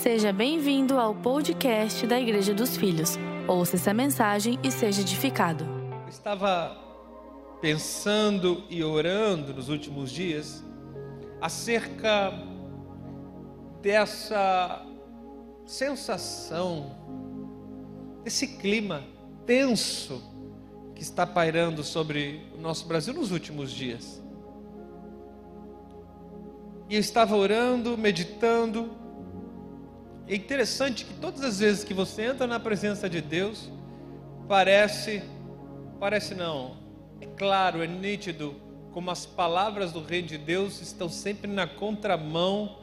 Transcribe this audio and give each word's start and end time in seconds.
Seja 0.00 0.32
bem-vindo 0.32 0.98
ao 0.98 1.14
podcast 1.14 2.06
da 2.06 2.18
Igreja 2.18 2.54
dos 2.54 2.74
Filhos. 2.74 3.18
Ouça 3.46 3.76
essa 3.76 3.92
mensagem 3.92 4.58
e 4.62 4.70
seja 4.70 5.02
edificado. 5.02 5.62
Eu 6.04 6.08
estava 6.08 6.74
pensando 7.60 8.64
e 8.70 8.82
orando 8.82 9.52
nos 9.52 9.68
últimos 9.68 10.10
dias 10.10 10.64
acerca 11.38 12.32
dessa 13.82 14.86
sensação, 15.66 16.96
desse 18.24 18.56
clima 18.56 19.04
tenso 19.44 20.22
que 20.94 21.02
está 21.02 21.26
pairando 21.26 21.84
sobre 21.84 22.46
o 22.56 22.58
nosso 22.58 22.86
Brasil 22.86 23.12
nos 23.12 23.32
últimos 23.32 23.70
dias. 23.70 24.18
E 26.88 26.94
eu 26.94 27.00
estava 27.00 27.36
orando, 27.36 27.98
meditando. 27.98 28.99
É 30.30 30.36
interessante 30.36 31.04
que 31.04 31.14
todas 31.14 31.42
as 31.42 31.58
vezes 31.58 31.82
que 31.82 31.92
você 31.92 32.22
entra 32.22 32.46
na 32.46 32.60
presença 32.60 33.10
de 33.10 33.20
Deus, 33.20 33.68
parece, 34.46 35.24
parece 35.98 36.36
não, 36.36 36.76
é 37.20 37.26
claro, 37.26 37.82
é 37.82 37.86
nítido, 37.88 38.54
como 38.92 39.10
as 39.10 39.26
palavras 39.26 39.90
do 39.90 40.00
Reino 40.00 40.28
de 40.28 40.38
Deus 40.38 40.80
estão 40.80 41.08
sempre 41.08 41.50
na 41.50 41.66
contramão 41.66 42.78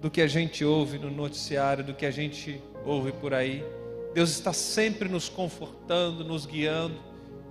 do 0.00 0.10
que 0.10 0.20
a 0.20 0.26
gente 0.26 0.64
ouve 0.64 0.98
no 0.98 1.08
noticiário, 1.08 1.84
do 1.84 1.94
que 1.94 2.04
a 2.04 2.10
gente 2.10 2.60
ouve 2.84 3.12
por 3.12 3.32
aí. 3.32 3.64
Deus 4.12 4.30
está 4.30 4.52
sempre 4.52 5.08
nos 5.08 5.28
confortando, 5.28 6.24
nos 6.24 6.46
guiando 6.46 6.96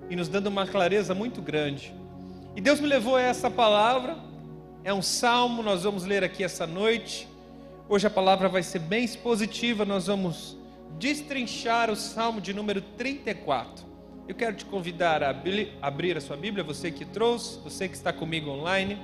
e 0.09 0.15
nos 0.17 0.27
dando 0.27 0.47
uma 0.47 0.67
clareza 0.67 1.15
muito 1.15 1.41
grande. 1.41 1.95
E 2.53 2.59
Deus 2.59 2.81
me 2.81 2.87
levou 2.87 3.15
a 3.15 3.21
essa 3.21 3.49
palavra, 3.49 4.17
é 4.83 4.93
um 4.93 5.01
salmo, 5.01 5.63
nós 5.63 5.83
vamos 5.83 6.03
ler 6.03 6.21
aqui 6.21 6.43
essa 6.43 6.67
noite. 6.67 7.29
Hoje 7.89 8.05
a 8.05 8.09
palavra 8.09 8.49
vai 8.49 8.63
ser 8.63 8.79
bem 8.79 9.05
expositiva, 9.05 9.85
nós 9.85 10.07
vamos 10.07 10.57
destrinchar 10.99 11.89
o 11.89 11.95
salmo 11.95 12.41
de 12.41 12.53
número 12.53 12.81
34. 12.81 13.85
Eu 14.27 14.35
quero 14.35 14.57
te 14.57 14.65
convidar 14.65 15.23
a 15.23 15.29
abrir 15.81 16.17
a 16.17 16.19
sua 16.19 16.35
Bíblia, 16.35 16.65
você 16.65 16.91
que 16.91 17.05
trouxe, 17.05 17.57
você 17.59 17.87
que 17.87 17.95
está 17.95 18.11
comigo 18.11 18.49
online. 18.49 18.99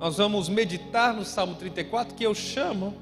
Nós 0.00 0.16
vamos 0.16 0.48
meditar 0.48 1.12
no 1.12 1.26
Salmo 1.26 1.56
34, 1.56 2.14
que 2.14 2.24
eu 2.24 2.34
chamo, 2.34 2.94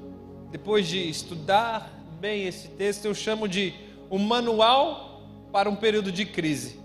depois 0.51 0.85
de 0.85 1.09
estudar 1.09 1.89
bem 2.19 2.45
esse 2.45 2.67
texto, 2.67 3.05
eu 3.05 3.15
chamo 3.15 3.47
de 3.47 3.73
o 4.09 4.19
manual 4.19 5.21
para 5.49 5.69
um 5.69 5.77
período 5.77 6.11
de 6.11 6.25
crise. 6.25 6.77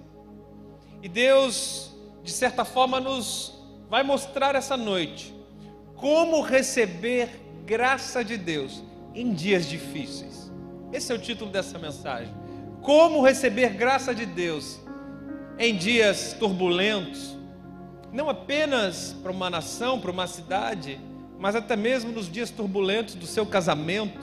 E 1.03 1.09
Deus, 1.09 1.91
de 2.23 2.31
certa 2.31 2.65
forma, 2.65 3.01
nos 3.01 3.53
vai 3.89 4.05
mostrar 4.05 4.55
essa 4.55 4.77
noite 4.77 5.40
como 6.01 6.41
receber 6.41 7.29
graça 7.67 8.25
de 8.25 8.39
Deus 8.39 8.83
em 9.15 9.34
dias 9.34 9.67
difíceis. 9.67 10.51
Esse 10.91 11.12
é 11.12 11.15
o 11.15 11.19
título 11.19 11.51
dessa 11.51 11.79
mensagem. 11.79 12.34
Como 12.81 13.23
receber 13.23 13.75
graça 13.75 14.15
de 14.15 14.25
Deus 14.25 14.81
em 15.59 15.77
dias 15.77 16.33
turbulentos, 16.33 17.37
não 18.11 18.31
apenas 18.31 19.15
para 19.23 19.31
uma 19.31 19.51
nação, 19.51 20.01
para 20.01 20.11
uma 20.11 20.27
cidade, 20.27 20.98
mas 21.39 21.55
até 21.55 21.77
mesmo 21.77 22.11
nos 22.11 22.33
dias 22.33 22.51
turbulentos 22.51 23.15
do 23.15 23.27
seu 23.27 23.45
casamento, 23.45 24.19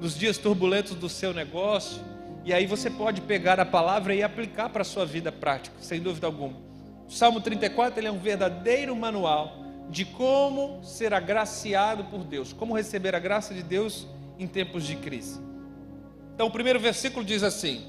nos 0.00 0.18
dias 0.18 0.38
turbulentos 0.38 0.94
do 0.94 1.08
seu 1.08 1.34
negócio. 1.34 2.00
E 2.46 2.54
aí 2.54 2.64
você 2.64 2.88
pode 2.88 3.20
pegar 3.20 3.60
a 3.60 3.66
palavra 3.66 4.14
e 4.14 4.22
aplicar 4.22 4.70
para 4.70 4.80
a 4.80 4.86
sua 4.86 5.04
vida 5.04 5.30
prática, 5.30 5.76
sem 5.80 6.00
dúvida 6.00 6.26
alguma. 6.26 6.56
O 7.06 7.12
Salmo 7.12 7.42
34 7.42 8.00
ele 8.00 8.08
é 8.08 8.10
um 8.10 8.18
verdadeiro 8.18 8.96
manual 8.96 9.60
de 9.90 10.04
como 10.04 10.82
ser 10.84 11.12
agraciado 11.12 12.04
por 12.04 12.22
Deus, 12.22 12.52
como 12.52 12.76
receber 12.76 13.14
a 13.14 13.18
graça 13.18 13.52
de 13.52 13.62
Deus 13.62 14.06
em 14.38 14.46
tempos 14.46 14.86
de 14.86 14.94
crise. 14.96 15.40
Então, 16.34 16.46
o 16.46 16.50
primeiro 16.50 16.78
versículo 16.78 17.24
diz 17.24 17.42
assim: 17.42 17.84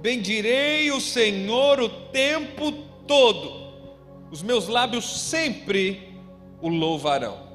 Bendirei 0.00 0.90
o 0.90 1.00
Senhor 1.00 1.78
o 1.78 1.88
tempo 1.88 2.72
todo, 3.06 3.72
os 4.30 4.42
meus 4.42 4.66
lábios 4.66 5.20
sempre 5.20 6.18
o 6.60 6.68
louvarão. 6.68 7.46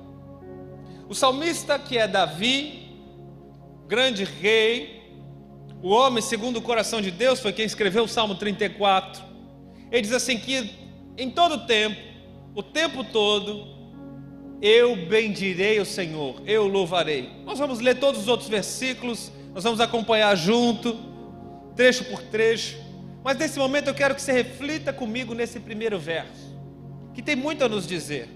O 1.09 1.15
salmista, 1.15 1.77
que 1.77 1.97
é 1.97 2.07
Davi, 2.07 2.87
grande 3.87 4.23
rei, 4.23 5.01
o 5.81 5.89
homem 5.89 6.21
segundo 6.21 6.57
o 6.57 6.61
coração 6.61 7.01
de 7.01 7.09
Deus, 7.09 7.39
foi 7.39 7.51
quem 7.51 7.65
escreveu 7.65 8.03
o 8.03 8.07
Salmo 8.07 8.35
34. 8.35 9.23
Ele 9.91 10.01
diz 10.03 10.13
assim: 10.13 10.37
que 10.37 10.69
em 11.17 11.29
todo 11.29 11.65
tempo, 11.65 12.10
o 12.53 12.61
tempo 12.61 13.03
todo, 13.03 13.67
eu 14.61 14.95
bendirei 15.07 15.79
o 15.79 15.85
Senhor, 15.85 16.41
eu 16.45 16.67
louvarei. 16.67 17.29
Nós 17.45 17.57
vamos 17.57 17.79
ler 17.79 17.99
todos 17.99 18.21
os 18.21 18.27
outros 18.27 18.49
versículos, 18.49 19.31
nós 19.53 19.63
vamos 19.63 19.79
acompanhar 19.79 20.35
junto, 20.35 20.97
trecho 21.75 22.05
por 22.05 22.21
trecho. 22.21 22.77
Mas 23.23 23.37
nesse 23.37 23.57
momento 23.57 23.87
eu 23.87 23.93
quero 23.93 24.13
que 24.13 24.21
você 24.21 24.31
reflita 24.31 24.91
comigo 24.91 25.33
nesse 25.33 25.59
primeiro 25.59 25.97
verso, 25.97 26.55
que 27.13 27.21
tem 27.21 27.35
muito 27.35 27.63
a 27.63 27.69
nos 27.69 27.87
dizer. 27.87 28.29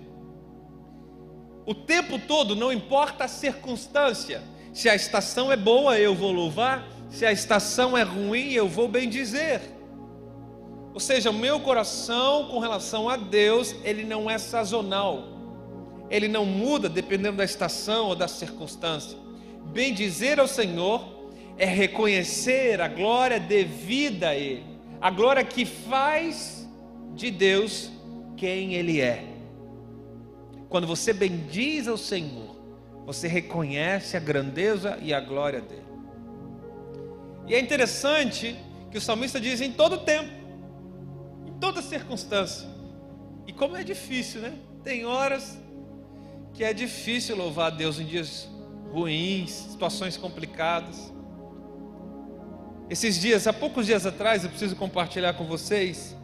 O 1.66 1.74
tempo 1.74 2.20
todo, 2.20 2.56
não 2.56 2.72
importa 2.72 3.26
a 3.26 3.28
circunstância, 3.28 4.42
se 4.72 4.88
a 4.88 4.96
estação 4.96 5.52
é 5.52 5.58
boa, 5.58 5.97
eu 5.97 6.14
vou 6.14 6.32
louvar, 6.32 6.88
se 7.09 7.26
a 7.26 7.32
estação 7.32 7.97
é 7.97 8.03
ruim, 8.03 8.52
eu 8.52 8.68
vou 8.68 8.88
bendizer. 8.88 9.62
Ou 10.96 11.00
seja, 11.00 11.30
o 11.30 11.34
meu 11.34 11.60
coração 11.60 12.48
com 12.48 12.58
relação 12.58 13.08
a 13.08 13.18
Deus, 13.18 13.76
ele 13.84 14.04
não 14.04 14.28
é 14.28 14.40
sazonal, 14.40 15.28
ele 16.10 16.28
não 16.28 16.46
muda 16.46 16.90
dependendo 16.90 17.38
da 17.38 17.46
estação 17.46 18.08
ou 18.08 18.16
da 18.16 18.28
circunstância. 18.28 19.16
Bendizer 19.66 20.40
ao 20.40 20.48
Senhor 20.48 21.30
é 21.56 21.66
reconhecer 21.66 22.82
a 22.82 22.88
glória 22.88 23.40
devida 23.40 24.30
a 24.30 24.36
Ele 24.36 24.76
a 25.06 25.12
glória 25.12 25.44
que 25.44 25.66
faz 25.66 26.68
de 27.14 27.30
Deus 27.30 27.92
quem 28.36 28.74
Ele 28.74 29.00
é. 29.00 29.24
Quando 30.68 30.88
você 30.88 31.14
bendiz 31.14 31.88
ao 31.88 31.96
Senhor, 31.96 32.56
você 33.06 33.28
reconhece 33.28 34.18
a 34.18 34.20
grandeza 34.20 34.98
e 35.02 35.14
a 35.14 35.20
glória 35.20 35.62
dele. 35.62 35.86
E 37.48 37.54
é 37.54 37.60
interessante 37.60 38.56
que 38.90 38.98
o 38.98 39.02
salmista 39.02 39.40
diz 39.40 39.62
em 39.62 39.72
todo 39.72 40.00
tempo, 40.00 40.32
em 40.32 40.34
toda 41.60 41.82
circunstância. 41.82 42.68
E 43.48 43.54
como 43.54 43.76
é 43.76 43.84
difícil, 43.84 44.42
né? 44.42 44.58
Tem 44.84 45.06
horas 45.06 45.58
que 46.54 46.64
é 46.64 46.74
difícil 46.74 47.36
louvar 47.36 47.72
a 47.72 47.76
Deus 47.76 48.00
em 48.00 48.06
dias 48.06 48.48
ruins, 48.92 49.52
situações 49.52 50.18
complicadas. 50.18 51.14
Esses 52.90 53.20
dias, 53.20 53.48
há 53.48 53.54
poucos 53.54 53.86
dias 53.86 54.06
atrás, 54.06 54.44
eu 54.44 54.50
preciso 54.50 54.76
compartilhar 54.76 55.34
com 55.34 55.46
vocês. 55.46 56.16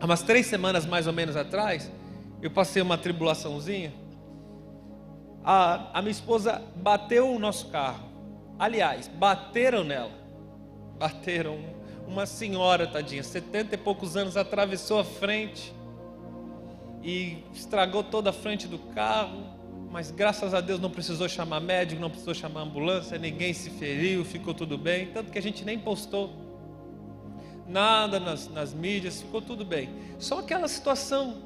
Há 0.00 0.04
umas 0.04 0.22
três 0.22 0.46
semanas 0.46 0.84
mais 0.84 1.06
ou 1.06 1.12
menos 1.12 1.36
atrás, 1.36 1.90
eu 2.42 2.50
passei 2.50 2.82
uma 2.82 2.98
tribulaçãozinha. 2.98 3.92
A, 5.42 5.98
a 5.98 6.02
minha 6.02 6.10
esposa 6.10 6.62
bateu 6.74 7.32
o 7.32 7.38
nosso 7.38 7.68
carro. 7.68 8.04
Aliás, 8.58 9.08
bateram 9.08 9.84
nela. 9.84 10.10
Bateram. 10.98 11.75
Uma 12.06 12.26
senhora, 12.26 12.86
tadinha, 12.86 13.22
setenta 13.22 13.74
e 13.74 13.78
poucos 13.78 14.16
anos, 14.16 14.36
atravessou 14.36 15.00
a 15.00 15.04
frente 15.04 15.72
e 17.02 17.38
estragou 17.52 18.02
toda 18.02 18.30
a 18.30 18.32
frente 18.32 18.66
do 18.66 18.78
carro 18.78 19.56
mas 19.96 20.10
graças 20.10 20.52
a 20.52 20.60
Deus 20.60 20.78
não 20.78 20.90
precisou 20.90 21.26
chamar 21.26 21.58
médico, 21.58 22.00
não 22.00 22.10
precisou 22.10 22.34
chamar 22.34 22.60
ambulância, 22.60 23.16
ninguém 23.16 23.54
se 23.54 23.70
feriu, 23.70 24.26
ficou 24.26 24.52
tudo 24.52 24.76
bem, 24.76 25.06
tanto 25.06 25.32
que 25.32 25.38
a 25.38 25.42
gente 25.42 25.64
nem 25.64 25.78
postou 25.78 26.34
nada 27.66 28.20
nas, 28.20 28.48
nas 28.48 28.74
mídias, 28.74 29.22
ficou 29.22 29.40
tudo 29.40 29.64
bem. 29.64 29.88
Só 30.18 30.40
aquela 30.40 30.68
situação, 30.68 31.42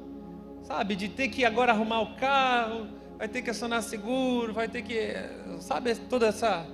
sabe, 0.63 0.97
de 0.97 1.07
ter 1.07 1.29
que 1.29 1.45
agora 1.45 1.71
arrumar 1.71 2.01
o 2.01 2.15
carro, 2.15 2.87
vai 3.17 3.27
ter 3.27 3.41
que 3.41 3.49
acionar 3.49 3.81
seguro, 3.81 4.53
vai 4.53 4.67
ter 4.67 4.81
que, 4.81 5.13
sabe, 5.59 5.95
toda 5.95 6.27
essa. 6.27 6.65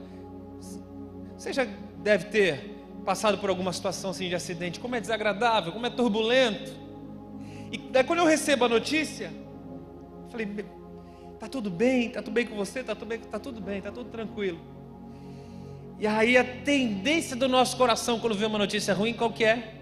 Você 1.37 1.53
já 1.53 1.67
deve 1.99 2.25
ter 2.25 2.76
passado 3.07 3.37
por 3.37 3.49
alguma 3.49 3.71
situação 3.71 4.11
assim 4.11 4.27
de 4.27 4.35
acidente, 4.35 4.81
como 4.81 4.93
é 4.93 4.99
desagradável, 4.99 5.71
como 5.71 5.85
é 5.85 5.89
turbulento. 5.89 6.71
E 7.71 7.77
daí 7.77 8.03
quando 8.03 8.19
eu 8.19 8.25
recebo 8.25 8.65
a 8.65 8.69
notícia, 8.69 9.31
eu 10.25 10.29
falei, 10.29 10.45
Tá 11.39 11.47
tudo 11.47 11.69
bem? 11.69 12.09
Tá 12.09 12.21
tudo 12.21 12.33
bem 12.33 12.45
com 12.45 12.55
você? 12.55 12.83
Tá 12.83 12.95
tudo 12.95 13.07
bem? 13.07 13.19
Tá 13.19 13.39
tudo 13.39 13.61
bem, 13.61 13.81
tá 13.81 13.91
tudo 13.91 14.09
tranquilo. 14.09 14.59
E 15.99 16.05
aí 16.05 16.35
a 16.37 16.43
tendência 16.43 17.35
do 17.35 17.47
nosso 17.47 17.77
coração 17.77 18.19
quando 18.19 18.35
vê 18.35 18.45
uma 18.45 18.57
notícia 18.57 18.93
ruim, 18.93 19.13
qual 19.13 19.31
que 19.31 19.45
é? 19.45 19.75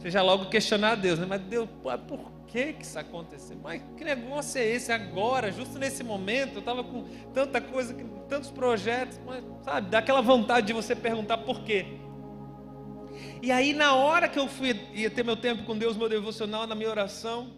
Seja 0.00 0.20
logo 0.20 0.50
questionar 0.50 0.92
a 0.92 0.94
Deus, 0.96 1.18
né? 1.18 1.26
Mas 1.28 1.40
Deus, 1.42 1.68
por 2.08 2.30
que 2.46 2.72
que 2.74 2.84
isso 2.84 2.98
aconteceu? 2.98 3.56
Mas 3.62 3.80
que 3.96 4.04
negócio 4.04 4.60
é 4.60 4.66
esse 4.66 4.90
agora, 4.90 5.52
justo 5.52 5.78
nesse 5.78 6.02
momento? 6.02 6.56
Eu 6.56 6.60
estava 6.60 6.82
com 6.82 7.04
tanta 7.32 7.60
coisa, 7.60 7.94
tantos 8.28 8.50
projetos, 8.50 9.20
mas, 9.24 9.42
sabe, 9.62 9.90
dá 9.90 9.98
aquela 9.98 10.20
vontade 10.20 10.66
de 10.66 10.72
você 10.72 10.96
perguntar 10.96 11.38
por 11.38 11.62
quê. 11.62 11.86
E 13.42 13.50
aí 13.50 13.72
na 13.72 13.94
hora 13.94 14.28
que 14.28 14.38
eu 14.38 14.46
fui 14.46 14.78
ia 14.92 15.10
ter 15.10 15.24
meu 15.24 15.36
tempo 15.36 15.64
com 15.64 15.76
Deus, 15.76 15.96
meu 15.96 16.08
devocional, 16.08 16.66
na 16.66 16.74
minha 16.74 16.90
oração, 16.90 17.50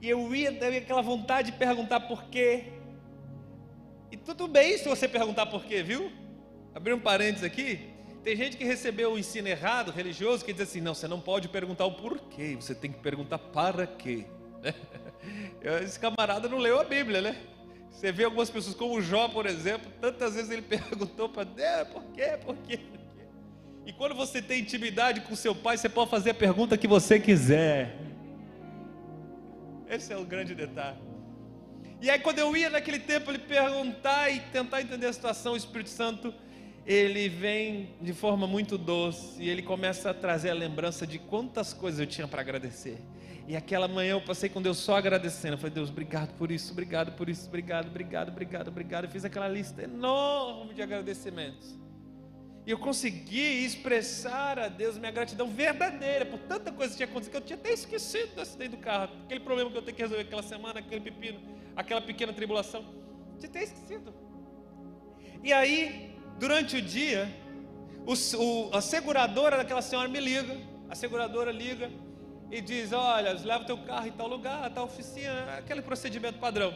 e 0.00 0.08
eu 0.08 0.34
ia 0.34 0.52
ter 0.52 0.76
aquela 0.76 1.00
vontade 1.00 1.50
de 1.50 1.56
perguntar 1.56 2.00
por 2.00 2.24
quê. 2.24 2.64
E 4.10 4.16
tudo 4.16 4.46
bem 4.46 4.76
se 4.76 4.88
você 4.88 5.08
perguntar 5.08 5.46
por 5.46 5.64
quê, 5.64 5.82
viu? 5.82 6.12
Abrir 6.74 6.92
um 6.92 7.00
parênteses 7.00 7.44
aqui. 7.44 7.96
Tem 8.22 8.36
gente 8.36 8.56
que 8.56 8.64
recebeu 8.64 9.12
o 9.12 9.18
ensino 9.18 9.48
errado, 9.48 9.90
religioso, 9.90 10.44
que 10.44 10.52
diz 10.52 10.68
assim: 10.68 10.80
não, 10.80 10.94
você 10.94 11.08
não 11.08 11.20
pode 11.20 11.48
perguntar 11.48 11.86
o 11.86 11.92
porquê, 11.92 12.56
você 12.56 12.74
tem 12.74 12.92
que 12.92 12.98
perguntar 12.98 13.38
para 13.38 13.86
quê. 13.86 14.26
Esse 15.82 15.98
camarada 15.98 16.48
não 16.48 16.58
leu 16.58 16.78
a 16.78 16.84
Bíblia, 16.84 17.22
né? 17.22 17.36
Você 17.90 18.12
vê 18.12 18.24
algumas 18.24 18.50
pessoas, 18.50 18.76
como 18.76 19.00
Jó, 19.00 19.28
por 19.28 19.46
exemplo, 19.46 19.90
tantas 19.98 20.34
vezes 20.34 20.50
ele 20.50 20.60
perguntou 20.62 21.28
para 21.28 21.44
Deus: 21.44 21.88
quê, 21.88 21.92
por 21.92 22.02
quê, 22.12 22.38
por 22.44 22.56
quê? 22.56 22.80
E 23.86 23.92
quando 23.92 24.16
você 24.16 24.42
tem 24.42 24.62
intimidade 24.62 25.20
com 25.20 25.36
seu 25.36 25.54
pai, 25.54 25.78
você 25.78 25.88
pode 25.88 26.10
fazer 26.10 26.30
a 26.30 26.34
pergunta 26.34 26.76
que 26.76 26.88
você 26.88 27.20
quiser. 27.20 27.96
Esse 29.88 30.12
é 30.12 30.16
o 30.16 30.24
grande 30.24 30.56
detalhe. 30.56 30.98
E 32.02 32.10
aí, 32.10 32.18
quando 32.18 32.40
eu 32.40 32.54
ia 32.56 32.68
naquele 32.68 32.98
tempo, 32.98 33.30
ele 33.30 33.38
perguntar 33.38 34.28
e 34.28 34.40
tentar 34.40 34.82
entender 34.82 35.06
a 35.06 35.12
situação, 35.12 35.52
o 35.52 35.56
Espírito 35.56 35.90
Santo 35.90 36.34
ele 36.84 37.28
vem 37.28 37.90
de 38.00 38.12
forma 38.12 38.46
muito 38.46 38.76
doce 38.76 39.42
e 39.42 39.48
ele 39.48 39.62
começa 39.62 40.10
a 40.10 40.14
trazer 40.14 40.50
a 40.50 40.54
lembrança 40.54 41.04
de 41.06 41.18
quantas 41.18 41.72
coisas 41.72 41.98
eu 42.00 42.06
tinha 42.06 42.28
para 42.28 42.40
agradecer. 42.40 42.98
E 43.48 43.56
aquela 43.56 43.86
manhã 43.86 44.12
eu 44.12 44.20
passei 44.20 44.48
com 44.48 44.60
Deus 44.60 44.78
só 44.78 44.96
agradecendo. 44.96 45.54
Eu 45.54 45.58
falei, 45.58 45.74
Deus, 45.74 45.90
obrigado 45.90 46.34
por 46.34 46.50
isso, 46.50 46.72
obrigado 46.72 47.12
por 47.12 47.28
isso, 47.28 47.46
obrigado, 47.48 47.86
obrigado, 47.86 48.28
obrigado, 48.30 48.68
obrigado. 48.68 49.04
Eu 49.04 49.10
fiz 49.10 49.24
aquela 49.24 49.48
lista 49.48 49.82
enorme 49.82 50.74
de 50.74 50.82
agradecimentos. 50.82 51.76
E 52.66 52.70
eu 52.72 52.78
consegui 52.78 53.64
expressar 53.64 54.58
a 54.58 54.66
Deus 54.66 54.98
minha 54.98 55.12
gratidão 55.12 55.48
verdadeira 55.48 56.26
por 56.26 56.40
tanta 56.40 56.72
coisa 56.72 56.90
que 56.90 56.96
tinha 56.96 57.08
acontecido 57.08 57.30
que 57.30 57.36
eu 57.36 57.40
tinha 57.40 57.56
até 57.56 57.72
esquecido 57.72 58.34
do 58.34 58.40
acidente 58.40 58.70
do 58.70 58.78
carro. 58.78 59.14
Aquele 59.24 59.40
problema 59.40 59.70
que 59.70 59.78
eu 59.78 59.82
tenho 59.82 59.96
que 59.96 60.02
resolver 60.02 60.24
aquela 60.24 60.42
semana, 60.42 60.80
aquele 60.80 61.00
pepino, 61.00 61.40
aquela 61.76 62.00
pequena 62.00 62.32
tribulação. 62.32 62.84
Eu 63.34 63.38
tinha 63.38 63.50
até 63.50 63.62
esquecido. 63.62 64.12
E 65.44 65.52
aí, 65.52 66.16
Durante 66.38 66.76
o 66.76 66.82
dia, 66.82 67.34
o, 68.04 68.12
o, 68.12 68.76
a 68.76 68.82
seguradora 68.82 69.56
daquela 69.56 69.80
senhora 69.80 70.06
me 70.06 70.20
liga, 70.20 70.54
a 70.88 70.94
seguradora 70.94 71.50
liga 71.50 71.90
e 72.50 72.60
diz: 72.60 72.92
Olha, 72.92 73.32
leva 73.32 73.64
o 73.64 73.66
teu 73.66 73.78
carro 73.78 74.06
em 74.06 74.12
tal 74.12 74.28
lugar, 74.28 74.70
tal 74.70 74.84
oficina, 74.84 75.56
aquele 75.56 75.80
procedimento 75.80 76.38
padrão. 76.38 76.74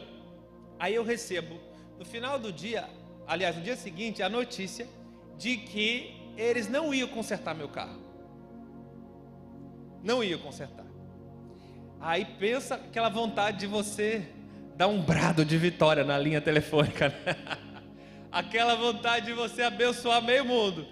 Aí 0.79 0.95
eu 0.95 1.03
recebo, 1.03 1.59
no 1.99 2.03
final 2.03 2.39
do 2.39 2.51
dia, 2.51 2.89
aliás, 3.27 3.55
no 3.55 3.61
dia 3.61 3.75
seguinte, 3.75 4.23
a 4.23 4.29
notícia 4.29 4.87
de 5.37 5.57
que 5.57 6.15
eles 6.37 6.67
não 6.67 6.93
iam 6.93 7.07
consertar 7.07 7.53
meu 7.53 7.69
carro. 7.69 7.99
Não 10.03 10.23
iam 10.23 10.39
consertar. 10.39 10.85
Aí 11.99 12.25
pensa 12.25 12.75
aquela 12.75 13.09
vontade 13.09 13.59
de 13.59 13.67
você 13.67 14.27
dar 14.75 14.87
um 14.87 15.01
brado 15.01 15.45
de 15.45 15.57
vitória 15.57 16.03
na 16.03 16.17
linha 16.17 16.41
telefônica. 16.41 17.09
Né? 17.09 17.35
aquela 18.31 18.75
vontade 18.75 19.27
de 19.27 19.33
você 19.33 19.61
abençoar 19.61 20.23
meio 20.23 20.45
mundo. 20.45 20.87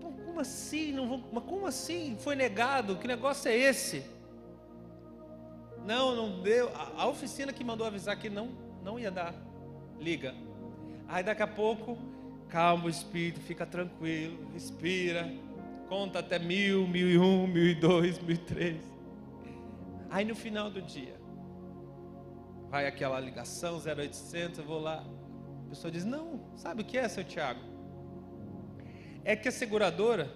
Como 0.00 0.40
assim? 0.40 0.92
Não 0.92 1.06
vou, 1.06 1.22
mas 1.30 1.44
como 1.44 1.66
assim? 1.66 2.16
Foi 2.18 2.34
negado? 2.34 2.96
Que 2.96 3.06
negócio 3.06 3.50
é 3.50 3.56
esse? 3.56 4.02
Não, 5.84 6.16
não 6.16 6.40
deu. 6.40 6.70
A, 6.74 7.02
a 7.02 7.06
oficina 7.08 7.52
que 7.52 7.62
mandou 7.62 7.86
avisar 7.86 8.18
que 8.18 8.30
não, 8.30 8.48
não 8.82 8.98
ia 8.98 9.10
dar. 9.10 9.34
Liga. 10.00 10.34
Aí 11.06 11.22
daqui 11.22 11.42
a 11.42 11.46
pouco, 11.46 11.98
calma 12.52 12.84
o 12.84 12.90
espírito, 12.90 13.40
fica 13.40 13.64
tranquilo, 13.64 14.46
respira, 14.52 15.32
conta 15.88 16.18
até 16.18 16.38
mil, 16.38 16.86
mil 16.86 17.08
e 17.08 17.18
um, 17.18 17.46
mil 17.46 17.66
e 17.66 17.74
dois, 17.74 18.18
mil 18.18 18.34
e 18.34 18.38
três. 18.38 18.82
Aí 20.10 20.22
no 20.22 20.34
final 20.34 20.70
do 20.70 20.82
dia, 20.82 21.18
vai 22.68 22.86
aquela 22.86 23.18
ligação 23.18 23.78
0800, 23.78 24.58
eu 24.58 24.66
vou 24.66 24.78
lá, 24.78 25.02
pessoa 25.70 25.90
diz: 25.90 26.04
Não, 26.04 26.40
sabe 26.54 26.82
o 26.82 26.84
que 26.84 26.98
é, 26.98 27.08
seu 27.08 27.24
Tiago? 27.24 27.60
É 29.24 29.34
que 29.34 29.48
a 29.48 29.52
seguradora 29.52 30.30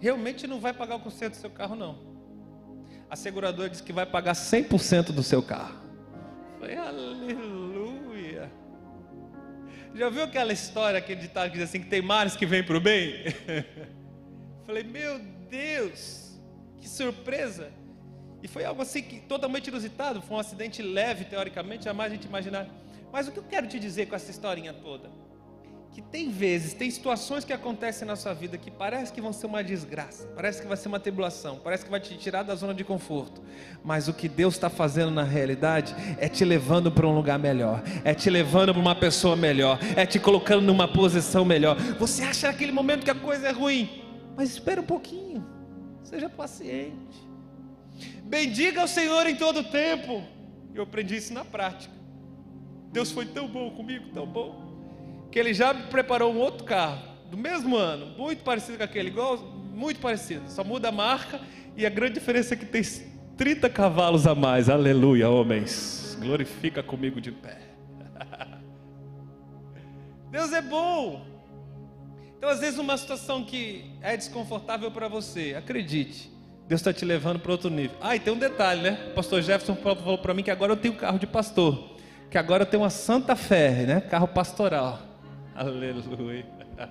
realmente 0.00 0.48
não 0.48 0.58
vai 0.58 0.72
pagar 0.72 0.96
o 0.96 1.00
conserto 1.00 1.34
do 1.34 1.40
seu 1.40 1.50
carro, 1.50 1.76
não. 1.76 2.10
A 3.08 3.14
seguradora 3.14 3.70
diz 3.70 3.80
que 3.80 3.92
vai 3.92 4.06
pagar 4.06 4.32
100% 4.32 5.12
do 5.12 5.22
seu 5.22 5.42
carro. 5.42 5.78
Falei, 6.58 6.76
aleluia. 6.76 7.89
Já 9.94 10.08
viu 10.08 10.22
aquela 10.22 10.52
história, 10.52 10.98
aquele 10.98 11.20
ditado 11.20 11.50
que 11.50 11.58
diz 11.58 11.68
assim: 11.68 11.80
que 11.80 11.88
tem 11.88 12.00
mares 12.00 12.36
que 12.36 12.46
vêm 12.46 12.62
para 12.62 12.76
o 12.76 12.80
bem? 12.80 13.24
Falei, 14.66 14.84
meu 14.84 15.18
Deus, 15.48 16.40
que 16.80 16.88
surpresa. 16.88 17.72
E 18.42 18.48
foi 18.48 18.64
algo 18.64 18.80
assim 18.80 19.02
que 19.02 19.20
totalmente 19.20 19.68
inusitado, 19.68 20.22
foi 20.22 20.36
um 20.36 20.40
acidente 20.40 20.80
leve, 20.80 21.24
teoricamente, 21.24 21.84
jamais 21.84 22.10
a 22.10 22.14
gente 22.14 22.24
imaginar. 22.24 22.66
Mas 23.12 23.28
o 23.28 23.32
que 23.32 23.38
eu 23.38 23.44
quero 23.44 23.66
te 23.66 23.78
dizer 23.78 24.06
com 24.06 24.14
essa 24.14 24.30
historinha 24.30 24.72
toda? 24.72 25.10
Que 25.92 26.00
tem 26.00 26.30
vezes, 26.30 26.72
tem 26.72 26.88
situações 26.88 27.44
que 27.44 27.52
acontecem 27.52 28.06
na 28.06 28.14
sua 28.14 28.32
vida 28.32 28.56
que 28.56 28.70
parece 28.70 29.12
que 29.12 29.20
vão 29.20 29.32
ser 29.32 29.46
uma 29.46 29.62
desgraça, 29.62 30.24
parece 30.36 30.62
que 30.62 30.68
vai 30.68 30.76
ser 30.76 30.86
uma 30.86 31.00
tribulação, 31.00 31.58
parece 31.62 31.84
que 31.84 31.90
vai 31.90 31.98
te 31.98 32.16
tirar 32.16 32.44
da 32.44 32.54
zona 32.54 32.72
de 32.72 32.84
conforto. 32.84 33.42
Mas 33.82 34.06
o 34.06 34.14
que 34.14 34.28
Deus 34.28 34.54
está 34.54 34.70
fazendo 34.70 35.10
na 35.10 35.24
realidade 35.24 35.94
é 36.18 36.28
te 36.28 36.44
levando 36.44 36.92
para 36.92 37.06
um 37.06 37.14
lugar 37.14 37.40
melhor, 37.40 37.82
é 38.04 38.14
te 38.14 38.30
levando 38.30 38.72
para 38.72 38.80
uma 38.80 38.94
pessoa 38.94 39.34
melhor, 39.34 39.80
é 39.96 40.06
te 40.06 40.20
colocando 40.20 40.62
numa 40.62 40.86
posição 40.86 41.44
melhor. 41.44 41.76
Você 41.98 42.22
acha 42.22 42.46
naquele 42.46 42.70
momento 42.70 43.04
que 43.04 43.10
a 43.10 43.14
coisa 43.14 43.48
é 43.48 43.52
ruim, 43.52 44.04
mas 44.36 44.50
espera 44.50 44.80
um 44.80 44.86
pouquinho, 44.86 45.44
seja 46.04 46.30
paciente. 46.30 47.28
Bendiga 48.22 48.84
o 48.84 48.88
Senhor 48.88 49.26
em 49.26 49.34
todo 49.34 49.58
o 49.60 49.64
tempo. 49.64 50.22
Eu 50.72 50.84
aprendi 50.84 51.16
isso 51.16 51.34
na 51.34 51.44
prática. 51.44 51.92
Deus 52.92 53.10
foi 53.10 53.26
tão 53.26 53.48
bom 53.48 53.70
comigo, 53.70 54.10
tão 54.12 54.24
bom, 54.24 54.59
que 55.30 55.38
Ele 55.38 55.54
já 55.54 55.72
preparou 55.72 56.32
um 56.32 56.38
outro 56.38 56.64
carro, 56.64 56.98
do 57.30 57.36
mesmo 57.36 57.76
ano, 57.76 58.06
muito 58.18 58.42
parecido 58.42 58.78
com 58.78 58.84
aquele, 58.84 59.08
igual, 59.08 59.38
muito 59.38 60.00
parecido, 60.00 60.42
só 60.48 60.64
muda 60.64 60.88
a 60.88 60.92
marca 60.92 61.40
e 61.76 61.86
a 61.86 61.90
grande 61.90 62.14
diferença 62.14 62.54
é 62.54 62.56
que 62.56 62.66
tem 62.66 62.82
30 63.36 63.70
cavalos 63.70 64.26
a 64.26 64.34
mais, 64.34 64.68
aleluia, 64.68 65.28
homens, 65.28 66.18
glorifica 66.20 66.82
comigo 66.82 67.20
de 67.20 67.30
pé. 67.30 67.58
Deus 70.30 70.52
é 70.52 70.60
bom. 70.60 71.24
Então, 72.36 72.48
às 72.48 72.60
vezes, 72.60 72.78
uma 72.78 72.96
situação 72.96 73.44
que 73.44 73.84
é 74.00 74.16
desconfortável 74.16 74.90
para 74.90 75.08
você, 75.08 75.54
acredite, 75.56 76.30
Deus 76.66 76.80
está 76.80 76.92
te 76.92 77.04
levando 77.04 77.38
para 77.38 77.52
outro 77.52 77.70
nível. 77.70 77.96
Ah, 78.00 78.16
e 78.16 78.20
tem 78.20 78.32
um 78.32 78.38
detalhe, 78.38 78.82
né? 78.82 79.08
O 79.10 79.14
pastor 79.14 79.42
Jefferson 79.42 79.74
falou 79.76 80.18
para 80.18 80.32
mim 80.32 80.42
que 80.42 80.50
agora 80.50 80.72
eu 80.72 80.76
tenho 80.76 80.94
carro 80.94 81.18
de 81.18 81.26
pastor 81.26 81.90
que 82.30 82.38
agora 82.38 82.64
tem 82.64 82.78
uma 82.78 82.90
Santa 82.90 83.34
Fé, 83.34 83.84
né? 83.84 84.00
Carro 84.00 84.28
pastoral. 84.28 85.00
Aleluia. 85.60 86.46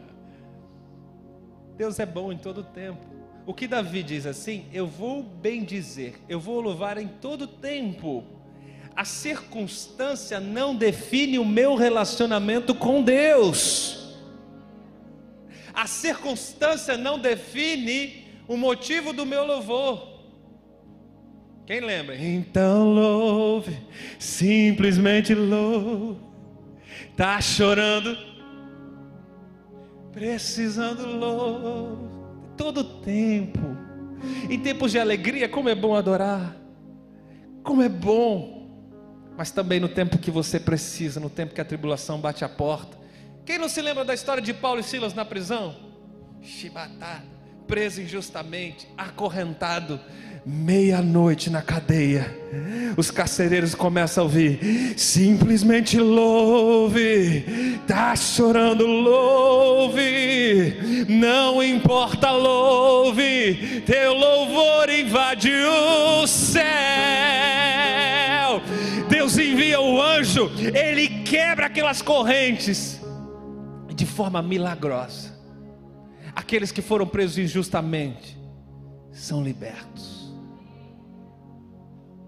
Deus 1.75 1.97
é 1.97 2.05
bom 2.05 2.31
em 2.31 2.37
todo 2.37 2.63
tempo. 2.63 2.99
O 3.43 3.51
que 3.51 3.67
Davi 3.67 4.03
diz 4.03 4.27
assim? 4.27 4.65
Eu 4.71 4.85
vou 4.85 5.23
bem 5.23 5.63
dizer, 5.63 6.21
eu 6.29 6.39
vou 6.39 6.61
louvar 6.61 6.99
em 6.99 7.07
todo 7.07 7.47
tempo. 7.47 8.23
A 8.95 9.03
circunstância 9.03 10.39
não 10.39 10.75
define 10.75 11.39
o 11.39 11.45
meu 11.45 11.73
relacionamento 11.73 12.75
com 12.75 13.01
Deus. 13.01 14.15
A 15.73 15.87
circunstância 15.87 16.95
não 16.95 17.17
define 17.17 18.23
o 18.47 18.55
motivo 18.55 19.13
do 19.13 19.25
meu 19.25 19.47
louvor. 19.47 20.19
Quem 21.65 21.79
lembra? 21.79 22.15
Então 22.15 22.93
louve, 22.93 23.75
simplesmente 24.19 25.33
louve. 25.33 26.19
Tá 27.15 27.41
chorando, 27.41 28.15
precisando 30.19 31.05
louve. 31.05 32.09
Todo 32.57 32.83
tempo. 32.83 33.77
Em 34.49 34.59
tempos 34.59 34.91
de 34.91 34.99
alegria, 34.99 35.47
como 35.47 35.69
é 35.69 35.75
bom 35.75 35.95
adorar. 35.95 36.57
Como 37.63 37.81
é 37.81 37.87
bom. 37.87 38.67
Mas 39.37 39.49
também 39.49 39.79
no 39.79 39.87
tempo 39.87 40.17
que 40.17 40.29
você 40.29 40.59
precisa, 40.59 41.21
no 41.21 41.29
tempo 41.29 41.55
que 41.55 41.61
a 41.61 41.65
tribulação 41.65 42.19
bate 42.19 42.43
a 42.43 42.49
porta. 42.49 42.97
Quem 43.45 43.57
não 43.57 43.69
se 43.69 43.81
lembra 43.81 44.03
da 44.03 44.13
história 44.13 44.43
de 44.43 44.53
Paulo 44.53 44.81
e 44.81 44.83
Silas 44.83 45.13
na 45.13 45.23
prisão? 45.23 45.73
Chibatado, 46.41 47.25
preso 47.65 48.01
injustamente, 48.01 48.89
acorrentado 48.97 50.01
meia-noite 50.45 51.49
na 51.49 51.61
cadeia, 51.61 52.33
os 52.97 53.11
carcereiros 53.11 53.75
começam 53.75 54.23
a 54.23 54.25
ouvir: 54.25 54.93
simplesmente 54.97 55.99
louve, 55.99 57.79
tá 57.87 58.15
chorando, 58.15 58.85
louve, 58.85 59.95
não 61.07 61.61
importa, 61.61 62.31
louve, 62.31 63.83
teu 63.85 64.13
louvor 64.13 64.89
invade 64.89 65.51
o 65.51 66.25
céu. 66.27 66.63
Deus 69.09 69.37
envia 69.37 69.79
o 69.79 70.01
anjo, 70.01 70.51
ele 70.73 71.07
quebra 71.23 71.65
aquelas 71.67 72.01
correntes 72.01 72.99
de 73.93 74.05
forma 74.05 74.41
milagrosa. 74.41 75.37
Aqueles 76.35 76.71
que 76.71 76.81
foram 76.81 77.05
presos 77.05 77.37
injustamente 77.37 78.37
são 79.11 79.43
libertos 79.43 80.18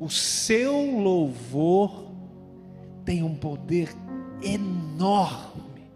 o 0.02 0.10
seu 0.10 1.00
louvor 1.00 2.08
tem 3.06 3.22
um 3.22 3.36
poder 3.36 3.96
enorme 4.42 5.92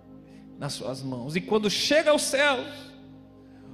nas 0.59 0.73
suas 0.73 1.01
mãos. 1.01 1.35
E 1.35 1.41
quando 1.41 1.71
chega 1.71 2.11
aos 2.11 2.21
céus, 2.21 2.67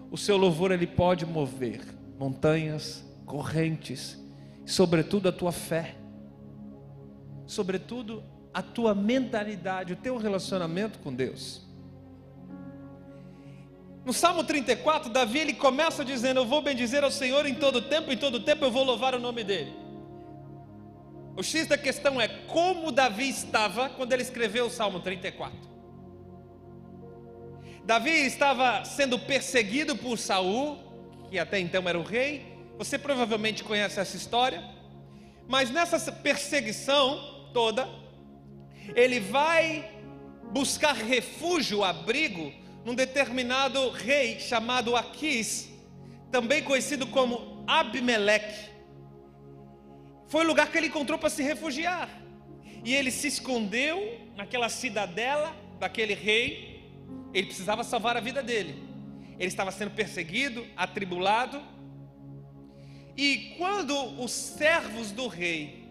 o 0.10 0.18
seu 0.18 0.38
louvor 0.38 0.72
ele 0.72 0.88
pode 0.88 1.26
mover 1.26 1.82
montanhas, 2.18 3.06
correntes, 3.26 4.18
sobretudo 4.66 5.28
a 5.28 5.34
tua 5.34 5.52
fé, 5.52 5.96
sobretudo 7.46 8.24
a 8.54 8.62
tua 8.62 8.96
mentalidade, 8.96 9.92
o 9.92 9.98
teu 9.98 10.16
relacionamento 10.16 11.00
com 11.00 11.14
Deus. 11.14 11.68
No 14.06 14.14
Salmo 14.14 14.46
34, 14.46 15.12
Davi 15.12 15.40
ele 15.40 15.54
começa 15.54 16.06
dizendo: 16.06 16.40
Eu 16.40 16.46
vou 16.46 16.62
bendizer 16.62 17.04
ao 17.04 17.12
Senhor 17.12 17.46
em 17.46 17.54
todo 17.54 17.82
tempo, 17.82 18.14
em 18.14 18.18
todo 18.18 18.40
tempo 18.40 18.64
eu 18.64 18.72
vou 18.72 18.86
louvar 18.86 19.14
o 19.14 19.20
nome 19.20 19.44
dele. 19.44 19.81
O 21.42 21.44
X 21.44 21.66
da 21.66 21.76
questão 21.76 22.22
é 22.22 22.28
como 22.28 22.92
Davi 22.92 23.28
estava 23.28 23.90
quando 23.90 24.14
ele 24.14 24.22
escreveu 24.22 24.68
o 24.68 24.70
Salmo 24.70 25.00
34. 25.00 25.58
Davi 27.84 28.12
estava 28.12 28.86
sendo 28.86 29.18
perseguido 29.18 29.96
por 29.96 30.20
Saul, 30.20 30.78
que 31.32 31.40
até 31.40 31.60
então 31.60 31.90
era 31.90 31.98
o 31.98 32.04
rei. 32.04 32.46
Você 32.78 32.96
provavelmente 32.96 33.64
conhece 33.64 34.00
essa 34.00 34.16
história. 34.16 34.64
Mas 35.48 35.72
nessa 35.72 36.12
perseguição 36.12 37.50
toda, 37.52 37.90
ele 38.96 39.20
vai 39.20 39.90
buscar 40.52 40.94
refúgio, 40.94 41.84
abrigo, 41.84 42.54
num 42.86 42.94
determinado 42.94 43.90
rei 43.90 44.40
chamado 44.40 44.96
Aquis, 44.96 45.72
também 46.32 46.62
conhecido 46.62 47.08
como 47.08 47.64
Abimeleque. 47.66 48.71
Foi 50.32 50.46
o 50.46 50.48
lugar 50.48 50.72
que 50.72 50.78
ele 50.78 50.88
encontrou 50.88 51.20
para 51.20 51.30
se 51.30 51.44
refugiar. 51.44 52.10
E 52.86 52.96
ele 52.96 53.12
se 53.12 53.28
escondeu 53.28 54.18
naquela 54.34 54.70
cidadela 54.70 55.54
daquele 55.78 56.14
rei. 56.14 56.90
Ele 57.34 57.48
precisava 57.48 57.84
salvar 57.84 58.16
a 58.16 58.22
vida 58.22 58.42
dele. 58.42 58.82
Ele 59.38 59.50
estava 59.50 59.74
sendo 59.74 59.92
perseguido, 59.92 60.66
atribulado. 60.78 61.62
E 63.18 63.56
quando 63.58 63.94
os 64.24 64.32
servos 64.32 65.12
do 65.12 65.28
rei 65.28 65.90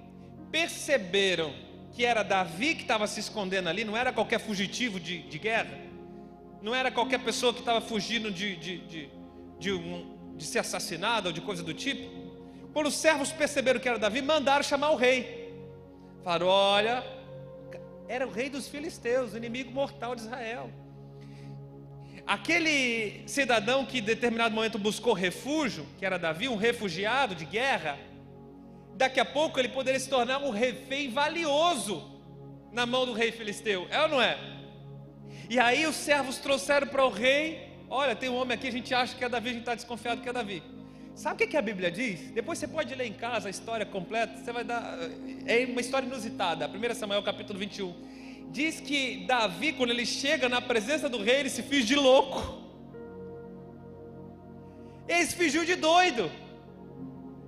perceberam 0.50 1.52
que 1.92 2.06
era 2.06 2.22
Davi 2.22 2.74
que 2.76 2.82
estava 2.82 3.06
se 3.06 3.20
escondendo 3.20 3.68
ali, 3.68 3.84
não 3.84 3.94
era 3.94 4.10
qualquer 4.10 4.40
fugitivo 4.40 4.98
de, 4.98 5.20
de 5.20 5.38
guerra, 5.38 5.78
não 6.62 6.74
era 6.74 6.90
qualquer 6.90 7.20
pessoa 7.20 7.52
que 7.52 7.60
estava 7.60 7.82
fugindo 7.82 8.30
de, 8.30 8.56
de, 8.56 8.78
de, 8.78 9.10
de, 9.58 9.70
um, 9.70 10.34
de 10.34 10.46
ser 10.46 10.60
assassinado 10.60 11.28
ou 11.28 11.32
de 11.32 11.42
coisa 11.42 11.62
do 11.62 11.74
tipo. 11.74 12.29
Quando 12.72 12.86
os 12.86 12.94
servos 12.94 13.32
perceberam 13.32 13.80
que 13.80 13.88
era 13.88 13.98
Davi, 13.98 14.22
mandaram 14.22 14.62
chamar 14.62 14.90
o 14.90 14.96
rei. 14.96 15.52
Falaram: 16.22 16.46
Olha, 16.46 17.04
era 18.08 18.26
o 18.26 18.30
rei 18.30 18.48
dos 18.48 18.68
filisteus, 18.68 19.32
o 19.32 19.36
inimigo 19.36 19.70
mortal 19.70 20.14
de 20.14 20.22
Israel. 20.22 20.70
Aquele 22.26 23.22
cidadão 23.26 23.84
que 23.84 23.98
em 23.98 24.02
determinado 24.02 24.54
momento 24.54 24.78
buscou 24.78 25.12
refúgio, 25.12 25.86
que 25.98 26.06
era 26.06 26.18
Davi, 26.18 26.48
um 26.48 26.56
refugiado 26.56 27.34
de 27.34 27.44
guerra, 27.44 27.98
daqui 28.94 29.18
a 29.18 29.24
pouco 29.24 29.58
ele 29.58 29.68
poderia 29.68 29.98
se 29.98 30.08
tornar 30.08 30.38
um 30.38 30.50
refém 30.50 31.10
valioso 31.10 32.20
na 32.70 32.86
mão 32.86 33.04
do 33.04 33.12
rei 33.12 33.32
filisteu. 33.32 33.88
É 33.90 34.00
ou 34.02 34.08
não 34.08 34.22
é? 34.22 34.38
E 35.48 35.58
aí 35.58 35.86
os 35.86 35.96
servos 35.96 36.38
trouxeram 36.38 36.86
para 36.86 37.04
o 37.04 37.10
rei: 37.10 37.68
Olha, 37.88 38.14
tem 38.14 38.28
um 38.28 38.36
homem 38.36 38.54
aqui, 38.54 38.68
a 38.68 38.72
gente 38.72 38.94
acha 38.94 39.16
que 39.16 39.24
é 39.24 39.28
Davi, 39.28 39.48
a 39.48 39.52
gente 39.52 39.62
está 39.62 39.74
desconfiado 39.74 40.20
que 40.20 40.28
é 40.28 40.32
Davi. 40.32 40.62
Sabe 41.14 41.44
o 41.44 41.48
que 41.48 41.56
a 41.56 41.62
Bíblia 41.62 41.90
diz? 41.90 42.30
Depois 42.30 42.58
você 42.58 42.66
pode 42.66 42.94
ler 42.94 43.06
em 43.06 43.12
casa 43.12 43.48
a 43.48 43.50
história 43.50 43.84
completa, 43.84 44.38
você 44.38 44.52
vai 44.52 44.64
dar. 44.64 44.98
É 45.46 45.66
uma 45.66 45.80
história 45.80 46.06
inusitada. 46.06 46.68
1 46.68 46.94
Samuel 46.94 47.22
capítulo 47.22 47.58
21. 47.58 47.94
Diz 48.50 48.80
que 48.80 49.26
Davi, 49.26 49.72
quando 49.72 49.90
ele 49.90 50.06
chega 50.06 50.48
na 50.48 50.60
presença 50.60 51.08
do 51.08 51.22
rei, 51.22 51.40
ele 51.40 51.50
se 51.50 51.62
finge 51.62 51.86
de 51.86 51.96
louco. 51.96 52.60
Ele 55.06 55.26
se 55.26 55.36
fingiu 55.36 55.64
de 55.64 55.74
doido. 55.74 56.30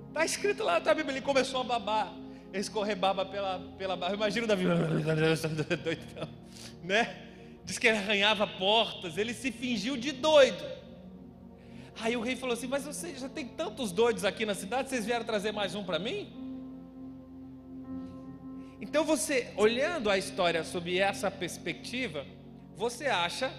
Está 0.09 0.23
escrito 0.23 0.63
lá 0.63 0.79
na 0.79 0.93
Bíblia, 0.93 1.17
ele 1.17 1.25
começou 1.25 1.61
a 1.61 1.63
babar, 1.63 2.13
escorrer 2.53 2.95
baba 2.95 3.25
pela, 3.25 3.59
pela 3.77 3.95
barra. 3.95 4.13
Imagina 4.13 4.45
o 4.45 4.47
Davi, 4.47 4.65
doidão, 5.83 6.29
né? 6.83 7.15
Diz 7.65 7.79
que 7.79 7.87
ele 7.87 7.97
arranhava 7.97 8.45
portas, 8.45 9.17
ele 9.17 9.33
se 9.33 9.51
fingiu 9.51 9.97
de 9.97 10.11
doido. 10.11 10.63
Aí 11.99 12.17
o 12.17 12.21
rei 12.21 12.35
falou 12.35 12.53
assim: 12.53 12.67
Mas 12.67 12.83
você 12.83 13.15
já 13.15 13.29
tem 13.29 13.47
tantos 13.47 13.91
doidos 13.91 14.25
aqui 14.25 14.45
na 14.45 14.55
cidade, 14.55 14.89
vocês 14.89 15.05
vieram 15.05 15.25
trazer 15.25 15.51
mais 15.51 15.75
um 15.75 15.83
para 15.83 15.99
mim? 15.99 16.31
Então 18.81 19.03
você, 19.03 19.51
olhando 19.55 20.09
a 20.09 20.17
história 20.17 20.63
sob 20.63 20.97
essa 20.97 21.31
perspectiva, 21.31 22.25
você 22.75 23.05
acha 23.05 23.51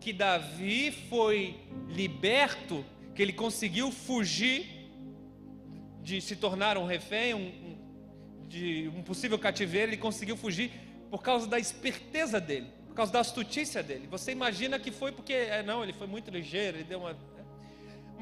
que 0.00 0.12
Davi 0.12 0.92
foi 1.08 1.56
liberto, 1.88 2.84
que 3.14 3.22
ele 3.22 3.32
conseguiu 3.32 3.90
fugir 3.90 4.88
de 6.02 6.20
se 6.20 6.36
tornar 6.36 6.76
um 6.76 6.84
refém, 6.84 7.34
um, 7.34 7.38
um, 7.38 8.48
de 8.48 8.90
um 8.94 9.02
possível 9.02 9.38
cativeiro, 9.38 9.90
ele 9.90 9.96
conseguiu 9.96 10.36
fugir 10.36 10.70
por 11.10 11.22
causa 11.22 11.46
da 11.46 11.58
esperteza 11.58 12.40
dele, 12.40 12.66
por 12.86 12.94
causa 12.94 13.12
da 13.12 13.20
astutícia 13.20 13.82
dele. 13.82 14.06
Você 14.10 14.32
imagina 14.32 14.78
que 14.78 14.90
foi 14.90 15.12
porque, 15.12 15.32
é, 15.32 15.62
não, 15.62 15.82
ele 15.82 15.92
foi 15.92 16.06
muito 16.06 16.30
ligeiro, 16.30 16.78
ele 16.78 16.84
deu 16.84 17.00
uma 17.00 17.16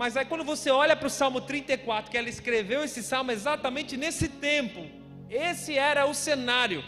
mas 0.01 0.17
aí 0.17 0.25
quando 0.25 0.45
você 0.45 0.71
olha 0.71 0.97
para 0.97 1.09
o 1.09 1.11
Salmo 1.11 1.43
34, 1.43 2.11
que 2.11 2.17
ela 2.17 2.31
escreveu 2.31 2.83
esse 2.83 3.03
salmo 3.03 3.33
exatamente 3.33 3.99
nesse 3.99 4.29
tempo, 4.29 4.87
esse 5.29 5.77
era 5.77 6.07
o 6.07 6.15
cenário. 6.15 6.83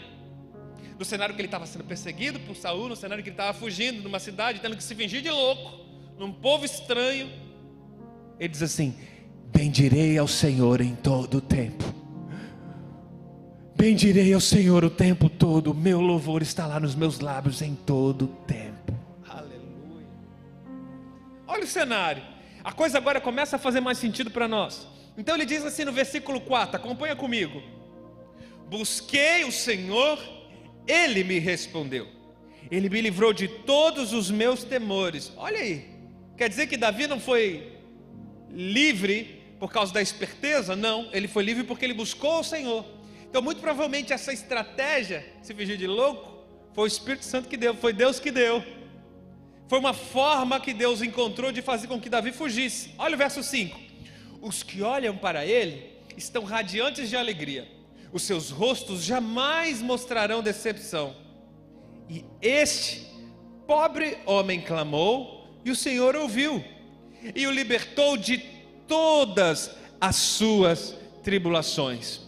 No 0.97 1.05
cenário 1.05 1.35
que 1.35 1.39
ele 1.39 1.47
estava 1.47 1.67
sendo 1.67 1.83
perseguido 1.83 2.39
por 2.39 2.55
Saul, 2.55 2.89
no 2.89 2.95
cenário 2.95 3.23
que 3.23 3.29
ele 3.29 3.35
estava 3.35 3.53
fugindo 3.55 4.01
de 4.01 4.07
uma 4.07 4.19
cidade, 4.19 4.59
tendo 4.59 4.75
que 4.75 4.83
se 4.83 4.95
fingir 4.95 5.21
de 5.21 5.29
louco, 5.29 5.85
num 6.17 6.33
povo 6.33 6.65
estranho. 6.65 7.29
Ele 8.39 8.49
diz 8.49 8.63
assim: 8.63 8.95
Bendirei 9.55 10.17
ao 10.17 10.27
Senhor 10.27 10.81
em 10.81 10.95
todo 10.95 11.37
o 11.37 11.41
tempo. 11.41 11.83
Bendirei 13.75 14.33
ao 14.33 14.41
Senhor 14.41 14.83
o 14.83 14.89
tempo 14.89 15.29
todo, 15.29 15.69
o 15.69 15.75
meu 15.75 16.01
louvor 16.01 16.41
está 16.41 16.65
lá 16.65 16.79
nos 16.79 16.95
meus 16.95 17.19
lábios 17.19 17.61
em 17.61 17.75
todo 17.75 18.25
o 18.25 18.27
tempo. 18.47 18.91
Aleluia. 19.29 20.07
Olha 21.45 21.63
o 21.63 21.67
cenário. 21.67 22.32
A 22.63 22.71
coisa 22.71 22.97
agora 22.97 23.19
começa 23.19 23.57
a 23.57 23.59
fazer 23.59 23.81
mais 23.81 23.97
sentido 23.97 24.31
para 24.31 24.47
nós. 24.47 24.87
Então 25.17 25.35
ele 25.35 25.45
diz 25.45 25.65
assim 25.65 25.83
no 25.83 25.91
versículo 25.91 26.39
4, 26.39 26.77
acompanha 26.77 27.15
comigo. 27.15 27.61
Busquei 28.67 29.43
o 29.43 29.51
Senhor, 29.51 30.17
ele 30.87 31.23
me 31.23 31.39
respondeu. 31.39 32.07
Ele 32.71 32.89
me 32.89 33.01
livrou 33.01 33.33
de 33.33 33.47
todos 33.47 34.13
os 34.13 34.31
meus 34.31 34.63
temores. 34.63 35.31
Olha 35.35 35.59
aí. 35.59 35.93
Quer 36.37 36.49
dizer 36.49 36.67
que 36.67 36.77
Davi 36.77 37.05
não 37.05 37.19
foi 37.19 37.73
livre 38.49 39.43
por 39.59 39.71
causa 39.71 39.93
da 39.93 40.01
esperteza? 40.01 40.75
Não, 40.75 41.09
ele 41.11 41.27
foi 41.27 41.43
livre 41.43 41.63
porque 41.63 41.85
ele 41.85 41.93
buscou 41.93 42.39
o 42.39 42.43
Senhor. 42.43 42.85
Então, 43.29 43.41
muito 43.41 43.61
provavelmente 43.61 44.13
essa 44.13 44.31
estratégia, 44.31 45.25
se 45.41 45.53
fingir 45.53 45.77
de 45.77 45.87
louco, 45.87 46.43
foi 46.73 46.85
o 46.85 46.87
Espírito 46.87 47.25
Santo 47.25 47.49
que 47.49 47.57
deu, 47.57 47.75
foi 47.75 47.91
Deus 47.93 48.19
que 48.19 48.31
deu. 48.31 48.63
Foi 49.67 49.79
uma 49.79 49.93
forma 49.93 50.59
que 50.59 50.73
Deus 50.73 51.01
encontrou 51.01 51.51
de 51.51 51.61
fazer 51.61 51.87
com 51.87 51.99
que 51.99 52.09
Davi 52.09 52.31
fugisse. 52.31 52.91
Olha 52.97 53.15
o 53.15 53.17
verso 53.17 53.41
5: 53.41 53.79
Os 54.41 54.63
que 54.63 54.81
olham 54.81 55.17
para 55.17 55.45
ele 55.45 55.93
estão 56.17 56.43
radiantes 56.43 57.09
de 57.09 57.15
alegria, 57.15 57.67
os 58.11 58.23
seus 58.23 58.49
rostos 58.49 59.03
jamais 59.03 59.81
mostrarão 59.81 60.43
decepção. 60.43 61.15
E 62.09 62.23
este 62.41 63.07
pobre 63.65 64.17
homem 64.25 64.61
clamou, 64.61 65.47
e 65.63 65.71
o 65.71 65.75
Senhor 65.75 66.15
ouviu, 66.15 66.63
e 67.35 67.47
o 67.47 67.51
libertou 67.51 68.17
de 68.17 68.37
todas 68.87 69.71
as 69.99 70.17
suas 70.17 70.95
tribulações. 71.23 72.21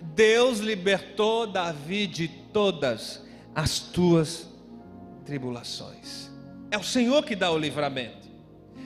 Deus 0.00 0.58
libertou 0.58 1.46
Davi 1.46 2.06
de 2.06 2.28
todas 2.28 3.22
as 3.54 3.78
tuas 3.78 4.48
tribulações. 5.24 6.23
É 6.74 6.76
o 6.76 6.82
Senhor 6.82 7.24
que 7.24 7.36
dá 7.36 7.52
o 7.52 7.56
livramento. 7.56 8.28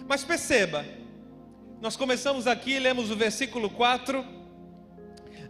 Mas 0.07 0.23
perceba, 0.23 0.85
nós 1.81 1.97
começamos 1.97 2.47
aqui, 2.47 2.79
lemos 2.79 3.11
o 3.11 3.17
versículo 3.17 3.71
4. 3.71 4.23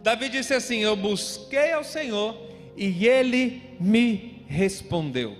Davi 0.01 0.29
disse 0.29 0.53
assim: 0.53 0.77
Eu 0.77 0.95
busquei 0.95 1.73
ao 1.73 1.83
Senhor 1.83 2.33
e 2.77 3.05
ele 3.05 3.75
me 3.77 4.45
respondeu. 4.47 5.35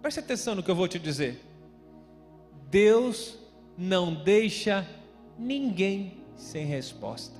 Preste 0.00 0.20
atenção 0.20 0.54
no 0.54 0.62
que 0.62 0.70
eu 0.70 0.74
vou 0.74 0.88
te 0.88 0.98
dizer. 0.98 1.38
Deus 2.70 3.38
não 3.76 4.14
deixa 4.14 4.88
ninguém 5.38 6.24
sem 6.34 6.64
resposta. 6.64 7.38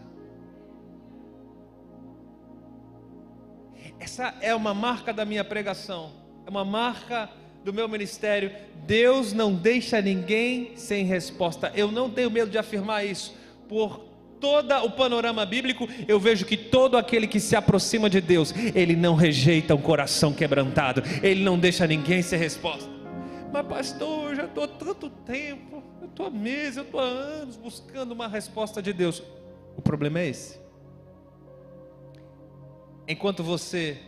Essa 3.98 4.34
é 4.42 4.54
uma 4.54 4.74
marca 4.74 5.10
da 5.10 5.24
minha 5.24 5.42
pregação, 5.42 6.12
é 6.44 6.50
uma 6.50 6.66
marca 6.66 7.30
do 7.64 7.72
meu 7.72 7.88
ministério, 7.88 8.52
Deus 8.86 9.32
não 9.32 9.54
deixa 9.54 10.00
ninguém 10.00 10.72
sem 10.76 11.04
resposta. 11.04 11.72
Eu 11.74 11.90
não 11.90 12.10
tenho 12.10 12.30
medo 12.30 12.50
de 12.50 12.58
afirmar 12.58 13.04
isso, 13.04 13.34
por 13.68 14.00
todo 14.38 14.74
o 14.84 14.90
panorama 14.90 15.46
bíblico, 15.46 15.88
eu 16.06 16.20
vejo 16.20 16.44
que 16.44 16.54
todo 16.56 16.98
aquele 16.98 17.26
que 17.26 17.40
se 17.40 17.56
aproxima 17.56 18.10
de 18.10 18.20
Deus, 18.20 18.52
ele 18.74 18.94
não 18.94 19.14
rejeita 19.14 19.74
um 19.74 19.80
coração 19.80 20.34
quebrantado, 20.34 21.02
ele 21.22 21.42
não 21.42 21.58
deixa 21.58 21.86
ninguém 21.86 22.20
ser 22.20 22.36
resposta. 22.36 22.90
Mas, 23.50 23.66
pastor, 23.66 24.30
eu 24.30 24.36
já 24.36 24.44
estou 24.44 24.64
há 24.64 24.68
tanto 24.68 25.08
tempo, 25.08 25.82
eu 26.02 26.08
estou 26.08 26.26
há 26.26 26.30
meses, 26.30 26.76
eu 26.76 26.82
estou 26.82 27.00
há 27.00 27.04
anos 27.04 27.56
buscando 27.56 28.12
uma 28.12 28.28
resposta 28.28 28.82
de 28.82 28.92
Deus. 28.92 29.22
O 29.76 29.80
problema 29.80 30.20
é 30.20 30.28
esse. 30.28 30.58
Enquanto 33.08 33.42
você 33.42 33.98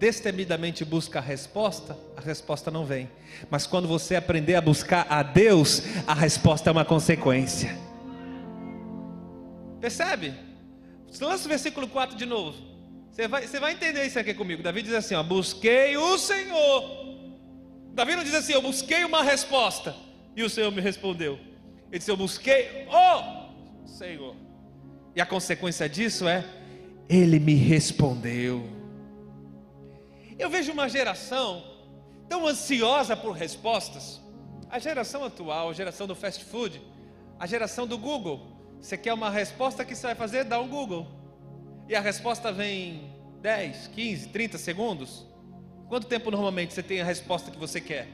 destemidamente 0.00 0.82
busca 0.82 1.18
a 1.18 1.22
resposta, 1.22 1.96
a 2.16 2.22
resposta 2.22 2.70
não 2.70 2.86
vem. 2.86 3.08
Mas 3.50 3.66
quando 3.66 3.86
você 3.86 4.16
aprender 4.16 4.54
a 4.54 4.60
buscar 4.62 5.06
a 5.10 5.22
Deus, 5.22 5.82
a 6.06 6.14
resposta 6.14 6.70
é 6.70 6.72
uma 6.72 6.86
consequência. 6.86 7.78
Percebe? 9.78 10.32
Lança 11.20 11.44
o 11.44 11.48
versículo 11.48 11.86
4 11.86 12.16
de 12.16 12.24
novo. 12.24 12.56
Você 13.10 13.28
vai, 13.28 13.46
você 13.46 13.60
vai 13.60 13.72
entender 13.74 14.06
isso 14.06 14.18
aqui 14.18 14.32
comigo. 14.32 14.62
Davi 14.62 14.80
diz 14.80 14.94
assim: 14.94 15.14
ó, 15.14 15.22
Busquei 15.22 15.94
o 15.98 16.16
Senhor. 16.16 16.82
Davi 17.92 18.16
não 18.16 18.24
diz 18.24 18.34
assim: 18.34 18.54
Eu 18.54 18.62
busquei 18.62 19.04
uma 19.04 19.22
resposta. 19.22 19.94
E 20.34 20.42
o 20.42 20.48
Senhor 20.48 20.72
me 20.72 20.80
respondeu. 20.80 21.38
Ele 21.90 21.98
disse: 21.98 22.10
Eu 22.10 22.16
busquei 22.16 22.86
o 22.88 23.86
Senhor. 23.86 24.34
E 25.14 25.20
a 25.20 25.26
consequência 25.26 25.86
disso 25.88 26.26
é: 26.26 26.42
Ele 27.06 27.38
me 27.38 27.54
respondeu. 27.54 28.79
Eu 30.40 30.48
vejo 30.48 30.72
uma 30.72 30.88
geração 30.88 31.62
tão 32.26 32.46
ansiosa 32.46 33.14
por 33.14 33.32
respostas. 33.32 34.18
A 34.70 34.78
geração 34.78 35.22
atual, 35.22 35.68
a 35.68 35.72
geração 35.74 36.06
do 36.06 36.14
fast 36.14 36.42
food, 36.46 36.80
a 37.38 37.46
geração 37.46 37.86
do 37.86 37.98
Google. 37.98 38.46
Você 38.80 38.96
quer 38.96 39.12
uma 39.12 39.28
resposta, 39.28 39.84
que 39.84 39.94
você 39.94 40.06
vai 40.06 40.14
fazer? 40.14 40.44
Dá 40.44 40.58
um 40.58 40.66
Google. 40.66 41.06
E 41.86 41.94
a 41.94 42.00
resposta 42.00 42.50
vem 42.50 43.12
10, 43.42 43.88
15, 43.88 44.28
30 44.28 44.56
segundos. 44.56 45.26
Quanto 45.90 46.06
tempo 46.06 46.30
normalmente 46.30 46.72
você 46.72 46.82
tem 46.82 47.02
a 47.02 47.04
resposta 47.04 47.50
que 47.50 47.58
você 47.58 47.78
quer? 47.78 48.08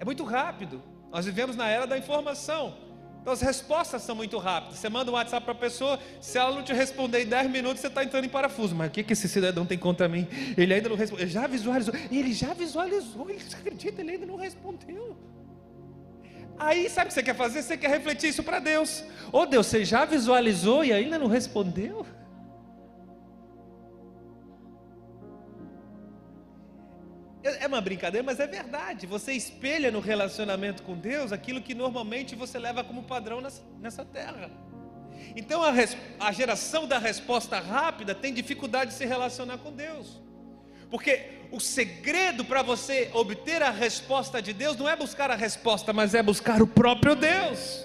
É 0.00 0.04
muito 0.04 0.24
rápido. 0.24 0.82
Nós 1.12 1.24
vivemos 1.24 1.54
na 1.54 1.68
era 1.68 1.86
da 1.86 1.96
informação. 1.96 2.76
Então 3.24 3.32
as 3.32 3.40
respostas 3.40 4.02
são 4.02 4.14
muito 4.14 4.36
rápidas. 4.36 4.80
Você 4.80 4.90
manda 4.90 5.10
um 5.10 5.14
WhatsApp 5.14 5.42
para 5.46 5.54
a 5.54 5.56
pessoa, 5.56 5.98
se 6.20 6.36
ela 6.36 6.54
não 6.54 6.62
te 6.62 6.74
responder 6.74 7.22
em 7.22 7.26
10 7.26 7.50
minutos, 7.50 7.80
você 7.80 7.86
está 7.86 8.04
entrando 8.04 8.26
em 8.26 8.28
parafuso. 8.28 8.74
Mas 8.74 8.88
o 8.88 8.90
que, 8.90 9.02
que 9.02 9.14
esse 9.14 9.26
cidadão 9.30 9.64
tem 9.64 9.78
contra 9.78 10.06
mim? 10.06 10.28
Ele 10.58 10.74
ainda 10.74 10.90
não 10.90 10.96
respondeu. 10.96 11.24
Ele 11.24 11.32
já 11.32 11.46
visualizou. 11.46 11.94
Ele 12.12 12.34
já 12.34 12.52
visualizou. 12.52 13.30
Ele 13.30 13.40
acredita, 13.50 14.02
ele 14.02 14.10
ainda 14.10 14.26
não 14.26 14.36
respondeu. 14.36 15.16
Aí 16.58 16.90
sabe 16.90 17.06
o 17.06 17.08
que 17.08 17.14
você 17.14 17.22
quer 17.22 17.34
fazer? 17.34 17.62
Você 17.62 17.78
quer 17.78 17.88
refletir 17.88 18.28
isso 18.28 18.42
para 18.42 18.58
Deus. 18.58 19.02
Ô 19.32 19.38
oh, 19.38 19.46
Deus, 19.46 19.68
você 19.68 19.86
já 19.86 20.04
visualizou 20.04 20.84
e 20.84 20.92
ainda 20.92 21.18
não 21.18 21.26
respondeu? 21.26 22.04
Uma 27.74 27.80
brincadeira, 27.80 28.24
mas 28.24 28.40
é 28.40 28.46
verdade. 28.46 29.06
Você 29.06 29.32
espelha 29.32 29.90
no 29.90 30.00
relacionamento 30.00 30.82
com 30.82 30.96
Deus 30.96 31.32
aquilo 31.32 31.60
que 31.60 31.74
normalmente 31.74 32.34
você 32.34 32.58
leva 32.58 32.82
como 32.82 33.02
padrão 33.02 33.40
nessa 33.80 34.04
terra. 34.04 34.50
Então 35.36 35.62
a, 35.62 35.72
a 36.20 36.32
geração 36.32 36.86
da 36.86 36.98
resposta 36.98 37.58
rápida 37.58 38.14
tem 38.14 38.32
dificuldade 38.32 38.92
de 38.92 38.96
se 38.96 39.04
relacionar 39.04 39.58
com 39.58 39.72
Deus. 39.72 40.22
Porque 40.90 41.44
o 41.50 41.60
segredo 41.60 42.44
para 42.44 42.62
você 42.62 43.10
obter 43.12 43.62
a 43.62 43.70
resposta 43.70 44.40
de 44.40 44.52
Deus 44.52 44.76
não 44.76 44.88
é 44.88 44.94
buscar 44.94 45.30
a 45.30 45.34
resposta, 45.34 45.92
mas 45.92 46.14
é 46.14 46.22
buscar 46.22 46.62
o 46.62 46.66
próprio 46.66 47.14
Deus. 47.16 47.84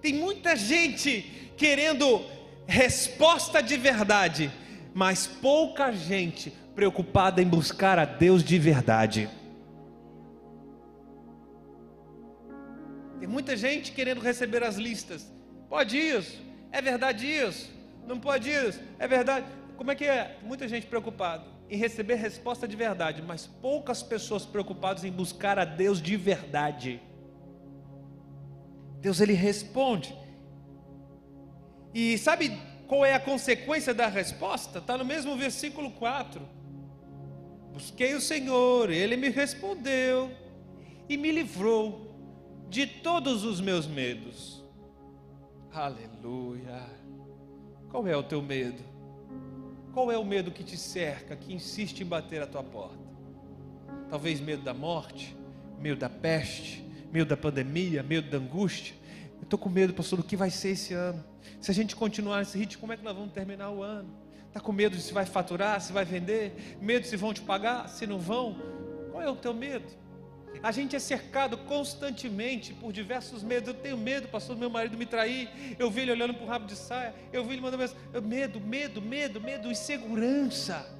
Tem 0.00 0.14
muita 0.14 0.56
gente 0.56 1.52
querendo 1.56 2.24
resposta 2.66 3.62
de 3.62 3.76
verdade, 3.76 4.50
mas 4.94 5.26
pouca 5.26 5.92
gente 5.92 6.52
preocupada 6.74 7.42
em 7.42 7.46
buscar 7.46 7.98
a 7.98 8.04
Deus 8.04 8.42
de 8.42 8.58
verdade. 8.58 9.28
Tem 13.18 13.28
muita 13.28 13.56
gente 13.56 13.92
querendo 13.92 14.20
receber 14.20 14.62
as 14.62 14.76
listas. 14.76 15.30
Pode 15.68 15.98
isso? 15.98 16.40
É 16.72 16.80
verdade 16.80 17.26
isso? 17.26 17.70
Não 18.06 18.18
pode 18.18 18.50
isso? 18.50 18.80
É 18.98 19.06
verdade? 19.06 19.46
Como 19.76 19.90
é 19.90 19.94
que 19.94 20.04
é? 20.04 20.38
Muita 20.42 20.66
gente 20.66 20.86
preocupada 20.86 21.44
em 21.68 21.76
receber 21.76 22.16
resposta 22.16 22.66
de 22.66 22.74
verdade, 22.74 23.22
mas 23.22 23.46
poucas 23.46 24.02
pessoas 24.02 24.44
preocupadas 24.44 25.04
em 25.04 25.12
buscar 25.12 25.58
a 25.58 25.64
Deus 25.64 26.02
de 26.02 26.16
verdade. 26.16 27.00
Deus 29.00 29.20
ele 29.20 29.32
responde. 29.32 30.16
E 31.94 32.18
sabe 32.18 32.58
qual 32.88 33.04
é 33.04 33.14
a 33.14 33.20
consequência 33.20 33.94
da 33.94 34.08
resposta? 34.08 34.78
Está 34.78 34.98
no 34.98 35.04
mesmo 35.04 35.36
versículo 35.36 35.92
4. 35.92 36.59
Busquei 37.80 38.14
o 38.14 38.20
Senhor, 38.20 38.90
ele 38.90 39.16
me 39.16 39.30
respondeu 39.30 40.30
e 41.08 41.16
me 41.16 41.32
livrou 41.32 42.14
de 42.68 42.86
todos 42.86 43.42
os 43.42 43.58
meus 43.58 43.86
medos. 43.86 44.62
Aleluia. 45.72 46.84
Qual 47.88 48.06
é 48.06 48.14
o 48.14 48.22
teu 48.22 48.42
medo? 48.42 48.82
Qual 49.94 50.12
é 50.12 50.18
o 50.18 50.24
medo 50.26 50.50
que 50.50 50.62
te 50.62 50.76
cerca, 50.76 51.34
que 51.34 51.54
insiste 51.54 52.00
em 52.00 52.04
bater 52.04 52.42
a 52.42 52.46
tua 52.46 52.62
porta? 52.62 52.98
Talvez 54.10 54.40
medo 54.40 54.62
da 54.62 54.74
morte, 54.74 55.34
medo 55.78 56.00
da 56.00 56.10
peste, 56.10 56.84
medo 57.10 57.30
da 57.30 57.36
pandemia, 57.36 58.02
medo 58.02 58.28
da 58.28 58.36
angústia. 58.36 58.94
Eu 59.38 59.44
estou 59.44 59.58
com 59.58 59.70
medo, 59.70 59.94
pastor, 59.94 60.18
do 60.18 60.24
que 60.24 60.36
vai 60.36 60.50
ser 60.50 60.72
esse 60.72 60.92
ano. 60.92 61.24
Se 61.62 61.70
a 61.70 61.74
gente 61.74 61.96
continuar 61.96 62.40
nesse 62.40 62.58
ritmo, 62.58 62.78
como 62.82 62.92
é 62.92 62.96
que 62.98 63.02
nós 63.02 63.16
vamos 63.16 63.32
terminar 63.32 63.70
o 63.70 63.82
ano? 63.82 64.14
Está 64.50 64.58
com 64.58 64.72
medo 64.72 64.96
de 64.96 65.02
se 65.02 65.12
vai 65.12 65.24
faturar, 65.24 65.80
se 65.80 65.92
vai 65.92 66.04
vender? 66.04 66.76
Medo 66.82 67.06
se 67.06 67.16
vão 67.16 67.32
te 67.32 67.40
pagar, 67.40 67.88
se 67.88 68.04
não 68.04 68.18
vão? 68.18 68.56
Qual 69.12 69.22
é 69.22 69.30
o 69.30 69.36
teu 69.36 69.54
medo? 69.54 69.86
A 70.60 70.72
gente 70.72 70.96
é 70.96 70.98
cercado 70.98 71.56
constantemente 71.56 72.74
por 72.74 72.92
diversos 72.92 73.44
medos. 73.44 73.68
Eu 73.68 73.74
tenho 73.74 73.96
medo, 73.96 74.26
pastor, 74.26 74.56
meu 74.56 74.68
marido 74.68 74.98
me 74.98 75.06
trair. 75.06 75.48
Eu 75.78 75.88
vi 75.88 76.00
ele 76.00 76.10
olhando 76.10 76.34
para 76.34 76.44
o 76.44 76.48
rabo 76.48 76.66
de 76.66 76.74
saia. 76.74 77.14
Eu 77.32 77.44
vi 77.44 77.52
ele 77.52 77.62
mandando 77.62 77.84
mensagem. 77.84 78.02
Medo, 78.22 78.60
medo, 78.60 79.00
medo, 79.00 79.40
medo, 79.40 79.70
insegurança. 79.70 80.98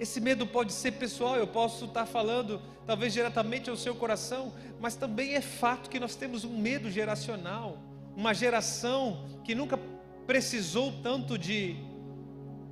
Esse 0.00 0.20
medo 0.20 0.44
pode 0.44 0.72
ser 0.72 0.90
pessoal, 0.92 1.36
eu 1.36 1.46
posso 1.46 1.84
estar 1.84 2.04
falando 2.04 2.60
talvez 2.84 3.12
diretamente 3.12 3.70
ao 3.70 3.76
seu 3.76 3.94
coração, 3.94 4.52
mas 4.80 4.96
também 4.96 5.36
é 5.36 5.40
fato 5.40 5.88
que 5.88 6.00
nós 6.00 6.16
temos 6.16 6.44
um 6.44 6.58
medo 6.58 6.90
geracional, 6.90 7.78
uma 8.16 8.34
geração 8.34 9.24
que 9.44 9.54
nunca 9.54 9.78
precisou 10.26 10.92
tanto 11.02 11.38
de 11.38 11.76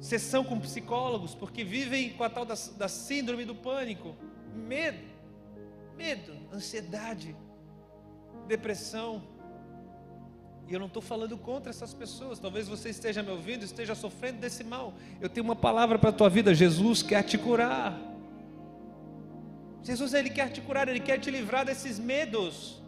sessão 0.00 0.42
com 0.44 0.58
psicólogos, 0.58 1.34
porque 1.34 1.62
vivem 1.62 2.10
com 2.10 2.24
a 2.24 2.30
tal 2.30 2.44
da, 2.44 2.54
da 2.76 2.88
síndrome 2.88 3.44
do 3.44 3.54
pânico, 3.54 4.16
medo, 4.54 5.04
medo, 5.96 6.32
ansiedade, 6.52 7.36
depressão. 8.48 9.22
E 10.68 10.74
eu 10.74 10.80
não 10.80 10.86
estou 10.86 11.02
falando 11.02 11.36
contra 11.38 11.70
essas 11.70 11.94
pessoas. 11.94 12.38
Talvez 12.38 12.66
você 12.66 12.88
esteja 12.88 13.22
me 13.22 13.30
ouvindo, 13.30 13.64
esteja 13.64 13.94
sofrendo 13.94 14.38
desse 14.38 14.64
mal. 14.64 14.94
Eu 15.20 15.28
tenho 15.28 15.44
uma 15.44 15.56
palavra 15.56 15.98
para 15.98 16.10
a 16.10 16.12
tua 16.12 16.28
vida. 16.28 16.54
Jesus 16.54 17.02
quer 17.02 17.22
te 17.22 17.38
curar. 17.38 17.98
Jesus 19.82 20.14
ele 20.14 20.30
quer 20.30 20.50
te 20.50 20.60
curar, 20.60 20.88
ele 20.88 21.00
quer 21.00 21.18
te 21.18 21.30
livrar 21.30 21.64
desses 21.64 21.98
medos. 21.98 22.81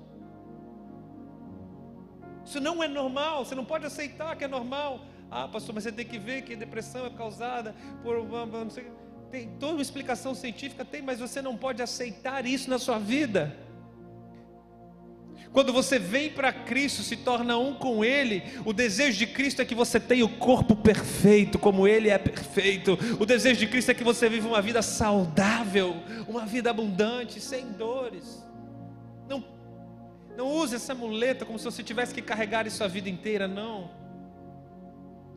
Isso 2.44 2.60
não 2.60 2.82
é 2.82 2.88
normal, 2.88 3.44
você 3.44 3.54
não 3.54 3.64
pode 3.64 3.86
aceitar 3.86 4.36
que 4.36 4.44
é 4.44 4.48
normal. 4.48 5.00
Ah, 5.30 5.48
pastor, 5.48 5.74
mas 5.74 5.84
você 5.84 5.92
tem 5.92 6.04
que 6.04 6.18
ver 6.18 6.42
que 6.42 6.54
depressão 6.54 7.06
é 7.06 7.10
causada 7.10 7.74
por 8.02 8.24
não 8.24 8.70
sei, 8.70 8.86
tem 9.30 9.48
toda 9.58 9.72
uma 9.74 9.82
explicação 9.82 10.34
científica, 10.34 10.84
tem, 10.84 11.02
mas 11.02 11.18
você 11.18 11.42
não 11.42 11.56
pode 11.56 11.82
aceitar 11.82 12.46
isso 12.46 12.70
na 12.70 12.78
sua 12.78 12.98
vida. 12.98 13.56
Quando 15.52 15.72
você 15.72 16.00
vem 16.00 16.30
para 16.30 16.52
Cristo, 16.52 17.02
se 17.02 17.16
torna 17.16 17.56
um 17.56 17.74
com 17.74 18.04
Ele, 18.04 18.42
o 18.64 18.72
desejo 18.72 19.18
de 19.18 19.26
Cristo 19.26 19.62
é 19.62 19.64
que 19.64 19.74
você 19.74 20.00
tenha 20.00 20.24
o 20.24 20.28
corpo 20.28 20.74
perfeito, 20.74 21.60
como 21.60 21.86
Ele 21.86 22.10
é 22.10 22.18
perfeito. 22.18 22.98
O 23.20 23.24
desejo 23.24 23.60
de 23.60 23.68
Cristo 23.68 23.90
é 23.90 23.94
que 23.94 24.02
você 24.02 24.28
viva 24.28 24.48
uma 24.48 24.60
vida 24.60 24.82
saudável, 24.82 25.96
uma 26.26 26.44
vida 26.44 26.70
abundante, 26.70 27.40
sem 27.40 27.70
dores. 27.70 28.44
Não 30.36 30.50
use 30.50 30.74
essa 30.74 30.94
muleta 30.94 31.44
como 31.44 31.58
se 31.58 31.64
você 31.64 31.82
tivesse 31.82 32.14
que 32.14 32.22
carregar 32.22 32.66
isso 32.66 32.82
a 32.82 32.88
vida 32.88 33.08
inteira, 33.08 33.46
não. 33.46 33.90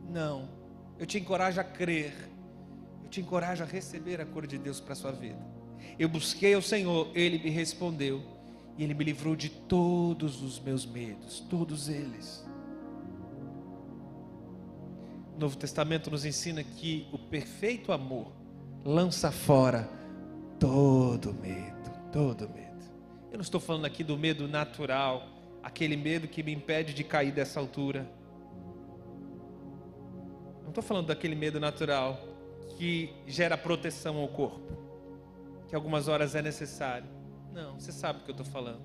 Não. 0.08 0.48
Eu 0.98 1.06
te 1.06 1.18
encorajo 1.18 1.60
a 1.60 1.64
crer. 1.64 2.12
Eu 3.04 3.08
te 3.08 3.20
encorajo 3.20 3.62
a 3.62 3.66
receber 3.66 4.20
a 4.20 4.26
cor 4.26 4.46
de 4.46 4.58
Deus 4.58 4.80
para 4.80 4.92
a 4.92 4.96
sua 4.96 5.12
vida. 5.12 5.38
Eu 5.98 6.08
busquei 6.08 6.54
ao 6.54 6.62
Senhor, 6.62 7.10
Ele 7.14 7.38
me 7.38 7.50
respondeu. 7.50 8.22
E 8.76 8.84
Ele 8.84 8.94
me 8.94 9.04
livrou 9.04 9.34
de 9.34 9.48
todos 9.48 10.42
os 10.42 10.60
meus 10.60 10.86
medos, 10.86 11.40
todos 11.40 11.88
eles. 11.88 12.46
O 15.34 15.40
Novo 15.40 15.56
Testamento 15.56 16.10
nos 16.10 16.24
ensina 16.24 16.62
que 16.62 17.08
o 17.12 17.18
perfeito 17.18 17.92
amor 17.92 18.32
lança 18.84 19.30
fora 19.32 19.88
todo 20.58 21.34
medo, 21.34 21.90
todo 22.12 22.48
medo. 22.48 22.67
Eu 23.30 23.36
não 23.36 23.42
estou 23.42 23.60
falando 23.60 23.84
aqui 23.84 24.02
do 24.02 24.16
medo 24.16 24.48
natural, 24.48 25.28
aquele 25.62 25.96
medo 25.96 26.26
que 26.26 26.42
me 26.42 26.52
impede 26.52 26.94
de 26.94 27.04
cair 27.04 27.30
dessa 27.30 27.60
altura. 27.60 28.10
Não 30.62 30.68
estou 30.68 30.82
falando 30.82 31.06
daquele 31.06 31.34
medo 31.34 31.60
natural 31.60 32.18
que 32.76 33.12
gera 33.26 33.56
proteção 33.56 34.16
ao 34.18 34.28
corpo, 34.28 34.72
que 35.68 35.74
algumas 35.74 36.08
horas 36.08 36.34
é 36.34 36.40
necessário. 36.40 37.08
Não, 37.52 37.78
você 37.78 37.92
sabe 37.92 38.20
o 38.20 38.22
que 38.22 38.30
eu 38.30 38.34
estou 38.34 38.46
falando. 38.46 38.80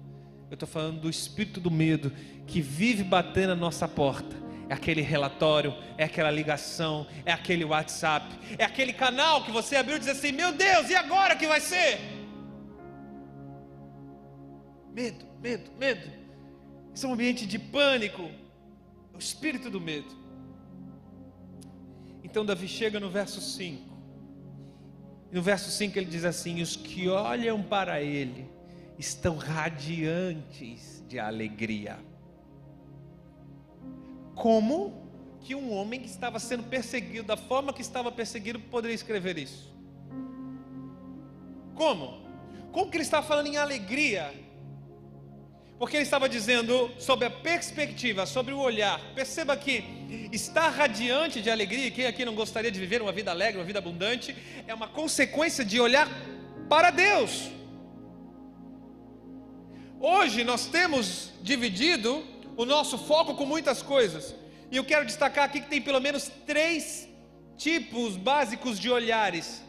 Eu 0.49 0.55
estou 0.55 0.67
falando 0.67 1.01
do 1.01 1.09
espírito 1.09 1.59
do 1.59 1.71
medo 1.71 2.11
que 2.45 2.61
vive 2.61 3.03
batendo 3.03 3.49
na 3.49 3.55
nossa 3.55 3.87
porta. 3.87 4.35
É 4.69 4.73
aquele 4.73 5.01
relatório, 5.01 5.73
é 5.97 6.05
aquela 6.05 6.31
ligação, 6.31 7.05
é 7.25 7.31
aquele 7.31 7.65
WhatsApp, 7.65 8.27
é 8.57 8.63
aquele 8.63 8.93
canal 8.93 9.43
que 9.43 9.51
você 9.51 9.75
abriu 9.75 9.97
e 9.97 9.99
diz 9.99 10.07
assim: 10.07 10.31
Meu 10.31 10.51
Deus, 10.51 10.89
e 10.89 10.95
agora 10.95 11.35
que 11.35 11.47
vai 11.47 11.59
ser? 11.59 12.22
Medo, 14.93 15.25
medo, 15.41 15.71
medo. 15.79 16.11
Isso 16.93 17.05
é 17.05 17.09
um 17.09 17.13
ambiente 17.13 17.47
de 17.47 17.57
pânico. 17.57 18.29
O 19.13 19.17
espírito 19.17 19.69
do 19.69 19.81
medo. 19.81 20.15
Então 22.23 22.45
Davi 22.45 22.67
chega 22.67 22.99
no 22.99 23.09
verso 23.09 23.41
5. 23.41 23.91
No 25.31 25.41
verso 25.41 25.71
5 25.71 25.97
ele 25.97 26.05
diz 26.05 26.23
assim: 26.23 26.61
Os 26.61 26.75
que 26.75 27.09
olham 27.09 27.61
para 27.63 28.01
ele 28.01 28.47
estão 28.97 29.35
radiantes 29.35 31.03
de 31.07 31.19
alegria. 31.19 31.97
Como 34.35 35.03
que 35.41 35.55
um 35.55 35.73
homem 35.73 35.99
que 35.99 36.07
estava 36.07 36.39
sendo 36.39 36.63
perseguido, 36.63 37.27
da 37.27 37.35
forma 37.37 37.73
que 37.73 37.81
estava 37.81 38.11
perseguido, 38.11 38.59
poderia 38.59 38.95
escrever 38.95 39.37
isso? 39.37 39.73
Como? 41.75 42.21
Como 42.71 42.89
que 42.89 42.97
ele 42.97 43.03
está 43.03 43.21
falando 43.21 43.47
em 43.47 43.57
alegria? 43.57 44.33
Porque 45.83 45.97
ele 45.97 46.03
estava 46.03 46.29
dizendo 46.29 46.89
sobre 46.97 47.25
a 47.25 47.29
perspectiva, 47.29 48.25
sobre 48.25 48.53
o 48.53 48.57
olhar. 48.57 48.97
Perceba 49.13 49.53
que 49.57 49.83
estar 50.31 50.69
radiante 50.69 51.41
de 51.41 51.49
alegria, 51.51 51.91
quem 51.91 52.05
aqui 52.05 52.23
não 52.23 52.33
gostaria 52.33 52.71
de 52.71 52.79
viver 52.79 53.01
uma 53.01 53.11
vida 53.11 53.31
alegre, 53.31 53.59
uma 53.59 53.65
vida 53.65 53.79
abundante, 53.79 54.33
é 54.65 54.73
uma 54.73 54.87
consequência 54.87 55.65
de 55.65 55.81
olhar 55.81 56.07
para 56.69 56.89
Deus. 56.89 57.49
Hoje 59.99 60.45
nós 60.45 60.67
temos 60.67 61.31
dividido 61.41 62.23
o 62.55 62.63
nosso 62.63 62.97
foco 62.97 63.35
com 63.35 63.45
muitas 63.45 63.81
coisas. 63.81 64.33
E 64.71 64.77
eu 64.77 64.85
quero 64.85 65.05
destacar 65.05 65.43
aqui 65.43 65.59
que 65.59 65.67
tem 65.67 65.81
pelo 65.81 65.99
menos 65.99 66.31
três 66.47 67.09
tipos 67.57 68.15
básicos 68.15 68.79
de 68.79 68.89
olhares. 68.89 69.61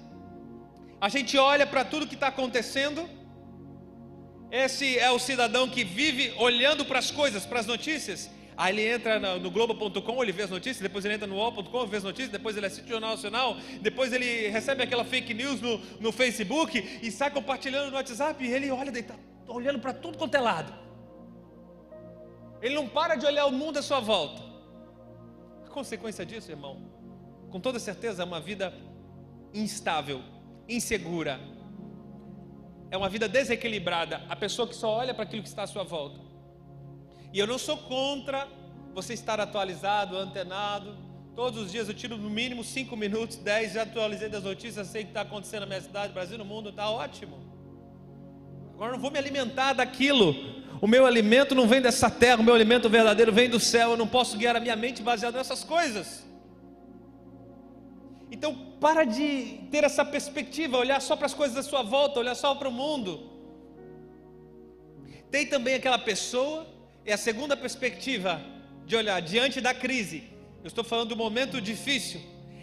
A 1.00 1.08
gente 1.08 1.36
olha 1.36 1.66
para 1.66 1.84
tudo 1.84 2.06
que 2.06 2.14
está 2.14 2.28
acontecendo 2.28 3.23
esse 4.54 4.96
é 5.00 5.10
o 5.10 5.18
cidadão 5.18 5.68
que 5.68 5.82
vive 5.82 6.32
olhando 6.38 6.84
para 6.84 7.00
as 7.00 7.10
coisas, 7.10 7.44
para 7.44 7.58
as 7.58 7.66
notícias. 7.66 8.30
Aí 8.56 8.72
ele 8.72 8.88
entra 8.88 9.18
no 9.40 9.50
Globo.com, 9.50 10.22
ele 10.22 10.30
vê 10.30 10.44
as 10.44 10.50
notícias, 10.50 10.78
depois 10.78 11.04
ele 11.04 11.14
entra 11.14 11.26
no 11.26 11.34
UOL.com, 11.34 11.86
vê 11.88 11.96
as 11.96 12.04
notícias, 12.04 12.30
depois 12.30 12.56
ele 12.56 12.66
assiste 12.66 12.86
o 12.86 12.88
Jornal 12.88 13.10
Nacional, 13.10 13.56
depois 13.80 14.12
ele 14.12 14.46
recebe 14.50 14.80
aquela 14.84 15.04
fake 15.04 15.34
news 15.34 15.60
no, 15.60 15.78
no 15.98 16.12
Facebook 16.12 17.00
e 17.02 17.10
sai 17.10 17.32
compartilhando 17.32 17.90
no 17.90 17.96
WhatsApp 17.96 18.44
e 18.44 18.52
ele 18.52 18.70
olha, 18.70 18.90
ele 18.90 19.00
está 19.00 19.16
olhando 19.48 19.80
para 19.80 19.92
tudo 19.92 20.16
quanto 20.16 20.36
é 20.36 20.40
lado. 20.40 20.72
Ele 22.62 22.76
não 22.76 22.88
para 22.88 23.16
de 23.16 23.26
olhar 23.26 23.46
o 23.46 23.52
mundo 23.52 23.78
à 23.78 23.82
sua 23.82 23.98
volta. 23.98 24.40
A 25.66 25.68
consequência 25.68 26.24
disso, 26.24 26.52
irmão, 26.52 26.80
com 27.50 27.58
toda 27.58 27.80
certeza, 27.80 28.22
é 28.22 28.24
uma 28.24 28.40
vida 28.40 28.72
instável, 29.52 30.22
insegura, 30.68 31.40
é 32.94 32.96
uma 32.96 33.08
vida 33.08 33.28
desequilibrada, 33.28 34.22
a 34.28 34.36
pessoa 34.36 34.68
que 34.68 34.76
só 34.76 34.88
olha 34.88 35.12
para 35.12 35.24
aquilo 35.24 35.42
que 35.42 35.48
está 35.48 35.64
à 35.64 35.66
sua 35.66 35.82
volta. 35.82 36.20
E 37.32 37.38
eu 37.40 37.46
não 37.46 37.58
sou 37.58 37.76
contra 37.76 38.46
você 38.94 39.14
estar 39.14 39.40
atualizado, 39.40 40.16
antenado. 40.16 40.96
Todos 41.34 41.60
os 41.60 41.72
dias 41.72 41.88
eu 41.88 41.94
tiro 41.94 42.16
no 42.16 42.30
mínimo 42.30 42.62
5 42.62 42.96
minutos, 42.96 43.36
10, 43.36 43.72
já 43.72 43.82
atualizei 43.82 44.28
das 44.28 44.44
notícias, 44.44 44.86
sei 44.86 45.02
o 45.02 45.04
que 45.06 45.10
está 45.10 45.22
acontecendo 45.22 45.62
na 45.62 45.66
minha 45.66 45.80
cidade, 45.80 46.12
Brasil, 46.12 46.38
no 46.38 46.44
mundo, 46.44 46.68
está 46.68 46.88
ótimo. 46.88 47.36
Agora 48.74 48.92
não 48.92 49.00
vou 49.00 49.10
me 49.10 49.18
alimentar 49.18 49.72
daquilo. 49.72 50.32
O 50.80 50.86
meu 50.86 51.04
alimento 51.04 51.52
não 51.52 51.66
vem 51.66 51.82
dessa 51.82 52.08
terra, 52.08 52.40
o 52.40 52.44
meu 52.44 52.54
alimento 52.54 52.88
verdadeiro 52.88 53.32
vem 53.32 53.50
do 53.50 53.58
céu. 53.58 53.90
Eu 53.90 53.96
não 53.96 54.06
posso 54.06 54.38
guiar 54.38 54.54
a 54.54 54.60
minha 54.60 54.76
mente 54.76 55.02
baseado 55.02 55.34
nessas 55.34 55.64
coisas. 55.64 56.24
Então, 58.34 58.52
para 58.80 59.04
de 59.04 59.60
ter 59.70 59.84
essa 59.84 60.04
perspectiva, 60.04 60.76
olhar 60.76 61.00
só 61.00 61.14
para 61.14 61.26
as 61.26 61.34
coisas 61.34 61.56
à 61.56 61.62
sua 61.62 61.84
volta, 61.84 62.18
olhar 62.18 62.34
só 62.34 62.52
para 62.56 62.68
o 62.68 62.72
mundo. 62.72 63.30
Tem 65.30 65.46
também 65.46 65.76
aquela 65.76 66.00
pessoa, 66.00 66.66
é 67.06 67.12
a 67.12 67.16
segunda 67.16 67.56
perspectiva 67.56 68.42
de 68.84 68.96
olhar 68.96 69.22
diante 69.22 69.60
da 69.60 69.72
crise. 69.72 70.24
Eu 70.64 70.66
estou 70.66 70.82
falando 70.82 71.10
do 71.10 71.16
momento 71.16 71.60
difícil. 71.60 72.20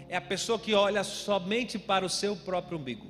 É 0.09 0.17
a 0.17 0.21
pessoa 0.33 0.59
que 0.59 0.73
olha 0.73 1.05
somente 1.05 1.79
para 1.79 2.05
o 2.05 2.09
seu 2.09 2.35
próprio 2.35 2.77
umbigo. 2.77 3.07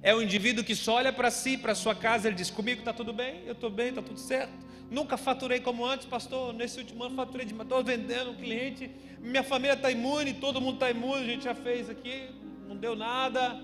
É 0.00 0.14
o 0.14 0.22
indivíduo 0.22 0.62
que 0.62 0.76
só 0.76 0.94
olha 0.94 1.12
para 1.12 1.28
si, 1.32 1.58
para 1.58 1.72
a 1.72 1.74
sua 1.74 1.94
casa, 1.96 2.28
ele 2.28 2.36
diz: 2.36 2.50
Comigo 2.50 2.82
está 2.82 2.92
tudo 2.92 3.12
bem, 3.12 3.42
eu 3.46 3.54
estou 3.54 3.68
bem, 3.68 3.88
está 3.88 4.00
tudo 4.00 4.20
certo. 4.20 4.52
Nunca 4.92 5.16
faturei 5.16 5.58
como 5.58 5.86
antes, 5.86 6.06
pastor. 6.06 6.52
Nesse 6.52 6.78
último 6.78 7.02
ano 7.02 7.16
faturei 7.16 7.46
de 7.46 7.54
estou 7.54 7.82
vendendo 7.82 8.32
um 8.32 8.34
cliente. 8.34 8.90
Minha 9.20 9.42
família 9.42 9.72
está 9.72 9.90
imune, 9.90 10.34
todo 10.34 10.60
mundo 10.60 10.74
está 10.74 10.90
imune, 10.90 11.22
a 11.22 11.26
gente 11.26 11.44
já 11.44 11.54
fez 11.54 11.88
aqui, 11.88 12.28
não 12.68 12.76
deu 12.76 12.94
nada. 12.94 13.58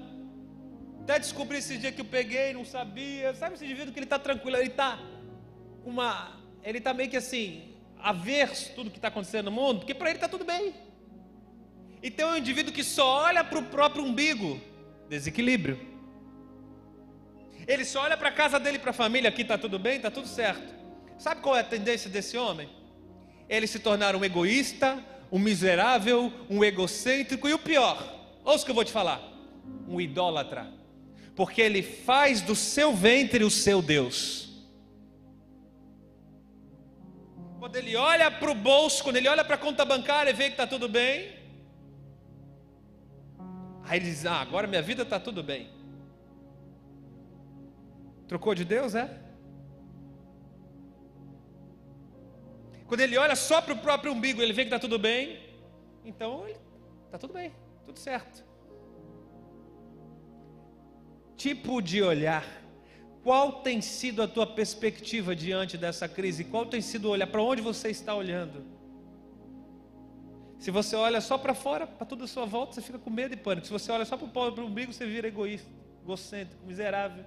Até 1.02 1.18
descobri 1.18 1.58
esse 1.58 1.76
dia 1.76 1.92
que 1.92 2.00
eu 2.00 2.04
peguei, 2.06 2.54
não 2.54 2.64
sabia. 2.64 3.34
Sabe 3.34 3.56
esse 3.56 3.64
indivíduo 3.66 3.92
que 3.92 3.98
ele 3.98 4.06
está 4.06 4.18
tranquilo, 4.18 4.56
ele 4.56 4.68
está 4.68 4.98
uma. 5.84 6.40
Ele 6.62 6.78
está 6.78 6.94
meio 6.94 7.10
que 7.10 7.18
assim, 7.18 7.74
averso 7.98 8.72
tudo 8.74 8.90
que 8.90 8.96
está 8.96 9.08
acontecendo 9.08 9.46
no 9.46 9.52
mundo, 9.52 9.80
porque 9.80 9.94
para 9.94 10.08
ele 10.08 10.16
está 10.16 10.28
tudo 10.28 10.46
bem. 10.46 10.72
Então 12.02 12.30
é 12.30 12.32
um 12.32 12.38
indivíduo 12.38 12.72
que 12.72 12.82
só 12.82 13.24
olha 13.24 13.44
para 13.44 13.58
o 13.58 13.64
próprio 13.64 14.02
umbigo, 14.02 14.58
desequilíbrio. 15.10 15.78
Ele 17.66 17.84
só 17.84 18.00
olha 18.00 18.16
para 18.16 18.30
a 18.30 18.32
casa 18.32 18.58
dele, 18.58 18.78
para 18.78 18.92
a 18.92 18.94
família, 18.94 19.28
aqui 19.28 19.42
está 19.42 19.58
tudo 19.58 19.78
bem, 19.78 19.96
está 19.96 20.10
tudo 20.10 20.26
certo. 20.26 20.77
Sabe 21.18 21.40
qual 21.40 21.56
é 21.56 21.60
a 21.60 21.64
tendência 21.64 22.08
desse 22.08 22.38
homem? 22.38 22.68
Ele 23.48 23.66
se 23.66 23.80
tornar 23.80 24.14
um 24.14 24.24
egoísta, 24.24 25.04
um 25.32 25.38
miserável, 25.38 26.32
um 26.48 26.62
egocêntrico 26.62 27.48
e 27.48 27.52
o 27.52 27.58
pior, 27.58 27.96
ouça 28.44 28.62
o 28.62 28.64
que 28.64 28.70
eu 28.70 28.74
vou 28.74 28.84
te 28.84 28.92
falar: 28.92 29.20
um 29.88 30.00
idólatra, 30.00 30.72
porque 31.34 31.60
ele 31.60 31.82
faz 31.82 32.40
do 32.40 32.54
seu 32.54 32.94
ventre 32.94 33.42
o 33.42 33.50
seu 33.50 33.82
Deus. 33.82 34.48
Quando 37.58 37.74
ele 37.74 37.96
olha 37.96 38.30
para 38.30 38.50
o 38.50 38.54
bolso, 38.54 39.02
quando 39.02 39.16
ele 39.16 39.28
olha 39.28 39.44
para 39.44 39.56
a 39.56 39.58
conta 39.58 39.84
bancária 39.84 40.30
e 40.30 40.34
vê 40.34 40.44
que 40.44 40.52
está 40.52 40.66
tudo 40.66 40.88
bem, 40.88 41.32
aí 43.82 43.98
ele 43.98 44.06
diz: 44.06 44.24
Ah, 44.24 44.40
agora 44.40 44.68
minha 44.68 44.82
vida 44.82 45.02
está 45.02 45.18
tudo 45.18 45.42
bem. 45.42 45.68
Trocou 48.28 48.54
de 48.54 48.64
Deus, 48.64 48.94
é? 48.94 49.27
Quando 52.88 53.00
ele 53.02 53.18
olha 53.18 53.36
só 53.36 53.60
para 53.60 53.74
o 53.74 53.78
próprio 53.78 54.12
umbigo, 54.12 54.40
ele 54.40 54.54
vê 54.54 54.62
que 54.62 54.68
está 54.68 54.78
tudo 54.78 54.98
bem, 54.98 55.38
então 56.06 56.46
está 57.04 57.18
tudo 57.18 57.34
bem, 57.34 57.52
tudo 57.84 57.98
certo. 57.98 58.42
Tipo 61.36 61.82
de 61.82 62.02
olhar. 62.02 62.44
Qual 63.22 63.60
tem 63.60 63.82
sido 63.82 64.22
a 64.22 64.26
tua 64.26 64.46
perspectiva 64.46 65.36
diante 65.36 65.76
dessa 65.76 66.08
crise? 66.08 66.44
Qual 66.44 66.64
tem 66.64 66.80
sido 66.80 67.04
o 67.04 67.10
olhar? 67.10 67.26
Para 67.26 67.42
onde 67.42 67.60
você 67.60 67.90
está 67.90 68.14
olhando? 68.14 68.64
Se 70.58 70.70
você 70.70 70.96
olha 70.96 71.20
só 71.20 71.36
para 71.36 71.52
fora, 71.52 71.86
para 71.86 72.06
tudo 72.06 72.24
à 72.24 72.26
sua 72.26 72.46
volta, 72.46 72.72
você 72.72 72.80
fica 72.80 72.98
com 72.98 73.10
medo 73.10 73.34
e 73.34 73.36
pânico. 73.36 73.66
Se 73.66 73.72
você 73.72 73.92
olha 73.92 74.06
só 74.06 74.16
para 74.16 74.26
o 74.26 74.66
umbigo, 74.66 74.94
você 74.94 75.04
vira 75.04 75.28
egoísta, 75.28 75.68
egocêntrico, 76.02 76.64
miserável. 76.66 77.24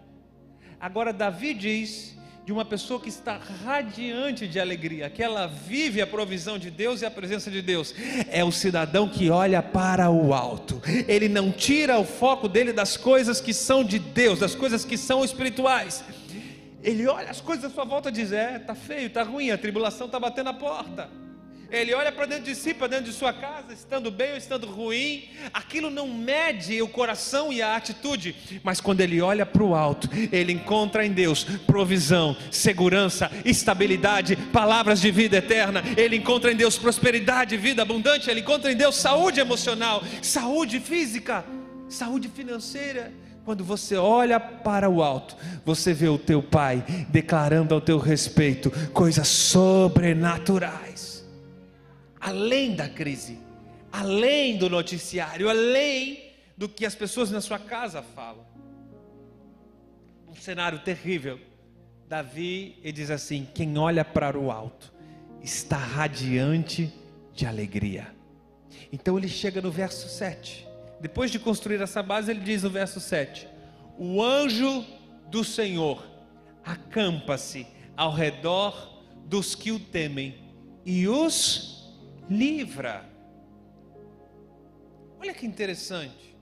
Agora, 0.80 1.14
Davi 1.14 1.54
diz 1.54 2.18
de 2.46 2.52
uma 2.52 2.66
pessoa 2.66 3.00
que 3.00 3.10
está 3.10 3.38
radiante 3.64 4.48
de 4.48 4.60
alegria, 4.60 5.10
que 5.10 5.22
ela 5.22 5.48
vive 5.48 6.02
a 6.02 6.08
provisão 6.08 6.58
de 6.58 6.72
Deus 6.72 7.02
e 7.02 7.06
a 7.06 7.12
presença 7.12 7.52
de 7.52 7.62
Deus. 7.62 7.94
É 8.30 8.44
o 8.44 8.52
cidadão 8.52 9.08
que 9.08 9.30
olha 9.30 9.62
para 9.62 10.10
o 10.10 10.34
alto. 10.34 10.82
Ele 11.08 11.30
não 11.30 11.52
tira 11.52 12.00
o 12.00 12.04
foco 12.04 12.48
dele 12.48 12.74
das 12.74 12.98
coisas 12.98 13.40
que 13.40 13.54
são 13.54 13.84
de 13.84 14.00
Deus, 14.00 14.40
das 14.40 14.56
coisas 14.56 14.84
que 14.84 14.98
são 14.98 15.24
espirituais. 15.24 16.04
Ele 16.84 17.08
olha 17.08 17.30
as 17.30 17.40
coisas 17.40 17.66
à 17.66 17.70
sua 17.70 17.86
volta 17.86 18.10
e 18.10 18.12
diz: 18.12 18.32
"É, 18.32 18.58
tá 18.58 18.74
feio, 18.74 19.10
tá 19.10 19.22
ruim, 19.22 19.52
a 19.52 19.58
tribulação 19.58 20.08
está 20.08 20.20
batendo 20.20 20.50
a 20.50 20.54
porta". 20.54 21.21
Ele 21.72 21.94
olha 21.94 22.12
para 22.12 22.26
dentro 22.26 22.46
de 22.46 22.56
si, 22.56 22.74
para 22.74 22.88
dentro 22.88 23.06
de 23.06 23.14
sua 23.14 23.32
casa, 23.32 23.72
estando 23.72 24.12
bem 24.12 24.32
ou 24.32 24.38
estando 24.38 24.68
ruim. 24.68 25.30
Aquilo 25.54 25.90
não 25.90 26.08
mede 26.08 26.82
o 26.82 26.88
coração 26.88 27.52
e 27.52 27.62
a 27.62 27.76
atitude, 27.76 28.36
mas 28.64 28.82
quando 28.82 29.00
ele 29.00 29.22
olha 29.22 29.46
para 29.46 29.64
o 29.64 29.74
alto, 29.74 30.10
ele 30.32 30.52
encontra 30.52 31.06
em 31.06 31.12
Deus 31.12 31.46
provisão, 31.66 32.36
segurança, 32.52 33.32
estabilidade, 33.46 34.36
palavras 34.36 35.00
de 35.00 35.12
vida 35.12 35.38
eterna. 35.38 35.82
Ele 35.96 36.18
encontra 36.18 36.52
em 36.52 36.56
Deus 36.56 36.78
prosperidade, 36.78 37.56
vida 37.56 37.82
abundante. 37.82 38.30
Ele 38.30 38.42
encontra 38.42 38.72
em 38.72 38.76
Deus 38.76 38.98
saúde 38.98 39.40
emocional, 39.40 40.04
saúde 40.22 40.80
física, 40.80 41.46
saúde 41.88 42.28
financeira. 42.28 43.14
Quando 43.44 43.64
você 43.64 43.96
olha 43.96 44.40
para 44.40 44.88
o 44.88 45.02
alto, 45.02 45.36
você 45.66 45.94
vê 45.94 46.08
o 46.08 46.18
teu 46.18 46.44
Pai 46.44 46.84
declarando 47.10 47.74
ao 47.74 47.82
teu 47.82 47.98
respeito 47.98 48.70
coisas 48.94 49.28
sobrenaturais, 49.28 51.11
além 52.22 52.76
da 52.76 52.88
crise, 52.88 53.40
além 53.92 54.58
do 54.58 54.70
noticiário, 54.70 55.50
além 55.50 56.32
do 56.56 56.70
que 56.70 56.86
as 56.86 56.96
pessoas 56.96 57.32
na 57.32 57.42
sua 57.42 57.60
casa 57.60 58.02
falam. 58.02 58.46
Um 60.30 60.36
cenário 60.36 60.80
terrível. 60.80 61.40
Davi 62.08 62.78
ele 62.84 62.94
diz 62.94 63.10
assim: 63.10 63.48
quem 63.54 63.78
olha 63.78 64.06
para 64.06 64.38
o 64.38 64.52
alto 64.52 64.94
está 65.42 65.78
radiante 65.78 66.94
de 67.34 67.46
alegria. 67.46 68.14
Então 68.94 69.18
ele 69.18 69.28
chega 69.28 69.62
no 69.62 69.72
verso 69.72 70.08
7 70.08 70.72
depois 71.02 71.32
de 71.32 71.40
construir 71.40 71.82
essa 71.82 72.04
base, 72.04 72.30
ele 72.30 72.42
diz 72.42 72.62
no 72.62 72.70
verso 72.70 73.00
7: 73.00 73.48
O 73.98 74.24
anjo 74.24 74.86
do 75.32 75.44
Senhor 75.44 76.06
acampa-se 76.64 77.66
ao 77.98 78.14
redor 78.14 79.02
dos 79.26 79.56
que 79.56 79.72
o 79.72 79.80
temem 79.80 80.36
e 80.86 81.08
os 81.08 81.81
livra. 82.30 83.06
Olha 85.20 85.34
que 85.34 85.46
interessante. 85.46 86.36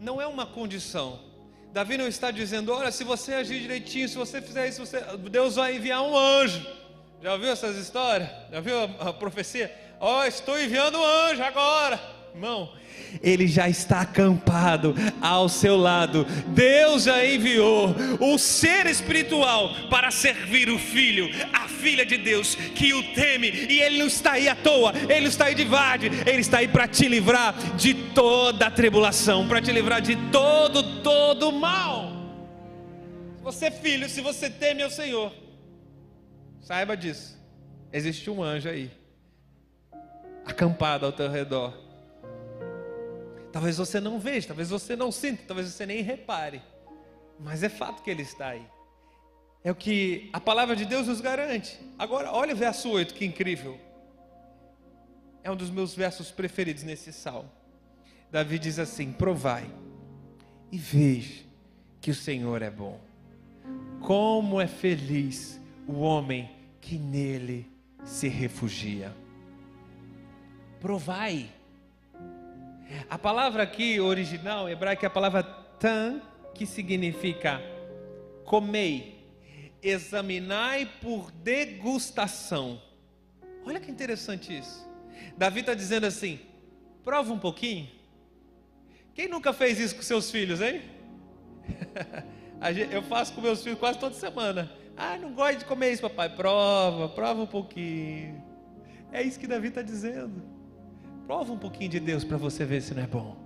Não 0.00 0.20
é 0.20 0.26
uma 0.26 0.46
condição. 0.46 1.20
Davi 1.72 1.96
não 1.96 2.06
está 2.06 2.30
dizendo, 2.30 2.72
olha, 2.72 2.92
se 2.92 3.02
você 3.04 3.34
agir 3.34 3.60
direitinho, 3.60 4.08
se 4.08 4.16
você 4.16 4.40
fizer 4.40 4.68
isso, 4.68 4.84
você... 4.84 5.00
Deus 5.30 5.56
vai 5.56 5.76
enviar 5.76 6.02
um 6.02 6.16
anjo. 6.16 6.64
Já 7.20 7.32
ouviu 7.32 7.50
essas 7.50 7.76
histórias? 7.76 8.28
Já 8.52 8.60
viu 8.60 8.78
a, 8.78 9.08
a 9.08 9.12
profecia? 9.12 9.74
Ó, 9.98 10.20
oh, 10.20 10.24
estou 10.24 10.60
enviando 10.60 10.98
um 10.98 11.04
anjo 11.04 11.42
agora. 11.42 12.13
Irmão, 12.34 12.72
ele 13.22 13.46
já 13.46 13.68
está 13.68 14.00
acampado 14.00 14.92
ao 15.20 15.48
seu 15.48 15.76
lado. 15.76 16.24
Deus 16.48 17.04
já 17.04 17.24
enviou 17.24 17.94
o 18.18 18.36
ser 18.38 18.86
espiritual 18.86 19.70
para 19.88 20.10
servir 20.10 20.68
o 20.68 20.76
filho, 20.76 21.28
a 21.52 21.68
filha 21.68 22.04
de 22.04 22.16
Deus 22.16 22.56
que 22.56 22.92
o 22.92 23.14
teme, 23.14 23.50
e 23.50 23.80
ele 23.80 23.98
não 23.98 24.08
está 24.08 24.32
aí 24.32 24.48
à 24.48 24.56
toa, 24.56 24.92
ele 25.08 25.28
está 25.28 25.44
aí 25.44 25.54
de 25.54 25.64
vade, 25.64 26.10
ele 26.26 26.40
está 26.40 26.58
aí 26.58 26.66
para 26.66 26.88
te 26.88 27.06
livrar 27.06 27.54
de 27.76 27.94
toda 27.94 28.66
a 28.66 28.70
tribulação, 28.70 29.46
para 29.46 29.62
te 29.62 29.70
livrar 29.70 30.00
de 30.00 30.16
todo, 30.32 31.02
todo 31.02 31.52
mal. 31.52 32.10
Se 33.36 33.44
você 33.44 33.66
é 33.66 33.70
filho, 33.70 34.08
se 34.08 34.20
você 34.20 34.50
teme 34.50 34.82
ao 34.82 34.90
Senhor, 34.90 35.32
saiba 36.60 36.96
disso. 36.96 37.40
Existe 37.92 38.28
um 38.28 38.42
anjo 38.42 38.68
aí, 38.68 38.90
acampado 40.44 41.06
ao 41.06 41.12
teu 41.12 41.30
redor 41.30 41.83
Talvez 43.54 43.76
você 43.76 44.00
não 44.00 44.18
veja, 44.18 44.48
talvez 44.48 44.68
você 44.68 44.96
não 44.96 45.12
sinta, 45.12 45.44
talvez 45.46 45.68
você 45.68 45.86
nem 45.86 46.02
repare. 46.02 46.60
Mas 47.38 47.62
é 47.62 47.68
fato 47.68 48.02
que 48.02 48.10
ele 48.10 48.22
está 48.22 48.48
aí. 48.48 48.66
É 49.62 49.70
o 49.70 49.76
que 49.76 50.28
a 50.32 50.40
palavra 50.40 50.74
de 50.74 50.84
Deus 50.84 51.06
nos 51.06 51.20
garante. 51.20 51.78
Agora, 51.96 52.32
olha 52.32 52.52
o 52.52 52.56
verso 52.56 52.90
8, 52.90 53.14
que 53.14 53.24
incrível. 53.24 53.78
É 55.44 55.52
um 55.52 55.54
dos 55.54 55.70
meus 55.70 55.94
versos 55.94 56.32
preferidos 56.32 56.82
nesse 56.82 57.12
salmo. 57.12 57.48
Davi 58.28 58.58
diz 58.58 58.80
assim: 58.80 59.12
Provai 59.12 59.70
e 60.72 60.76
veja 60.76 61.44
que 62.00 62.10
o 62.10 62.14
Senhor 62.14 62.60
é 62.60 62.70
bom. 62.70 63.00
Como 64.00 64.60
é 64.60 64.66
feliz 64.66 65.60
o 65.86 66.00
homem 66.00 66.50
que 66.80 66.98
nele 66.98 67.70
se 68.04 68.26
refugia. 68.26 69.14
Provai 70.80 71.48
a 73.08 73.18
palavra 73.18 73.62
aqui 73.62 74.00
original 74.00 74.68
hebraica 74.68 75.06
é 75.06 75.08
a 75.08 75.10
palavra 75.10 75.42
tan, 75.42 76.20
que 76.54 76.66
significa 76.66 77.60
comei, 78.44 79.26
examinai 79.82 80.86
por 81.00 81.30
degustação. 81.30 82.80
Olha 83.64 83.80
que 83.80 83.90
interessante 83.90 84.56
isso. 84.56 84.86
Davi 85.36 85.60
está 85.60 85.74
dizendo 85.74 86.06
assim: 86.06 86.40
prova 87.02 87.32
um 87.32 87.38
pouquinho. 87.38 87.88
Quem 89.14 89.28
nunca 89.28 89.52
fez 89.52 89.78
isso 89.78 89.96
com 89.96 90.02
seus 90.02 90.30
filhos, 90.30 90.60
hein? 90.60 90.82
Eu 92.90 93.02
faço 93.02 93.32
com 93.34 93.40
meus 93.40 93.62
filhos 93.62 93.78
quase 93.78 93.98
toda 93.98 94.14
semana. 94.14 94.70
Ah, 94.96 95.18
não 95.18 95.34
gosto 95.34 95.58
de 95.58 95.64
comer 95.64 95.92
isso, 95.92 96.02
papai. 96.02 96.30
Prova, 96.30 97.08
prova 97.08 97.42
um 97.42 97.46
pouquinho. 97.46 98.42
É 99.12 99.22
isso 99.22 99.38
que 99.38 99.46
Davi 99.46 99.68
está 99.68 99.82
dizendo. 99.82 100.53
Prova 101.26 101.52
um 101.52 101.58
pouquinho 101.58 101.90
de 101.90 102.00
Deus 102.00 102.22
para 102.22 102.36
você 102.36 102.64
ver 102.64 102.82
se 102.82 102.94
não 102.94 103.02
é 103.02 103.06
bom. 103.06 103.36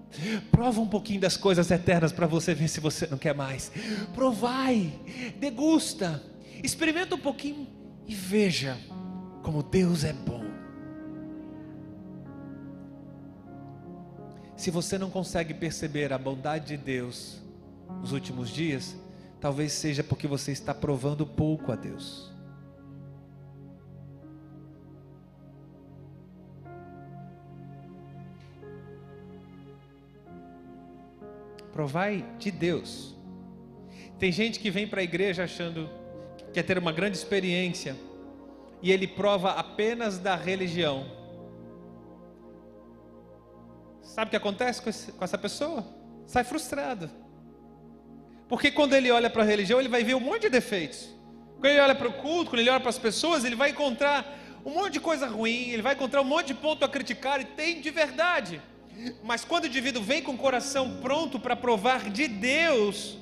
Prova 0.50 0.80
um 0.80 0.88
pouquinho 0.88 1.20
das 1.20 1.36
coisas 1.36 1.70
eternas 1.70 2.12
para 2.12 2.26
você 2.26 2.54
ver 2.54 2.68
se 2.68 2.80
você 2.80 3.06
não 3.06 3.18
quer 3.18 3.34
mais. 3.34 3.70
Provai, 4.14 4.92
degusta, 5.38 6.22
experimenta 6.62 7.14
um 7.14 7.20
pouquinho 7.20 7.68
e 8.06 8.14
veja 8.14 8.76
como 9.42 9.62
Deus 9.62 10.02
é 10.02 10.12
bom. 10.12 10.44
Se 14.56 14.72
você 14.72 14.98
não 14.98 15.08
consegue 15.08 15.54
perceber 15.54 16.12
a 16.12 16.18
bondade 16.18 16.66
de 16.66 16.76
Deus 16.76 17.40
nos 18.00 18.10
últimos 18.10 18.50
dias, 18.50 18.96
talvez 19.40 19.72
seja 19.72 20.02
porque 20.02 20.26
você 20.26 20.50
está 20.50 20.74
provando 20.74 21.24
pouco 21.24 21.70
a 21.70 21.76
Deus. 21.76 22.37
Provai 31.78 32.24
de 32.40 32.50
Deus. 32.50 33.14
Tem 34.18 34.32
gente 34.32 34.58
que 34.58 34.68
vem 34.68 34.88
para 34.88 35.00
a 35.00 35.04
igreja 35.04 35.44
achando 35.44 35.88
que 36.36 36.44
quer 36.46 36.64
ter 36.64 36.76
uma 36.76 36.90
grande 36.90 37.16
experiência 37.16 37.94
e 38.82 38.90
ele 38.90 39.06
prova 39.06 39.52
apenas 39.52 40.18
da 40.18 40.34
religião. 40.34 41.06
Sabe 44.02 44.26
o 44.26 44.30
que 44.30 44.36
acontece 44.36 44.82
com, 44.82 44.90
esse, 44.90 45.12
com 45.12 45.22
essa 45.22 45.38
pessoa? 45.38 45.86
Sai 46.26 46.42
frustrado. 46.42 47.08
Porque 48.48 48.72
quando 48.72 48.94
ele 48.94 49.12
olha 49.12 49.30
para 49.30 49.44
a 49.44 49.46
religião, 49.46 49.78
ele 49.78 49.88
vai 49.88 50.02
ver 50.02 50.16
um 50.16 50.20
monte 50.20 50.42
de 50.42 50.48
defeitos. 50.48 51.08
Quando 51.60 51.66
ele 51.66 51.80
olha 51.80 51.94
para 51.94 52.08
o 52.08 52.12
culto, 52.12 52.50
quando 52.50 52.58
ele 52.58 52.70
olha 52.70 52.80
para 52.80 52.90
as 52.90 52.98
pessoas, 52.98 53.44
ele 53.44 53.54
vai 53.54 53.70
encontrar 53.70 54.26
um 54.66 54.74
monte 54.74 54.94
de 54.94 55.00
coisa 55.00 55.28
ruim, 55.28 55.68
ele 55.68 55.82
vai 55.82 55.94
encontrar 55.94 56.22
um 56.22 56.24
monte 56.24 56.48
de 56.48 56.54
ponto 56.54 56.84
a 56.84 56.88
criticar, 56.88 57.40
e 57.40 57.44
tem 57.44 57.80
de 57.80 57.92
verdade. 57.92 58.60
Mas 59.22 59.44
quando 59.44 59.64
o 59.64 59.66
indivíduo 59.68 60.02
vem 60.02 60.22
com 60.22 60.32
o 60.32 60.38
coração 60.38 60.98
pronto 61.00 61.38
para 61.38 61.54
provar 61.54 62.10
de 62.10 62.26
Deus, 62.26 63.16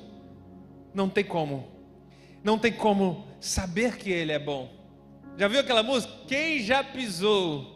não 0.93 1.07
tem 1.07 1.23
como, 1.23 1.67
não 2.43 2.57
tem 2.57 2.73
como 2.73 3.27
saber 3.39 3.97
que 3.97 4.09
Ele 4.11 4.31
é 4.31 4.39
bom. 4.39 4.71
Já 5.37 5.47
viu 5.47 5.59
aquela 5.59 5.83
música? 5.83 6.11
Quem 6.27 6.59
já 6.61 6.83
pisou? 6.83 7.75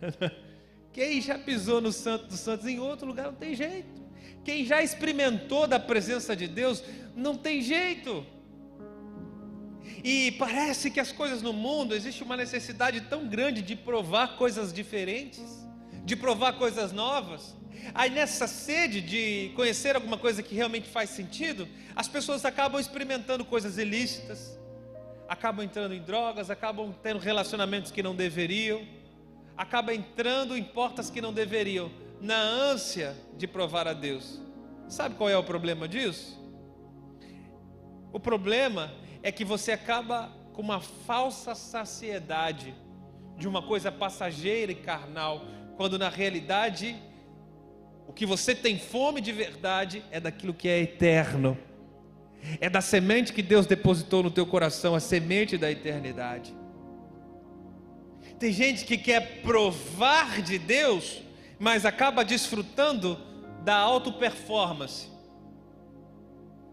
Quem 0.92 1.20
já 1.20 1.38
pisou 1.38 1.80
no 1.80 1.92
Santo 1.92 2.28
dos 2.28 2.40
Santos 2.40 2.66
em 2.66 2.78
outro 2.78 3.06
lugar 3.06 3.26
não 3.26 3.34
tem 3.34 3.54
jeito. 3.54 4.02
Quem 4.44 4.64
já 4.64 4.82
experimentou 4.82 5.66
da 5.66 5.78
presença 5.78 6.36
de 6.36 6.46
Deus 6.46 6.82
não 7.14 7.36
tem 7.36 7.60
jeito. 7.60 8.24
E 10.02 10.32
parece 10.32 10.90
que 10.90 11.00
as 11.00 11.10
coisas 11.10 11.42
no 11.42 11.52
mundo 11.52 11.94
existe 11.94 12.22
uma 12.22 12.36
necessidade 12.36 13.00
tão 13.02 13.26
grande 13.26 13.60
de 13.60 13.74
provar 13.74 14.36
coisas 14.36 14.72
diferentes 14.72 15.63
de 16.04 16.14
provar 16.14 16.54
coisas 16.54 16.92
novas. 16.92 17.56
Aí 17.94 18.10
nessa 18.10 18.46
sede 18.46 19.00
de 19.00 19.52
conhecer 19.54 19.96
alguma 19.96 20.16
coisa 20.16 20.42
que 20.42 20.54
realmente 20.54 20.88
faz 20.88 21.10
sentido, 21.10 21.68
as 21.94 22.08
pessoas 22.08 22.44
acabam 22.44 22.80
experimentando 22.80 23.44
coisas 23.44 23.78
ilícitas, 23.78 24.58
acabam 25.28 25.64
entrando 25.64 25.94
em 25.94 26.02
drogas, 26.02 26.50
acabam 26.50 26.94
tendo 27.02 27.18
relacionamentos 27.18 27.90
que 27.90 28.02
não 28.02 28.14
deveriam, 28.14 28.86
acabam 29.56 29.94
entrando 29.94 30.56
em 30.56 30.62
portas 30.62 31.10
que 31.10 31.20
não 31.20 31.32
deveriam, 31.32 31.90
na 32.20 32.38
ânsia 32.38 33.14
de 33.36 33.46
provar 33.46 33.86
a 33.86 33.92
Deus. 33.92 34.40
Sabe 34.88 35.14
qual 35.14 35.28
é 35.28 35.36
o 35.36 35.44
problema 35.44 35.88
disso? 35.88 36.40
O 38.12 38.20
problema 38.20 38.92
é 39.22 39.32
que 39.32 39.44
você 39.44 39.72
acaba 39.72 40.30
com 40.52 40.62
uma 40.62 40.80
falsa 40.80 41.54
saciedade 41.54 42.74
de 43.36 43.48
uma 43.48 43.60
coisa 43.60 43.90
passageira 43.90 44.70
e 44.70 44.76
carnal, 44.76 45.44
quando 45.76 45.98
na 45.98 46.08
realidade 46.08 46.96
o 48.06 48.12
que 48.12 48.26
você 48.26 48.54
tem 48.54 48.78
fome 48.78 49.20
de 49.20 49.32
verdade 49.32 50.04
é 50.10 50.20
daquilo 50.20 50.54
que 50.54 50.68
é 50.68 50.80
eterno. 50.80 51.56
É 52.60 52.68
da 52.68 52.80
semente 52.80 53.32
que 53.32 53.42
Deus 53.42 53.66
depositou 53.66 54.22
no 54.22 54.30
teu 54.30 54.46
coração, 54.46 54.94
a 54.94 55.00
semente 55.00 55.56
da 55.56 55.70
eternidade. 55.70 56.54
Tem 58.38 58.52
gente 58.52 58.84
que 58.84 58.98
quer 58.98 59.40
provar 59.40 60.42
de 60.42 60.58
Deus, 60.58 61.22
mas 61.58 61.86
acaba 61.86 62.24
desfrutando 62.24 63.18
da 63.62 63.76
auto 63.76 64.12
performance. 64.12 65.08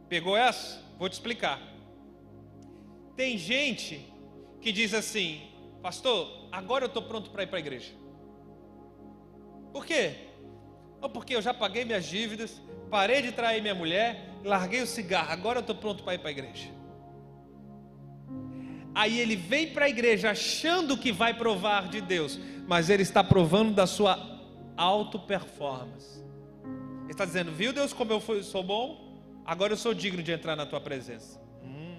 Pegou 0.09 0.35
essa? 0.35 0.81
Vou 0.99 1.07
te 1.07 1.13
explicar. 1.13 1.61
Tem 3.15 3.37
gente 3.37 4.05
que 4.59 4.71
diz 4.71 4.93
assim, 4.93 5.41
pastor, 5.81 6.49
agora 6.51 6.83
eu 6.83 6.87
estou 6.87 7.03
pronto 7.03 7.29
para 7.29 7.43
ir 7.43 7.47
para 7.47 7.57
a 7.57 7.61
igreja. 7.61 8.00
Por 9.71 9.85
quê? 9.85 10.15
Ou 11.01 11.09
porque 11.09 11.35
eu 11.35 11.41
já 11.41 11.53
paguei 11.53 11.83
minhas 11.85 12.05
dívidas, 12.05 12.61
parei 12.89 13.21
de 13.21 13.31
trair 13.31 13.61
minha 13.61 13.73
mulher, 13.73 14.29
larguei 14.43 14.81
o 14.81 14.87
cigarro, 14.87 15.31
agora 15.31 15.59
eu 15.59 15.61
estou 15.61 15.75
pronto 15.75 16.03
para 16.03 16.15
ir 16.15 16.19
para 16.19 16.29
a 16.29 16.31
igreja. 16.31 16.69
Aí 18.93 19.19
ele 19.19 19.35
vem 19.35 19.73
para 19.73 19.85
a 19.85 19.89
igreja 19.89 20.31
achando 20.31 20.97
que 20.97 21.11
vai 21.11 21.33
provar 21.33 21.87
de 21.87 22.01
Deus, 22.01 22.37
mas 22.67 22.89
ele 22.89 23.03
está 23.03 23.23
provando 23.23 23.73
da 23.73 23.87
sua 23.87 24.19
auto-performance. 24.75 26.21
Ele 27.03 27.11
está 27.11 27.25
dizendo, 27.25 27.51
viu 27.51 27.71
Deus 27.71 27.93
como 27.93 28.11
eu 28.11 28.43
sou 28.43 28.63
bom? 28.63 29.11
Agora 29.45 29.73
eu 29.73 29.77
sou 29.77 29.93
digno 29.93 30.21
de 30.21 30.31
entrar 30.31 30.55
na 30.55 30.65
tua 30.65 30.81
presença. 30.81 31.39
Hum, 31.63 31.97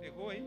pegou 0.00 0.30
aí? 0.30 0.44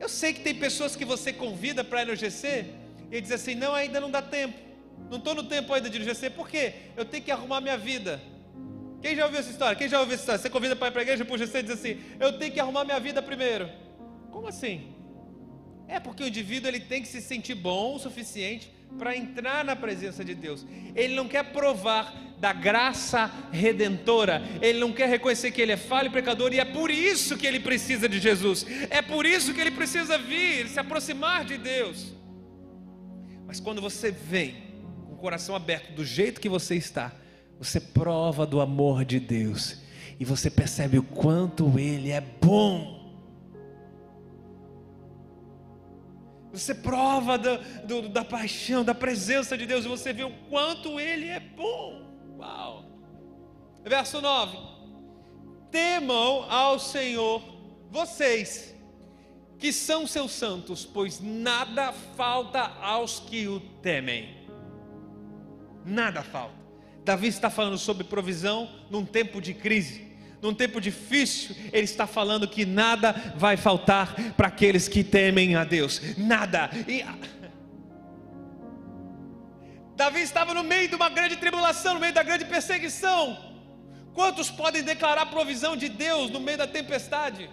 Eu 0.00 0.08
sei 0.08 0.32
que 0.32 0.40
tem 0.40 0.54
pessoas 0.54 0.94
que 0.94 1.04
você 1.04 1.32
convida 1.32 1.82
para 1.82 2.02
ir 2.02 2.06
no 2.06 2.16
GC 2.16 2.66
e 3.10 3.20
diz 3.20 3.32
assim: 3.32 3.54
não, 3.54 3.74
ainda 3.74 4.00
não 4.00 4.10
dá 4.10 4.22
tempo. 4.22 4.67
Não 5.10 5.18
estou 5.18 5.34
no 5.34 5.44
tempo 5.44 5.72
ainda 5.72 5.88
de 5.88 6.02
GC, 6.02 6.30
por 6.30 6.48
quê? 6.48 6.74
Eu 6.96 7.04
tenho 7.04 7.22
que 7.22 7.30
arrumar 7.30 7.60
minha 7.60 7.78
vida. 7.78 8.20
Quem 9.00 9.14
já 9.14 9.24
ouviu 9.24 9.40
essa 9.40 9.50
história? 9.50 9.76
Quem 9.76 9.88
já 9.88 10.00
ouviu 10.00 10.14
essa 10.14 10.22
história? 10.22 10.40
Você 10.40 10.50
convida 10.50 10.74
para 10.74 10.88
ir 10.88 10.90
para 10.90 11.00
a 11.00 11.04
igreja 11.04 11.24
para 11.24 11.34
o 11.34 11.38
GC 11.38 11.58
e 11.58 11.62
diz 11.62 11.72
assim: 11.72 12.00
eu 12.18 12.38
tenho 12.38 12.52
que 12.52 12.60
arrumar 12.60 12.84
minha 12.84 12.98
vida 12.98 13.22
primeiro. 13.22 13.70
Como 14.30 14.48
assim? 14.48 14.92
É 15.86 15.98
porque 15.98 16.22
o 16.22 16.28
indivíduo 16.28 16.68
ele 16.68 16.80
tem 16.80 17.00
que 17.00 17.08
se 17.08 17.20
sentir 17.20 17.54
bom 17.54 17.94
o 17.94 17.98
suficiente 17.98 18.70
para 18.98 19.16
entrar 19.16 19.64
na 19.64 19.74
presença 19.74 20.24
de 20.24 20.34
Deus. 20.34 20.66
Ele 20.94 21.14
não 21.14 21.26
quer 21.26 21.44
provar 21.44 22.14
da 22.38 22.52
graça 22.52 23.30
redentora. 23.50 24.42
Ele 24.60 24.78
não 24.78 24.92
quer 24.92 25.08
reconhecer 25.08 25.50
que 25.50 25.60
ele 25.60 25.72
é 25.72 25.76
falho 25.76 26.08
e 26.08 26.12
pecador 26.12 26.52
e 26.52 26.60
é 26.60 26.64
por 26.64 26.90
isso 26.90 27.36
que 27.36 27.46
ele 27.46 27.60
precisa 27.60 28.08
de 28.08 28.18
Jesus. 28.18 28.66
É 28.90 29.02
por 29.02 29.26
isso 29.26 29.54
que 29.54 29.60
ele 29.60 29.70
precisa 29.70 30.18
vir, 30.18 30.68
se 30.68 30.78
aproximar 30.78 31.44
de 31.44 31.58
Deus. 31.58 32.12
Mas 33.46 33.58
quando 33.58 33.80
você 33.80 34.10
vem 34.10 34.67
coração 35.18 35.54
aberto 35.54 35.92
do 35.92 36.04
jeito 36.04 36.40
que 36.40 36.48
você 36.48 36.76
está, 36.76 37.12
você 37.58 37.80
prova 37.80 38.46
do 38.46 38.60
amor 38.60 39.04
de 39.04 39.20
Deus 39.20 39.78
e 40.18 40.24
você 40.24 40.50
percebe 40.50 40.98
o 40.98 41.02
quanto 41.02 41.78
ele 41.78 42.10
é 42.10 42.20
bom. 42.20 42.98
Você 46.52 46.74
prova 46.74 47.36
da, 47.36 47.56
do, 47.84 48.08
da 48.08 48.24
paixão, 48.24 48.82
da 48.82 48.94
presença 48.94 49.56
de 49.56 49.66
Deus, 49.66 49.84
e 49.84 49.88
você 49.88 50.12
vê 50.12 50.24
o 50.24 50.32
quanto 50.48 50.98
Ele 50.98 51.28
é 51.28 51.38
bom. 51.38 52.02
Uau! 52.38 52.84
Verso 53.84 54.20
9: 54.20 54.56
Temam 55.70 56.50
ao 56.50 56.78
Senhor 56.78 57.42
vocês, 57.90 58.74
que 59.58 59.72
são 59.72 60.06
seus 60.06 60.32
santos, 60.32 60.86
pois 60.86 61.20
nada 61.20 61.92
falta 61.92 62.60
aos 62.80 63.20
que 63.20 63.46
o 63.46 63.60
temem. 63.60 64.37
Nada 65.84 66.22
falta. 66.22 66.56
Davi 67.04 67.28
está 67.28 67.48
falando 67.48 67.78
sobre 67.78 68.04
provisão 68.04 68.68
num 68.90 69.04
tempo 69.04 69.40
de 69.40 69.54
crise 69.54 70.08
num 70.40 70.54
tempo 70.54 70.80
difícil, 70.80 71.56
ele 71.72 71.84
está 71.84 72.06
falando 72.06 72.46
que 72.46 72.64
nada 72.64 73.32
vai 73.36 73.56
faltar 73.56 74.14
para 74.36 74.48
aqueles 74.48 74.86
que 74.86 75.02
temem 75.02 75.56
a 75.56 75.64
Deus. 75.64 76.00
Nada. 76.16 76.70
E... 76.86 77.04
Davi 79.96 80.20
estava 80.20 80.54
no 80.54 80.62
meio 80.62 80.88
de 80.88 80.94
uma 80.94 81.08
grande 81.08 81.36
tribulação, 81.36 81.94
no 81.94 82.00
meio 82.00 82.12
da 82.12 82.22
grande 82.22 82.44
perseguição. 82.44 83.36
Quantos 84.14 84.48
podem 84.48 84.82
declarar 84.82 85.26
provisão 85.26 85.76
de 85.76 85.88
Deus 85.88 86.30
no 86.30 86.38
meio 86.38 86.58
da 86.58 86.68
tempestade? 86.68 87.50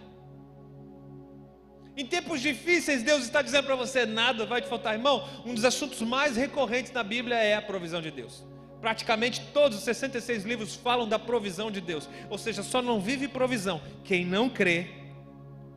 Em 1.97 2.05
tempos 2.05 2.41
difíceis, 2.41 3.03
Deus 3.03 3.23
está 3.23 3.41
dizendo 3.41 3.65
para 3.65 3.75
você: 3.75 4.05
nada 4.05 4.45
vai 4.45 4.61
te 4.61 4.67
faltar, 4.67 4.93
irmão. 4.93 5.27
Um 5.45 5.53
dos 5.53 5.63
assuntos 5.63 6.01
mais 6.01 6.35
recorrentes 6.35 6.91
na 6.91 7.03
Bíblia 7.03 7.35
é 7.35 7.55
a 7.55 7.61
provisão 7.61 8.01
de 8.01 8.11
Deus. 8.11 8.43
Praticamente 8.81 9.41
todos 9.53 9.77
os 9.77 9.83
66 9.83 10.43
livros 10.43 10.75
falam 10.75 11.07
da 11.07 11.17
provisão 11.17 11.71
de 11.71 11.79
Deus. 11.79 12.09
Ou 12.29 12.37
seja, 12.37 12.61
só 12.61 12.81
não 12.81 12.99
vive 12.99 13.27
provisão 13.27 13.81
quem 14.03 14.25
não 14.25 14.49
crê 14.49 14.87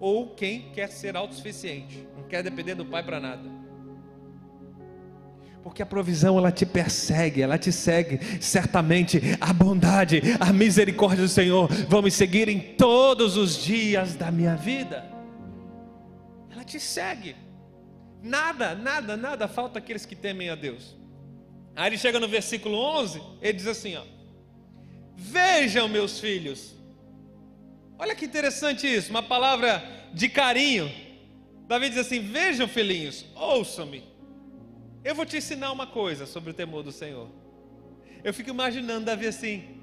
ou 0.00 0.34
quem 0.34 0.70
quer 0.72 0.88
ser 0.88 1.16
autossuficiente, 1.16 2.06
não 2.16 2.24
quer 2.24 2.42
depender 2.42 2.74
do 2.74 2.84
pai 2.84 3.02
para 3.02 3.18
nada. 3.20 3.58
Porque 5.62 5.82
a 5.82 5.86
provisão 5.86 6.38
ela 6.38 6.52
te 6.52 6.64
persegue, 6.64 7.42
ela 7.42 7.58
te 7.58 7.70
segue. 7.72 8.20
Certamente 8.40 9.20
a 9.40 9.52
bondade, 9.52 10.22
a 10.40 10.52
misericórdia 10.52 11.22
do 11.22 11.28
Senhor 11.28 11.68
vão 11.88 12.00
me 12.02 12.10
seguir 12.10 12.48
em 12.48 12.58
todos 12.58 13.36
os 13.36 13.62
dias 13.62 14.14
da 14.14 14.30
minha 14.30 14.56
vida. 14.56 15.17
Te 16.68 16.78
segue. 16.78 17.34
Nada, 18.22 18.74
nada, 18.74 19.16
nada 19.16 19.48
falta 19.48 19.78
aqueles 19.78 20.04
que 20.04 20.14
temem 20.14 20.50
a 20.50 20.54
Deus. 20.54 20.96
Aí 21.74 21.90
ele 21.90 21.98
chega 21.98 22.18
no 22.18 22.28
versículo 22.28 22.76
11, 22.76 23.22
ele 23.40 23.52
diz 23.54 23.66
assim: 23.66 23.96
ó, 23.96 24.04
Vejam, 25.16 25.88
meus 25.88 26.20
filhos. 26.20 26.74
Olha 27.98 28.14
que 28.14 28.24
interessante 28.24 28.86
isso, 28.86 29.10
uma 29.10 29.22
palavra 29.22 29.82
de 30.12 30.28
carinho. 30.28 30.90
Davi 31.66 31.88
diz 31.88 31.98
assim: 31.98 32.20
Vejam, 32.20 32.68
filhinhos, 32.68 33.24
ouçam-me. 33.34 34.04
Eu 35.04 35.14
vou 35.14 35.24
te 35.24 35.36
ensinar 35.36 35.72
uma 35.72 35.86
coisa 35.86 36.26
sobre 36.26 36.50
o 36.50 36.54
temor 36.54 36.82
do 36.82 36.92
Senhor. 36.92 37.28
Eu 38.22 38.34
fico 38.34 38.50
imaginando 38.50 39.06
Davi 39.06 39.26
assim. 39.26 39.76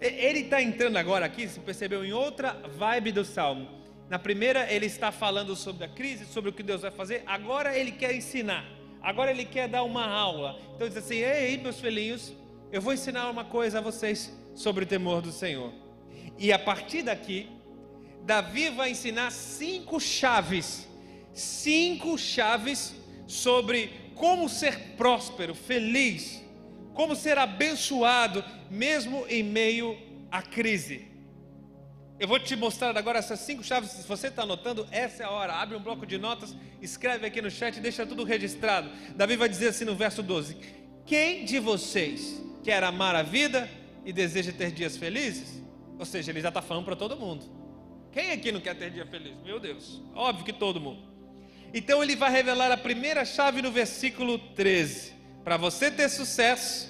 Ele 0.00 0.40
está 0.40 0.60
entrando 0.60 0.96
agora 0.96 1.24
aqui, 1.24 1.46
se 1.46 1.60
percebeu, 1.60 2.04
em 2.04 2.12
outra 2.12 2.52
vibe 2.76 3.12
do 3.12 3.24
salmo. 3.24 3.81
Na 4.12 4.18
primeira, 4.18 4.70
ele 4.70 4.84
está 4.84 5.10
falando 5.10 5.56
sobre 5.56 5.86
a 5.86 5.88
crise, 5.88 6.26
sobre 6.26 6.50
o 6.50 6.52
que 6.52 6.62
Deus 6.62 6.82
vai 6.82 6.90
fazer. 6.90 7.22
Agora, 7.24 7.74
ele 7.74 7.90
quer 7.90 8.14
ensinar. 8.14 8.62
Agora 9.00 9.30
ele 9.30 9.46
quer 9.46 9.66
dar 9.66 9.84
uma 9.84 10.06
aula. 10.06 10.60
Então 10.74 10.86
diz 10.86 10.98
assim: 10.98 11.14
Ei, 11.14 11.56
meus 11.56 11.80
filhinhos, 11.80 12.30
eu 12.70 12.82
vou 12.82 12.92
ensinar 12.92 13.30
uma 13.30 13.42
coisa 13.42 13.78
a 13.78 13.80
vocês 13.80 14.30
sobre 14.54 14.84
o 14.84 14.86
temor 14.86 15.22
do 15.22 15.32
Senhor. 15.32 15.72
E 16.38 16.52
a 16.52 16.58
partir 16.58 17.00
daqui, 17.00 17.48
Davi 18.22 18.68
vai 18.68 18.90
ensinar 18.90 19.32
cinco 19.32 19.98
chaves, 19.98 20.86
cinco 21.32 22.18
chaves 22.18 22.94
sobre 23.26 24.12
como 24.14 24.46
ser 24.46 24.78
próspero, 24.94 25.54
feliz, 25.54 26.44
como 26.92 27.16
ser 27.16 27.38
abençoado, 27.38 28.44
mesmo 28.70 29.24
em 29.26 29.42
meio 29.42 29.96
à 30.30 30.42
crise. 30.42 31.11
Eu 32.22 32.28
vou 32.28 32.38
te 32.38 32.54
mostrar 32.54 32.96
agora 32.96 33.18
essas 33.18 33.40
cinco 33.40 33.64
chaves. 33.64 33.90
Se 33.90 34.06
você 34.06 34.28
está 34.28 34.44
anotando, 34.44 34.86
essa 34.92 35.24
é 35.24 35.26
a 35.26 35.30
hora. 35.32 35.54
Abre 35.54 35.76
um 35.76 35.82
bloco 35.82 36.06
de 36.06 36.18
notas, 36.18 36.54
escreve 36.80 37.26
aqui 37.26 37.42
no 37.42 37.50
chat, 37.50 37.80
deixa 37.80 38.06
tudo 38.06 38.22
registrado. 38.22 38.88
Davi 39.16 39.34
vai 39.34 39.48
dizer 39.48 39.70
assim 39.70 39.84
no 39.84 39.96
verso 39.96 40.22
12: 40.22 40.56
Quem 41.04 41.44
de 41.44 41.58
vocês 41.58 42.40
quer 42.62 42.84
amar 42.84 43.16
a 43.16 43.24
vida 43.24 43.68
e 44.04 44.12
deseja 44.12 44.52
ter 44.52 44.70
dias 44.70 44.96
felizes? 44.96 45.60
Ou 45.98 46.04
seja, 46.04 46.30
ele 46.30 46.40
já 46.40 46.50
está 46.50 46.62
falando 46.62 46.84
para 46.84 46.94
todo 46.94 47.16
mundo. 47.16 47.44
Quem 48.12 48.30
aqui 48.30 48.52
não 48.52 48.60
quer 48.60 48.76
ter 48.76 48.92
dia 48.92 49.04
feliz? 49.04 49.34
Meu 49.44 49.58
Deus, 49.58 50.00
óbvio 50.14 50.44
que 50.44 50.52
todo 50.52 50.80
mundo. 50.80 51.02
Então 51.74 52.04
ele 52.04 52.14
vai 52.14 52.30
revelar 52.30 52.70
a 52.70 52.76
primeira 52.76 53.24
chave 53.24 53.60
no 53.60 53.72
versículo 53.72 54.38
13. 54.38 55.12
Para 55.42 55.56
você 55.56 55.90
ter 55.90 56.08
sucesso, 56.08 56.88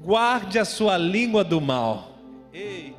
guarde 0.00 0.58
a 0.58 0.64
sua 0.64 0.96
língua 0.96 1.44
do 1.44 1.60
mal. 1.60 2.16
Eita. 2.54 2.95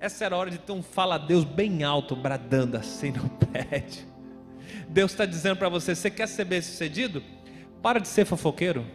Essa 0.00 0.24
era 0.24 0.36
a 0.36 0.38
hora 0.38 0.50
de 0.50 0.58
ter 0.58 0.72
um 0.72 0.82
fala 0.82 1.16
a 1.16 1.18
Deus 1.18 1.44
bem 1.44 1.82
alto, 1.82 2.14
bradando 2.14 2.76
assim 2.76 3.10
no 3.10 3.28
prédio. 3.46 4.06
Deus 4.88 5.10
está 5.10 5.26
dizendo 5.26 5.56
para 5.56 5.68
você: 5.68 5.94
você 5.94 6.10
quer 6.10 6.28
ser 6.28 6.44
bem 6.44 6.62
sucedido? 6.62 7.22
Para 7.82 7.98
de 7.98 8.08
ser 8.08 8.24
fofoqueiro. 8.24 8.86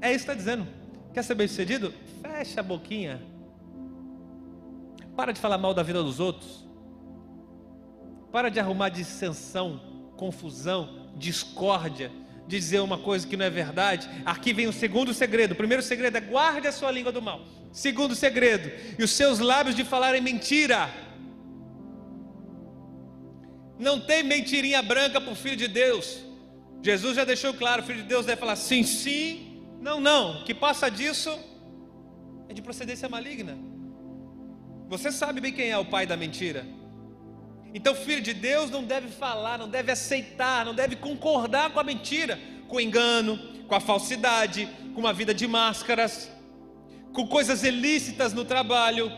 É 0.00 0.10
isso 0.10 0.24
que 0.24 0.30
está 0.30 0.34
dizendo. 0.34 0.66
Quer 1.12 1.22
ser 1.24 1.34
bem 1.34 1.48
sucedido? 1.48 1.92
Fecha 2.22 2.60
a 2.60 2.62
boquinha. 2.62 3.20
Para 5.16 5.32
de 5.32 5.40
falar 5.40 5.58
mal 5.58 5.74
da 5.74 5.82
vida 5.82 6.02
dos 6.02 6.20
outros. 6.20 6.66
Para 8.30 8.50
de 8.50 8.60
arrumar 8.60 8.90
dissensão, 8.90 9.80
confusão, 10.16 11.10
discórdia 11.16 12.10
dizer 12.48 12.80
uma 12.80 12.98
coisa 12.98 13.26
que 13.26 13.36
não 13.36 13.44
é 13.44 13.50
verdade. 13.50 14.08
Aqui 14.24 14.52
vem 14.54 14.66
o 14.66 14.72
segundo 14.72 15.12
segredo. 15.12 15.52
O 15.52 15.56
primeiro 15.56 15.82
segredo 15.82 16.16
é 16.16 16.20
guarde 16.20 16.66
a 16.66 16.72
sua 16.72 16.90
língua 16.90 17.12
do 17.12 17.20
mal. 17.20 17.44
Segundo 17.70 18.14
segredo, 18.14 18.72
e 18.98 19.04
os 19.04 19.10
seus 19.10 19.38
lábios 19.38 19.76
de 19.76 19.84
falarem 19.84 20.22
mentira. 20.22 20.90
Não 23.78 24.00
tem 24.00 24.22
mentirinha 24.24 24.82
branca 24.82 25.20
para 25.20 25.32
o 25.32 25.36
filho 25.36 25.56
de 25.56 25.68
Deus. 25.68 26.18
Jesus 26.82 27.14
já 27.14 27.24
deixou 27.24 27.52
claro: 27.52 27.82
o 27.82 27.84
filho 27.84 28.02
de 28.02 28.08
Deus 28.08 28.24
deve 28.24 28.40
falar 28.40 28.56
sim, 28.56 28.82
sim, 28.82 29.62
não, 29.80 30.00
não. 30.00 30.42
Que 30.44 30.54
passa 30.54 30.90
disso 30.90 31.30
é 32.48 32.54
de 32.54 32.62
procedência 32.62 33.08
maligna. 33.08 33.56
Você 34.88 35.12
sabe 35.12 35.38
bem 35.38 35.52
quem 35.52 35.68
é 35.68 35.76
o 35.76 35.84
pai 35.84 36.06
da 36.06 36.16
mentira. 36.16 36.66
Então, 37.74 37.94
filho 37.94 38.22
de 38.22 38.32
Deus 38.32 38.70
não 38.70 38.82
deve 38.82 39.08
falar, 39.08 39.58
não 39.58 39.68
deve 39.68 39.92
aceitar, 39.92 40.64
não 40.64 40.74
deve 40.74 40.96
concordar 40.96 41.70
com 41.70 41.80
a 41.80 41.84
mentira, 41.84 42.38
com 42.66 42.76
o 42.76 42.80
engano, 42.80 43.38
com 43.66 43.74
a 43.74 43.80
falsidade, 43.80 44.68
com 44.94 45.00
uma 45.00 45.12
vida 45.12 45.34
de 45.34 45.46
máscaras 45.46 46.30
com 47.12 47.26
coisas 47.26 47.64
ilícitas 47.64 48.32
no 48.32 48.44
trabalho, 48.44 49.10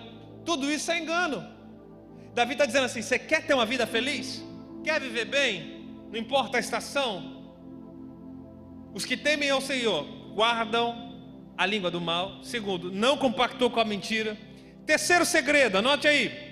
tudo 0.44 0.70
isso 0.70 0.90
é 0.90 0.98
engano. 0.98 1.46
Davi 2.34 2.52
está 2.52 2.64
dizendo 2.64 2.86
assim: 2.86 3.02
você 3.02 3.18
quer 3.18 3.46
ter 3.46 3.54
uma 3.54 3.66
vida 3.66 3.86
feliz? 3.86 4.42
Quer 4.82 5.00
viver 5.00 5.26
bem? 5.26 5.86
Não 6.10 6.18
importa 6.18 6.56
a 6.56 6.60
estação. 6.60 7.38
Os 8.94 9.04
que 9.04 9.16
temem 9.16 9.50
ao 9.50 9.60
Senhor 9.60 10.04
guardam 10.34 11.14
a 11.56 11.66
língua 11.66 11.90
do 11.90 12.00
mal. 12.00 12.42
Segundo, 12.42 12.90
não 12.90 13.16
compactou 13.16 13.70
com 13.70 13.80
a 13.80 13.84
mentira. 13.84 14.36
Terceiro 14.86 15.24
segredo, 15.26 15.78
anote 15.78 16.08
aí. 16.08 16.49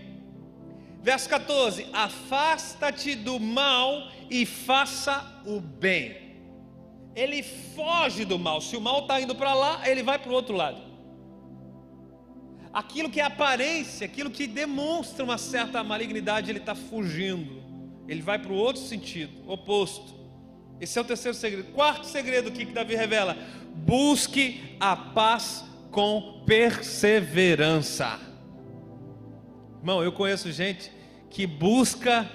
Verso 1.03 1.29
14: 1.29 1.87
Afasta-te 1.93 3.15
do 3.15 3.39
mal 3.39 4.11
e 4.31 4.45
faça 4.45 5.43
o 5.47 5.61
bem. 5.61 6.29
Ele 7.15 7.43
foge 7.43 8.25
do 8.25 8.39
mal. 8.39 8.61
Se 8.61 8.77
o 8.77 8.81
mal 8.81 9.01
está 9.01 9.21
indo 9.21 9.35
para 9.35 9.55
lá, 9.55 9.89
ele 9.89 10.03
vai 10.03 10.19
para 10.19 10.31
o 10.31 10.35
outro 10.35 10.55
lado. 10.55 10.81
Aquilo 12.73 13.11
que 13.11 13.21
é 13.21 13.25
aparência, 13.25 14.05
aquilo 14.05 14.31
que 14.31 14.47
demonstra 14.47 15.25
uma 15.25 15.39
certa 15.39 15.83
malignidade, 15.83 16.51
ele 16.51 16.59
está 16.59 16.75
fugindo. 16.75 17.63
Ele 18.07 18.23
vai 18.23 18.39
para 18.39 18.53
o 18.53 18.57
outro 18.57 18.83
sentido, 18.83 19.51
oposto. 19.51 20.15
Esse 20.81 20.99
é 20.99 21.03
o 21.03 21.05
terceiro 21.05 21.37
segredo. 21.37 21.73
Quarto 21.73 22.07
segredo 22.07 22.53
que 22.53 22.65
Davi 22.67 22.95
revela: 22.95 23.37
busque 23.75 24.77
a 24.79 24.95
paz 24.95 25.65
com 25.91 26.43
perseverança. 26.47 28.28
Irmão, 29.89 30.05
eu 30.05 30.13
conheço 30.13 30.53
gente 30.53 30.93
que 31.31 31.47
busca 31.47 32.29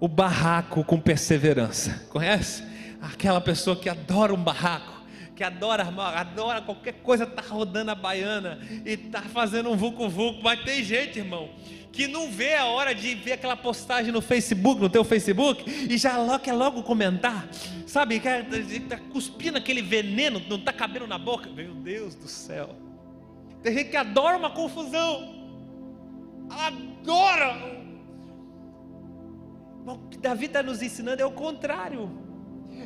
o 0.00 0.08
barraco 0.08 0.82
com 0.82 0.98
perseverança. 0.98 2.04
Conhece? 2.10 2.64
Aquela 3.00 3.40
pessoa 3.40 3.76
que 3.76 3.88
adora 3.88 4.34
um 4.34 4.42
barraco, 4.42 5.04
que 5.36 5.44
adora 5.44 5.84
adora 5.84 6.60
qualquer 6.60 6.94
coisa, 6.94 7.24
tá 7.24 7.42
rodando 7.48 7.92
a 7.92 7.94
baiana 7.94 8.58
e 8.84 8.96
tá 8.96 9.22
fazendo 9.22 9.70
um 9.70 9.76
vulco 9.76 10.08
vulco. 10.08 10.40
Mas 10.42 10.64
tem 10.64 10.82
gente, 10.82 11.20
irmão, 11.20 11.50
que 11.92 12.08
não 12.08 12.28
vê 12.28 12.56
a 12.56 12.64
hora 12.64 12.92
de 12.92 13.14
ver 13.14 13.34
aquela 13.34 13.54
postagem 13.54 14.10
no 14.10 14.20
Facebook, 14.20 14.80
no 14.80 14.88
teu 14.88 15.04
Facebook, 15.04 15.62
e 15.88 15.96
já 15.96 16.40
quer 16.40 16.54
logo 16.54 16.82
comentar, 16.82 17.48
sabe? 17.86 18.18
Quer, 18.18 18.44
tá 18.88 18.98
cuspindo 19.12 19.56
aquele 19.56 19.80
veneno, 19.80 20.42
não 20.48 20.58
tá 20.58 20.72
cabendo 20.72 21.06
na 21.06 21.18
boca. 21.18 21.48
Meu 21.50 21.72
Deus 21.72 22.16
do 22.16 22.26
céu. 22.26 22.74
Tem 23.62 23.74
gente 23.74 23.90
que 23.90 23.96
adora 23.96 24.36
uma 24.36 24.50
confusão, 24.50 25.39
adora. 26.50 27.56
Mas 29.84 29.96
o 29.96 30.08
que 30.08 30.18
Davi 30.18 30.46
está 30.46 30.62
nos 30.62 30.82
ensinando 30.82 31.22
é 31.22 31.24
o 31.24 31.32
contrário. 31.32 32.10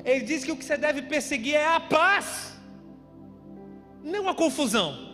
Ele 0.05 0.25
diz 0.25 0.45
que 0.45 0.53
o 0.53 0.57
que 0.57 0.65
você 0.65 0.77
deve 0.77 1.03
perseguir 1.03 1.55
é 1.55 1.67
a 1.67 1.81
paz, 1.81 2.59
não 4.03 4.29
a 4.29 4.35
confusão. 4.35 5.13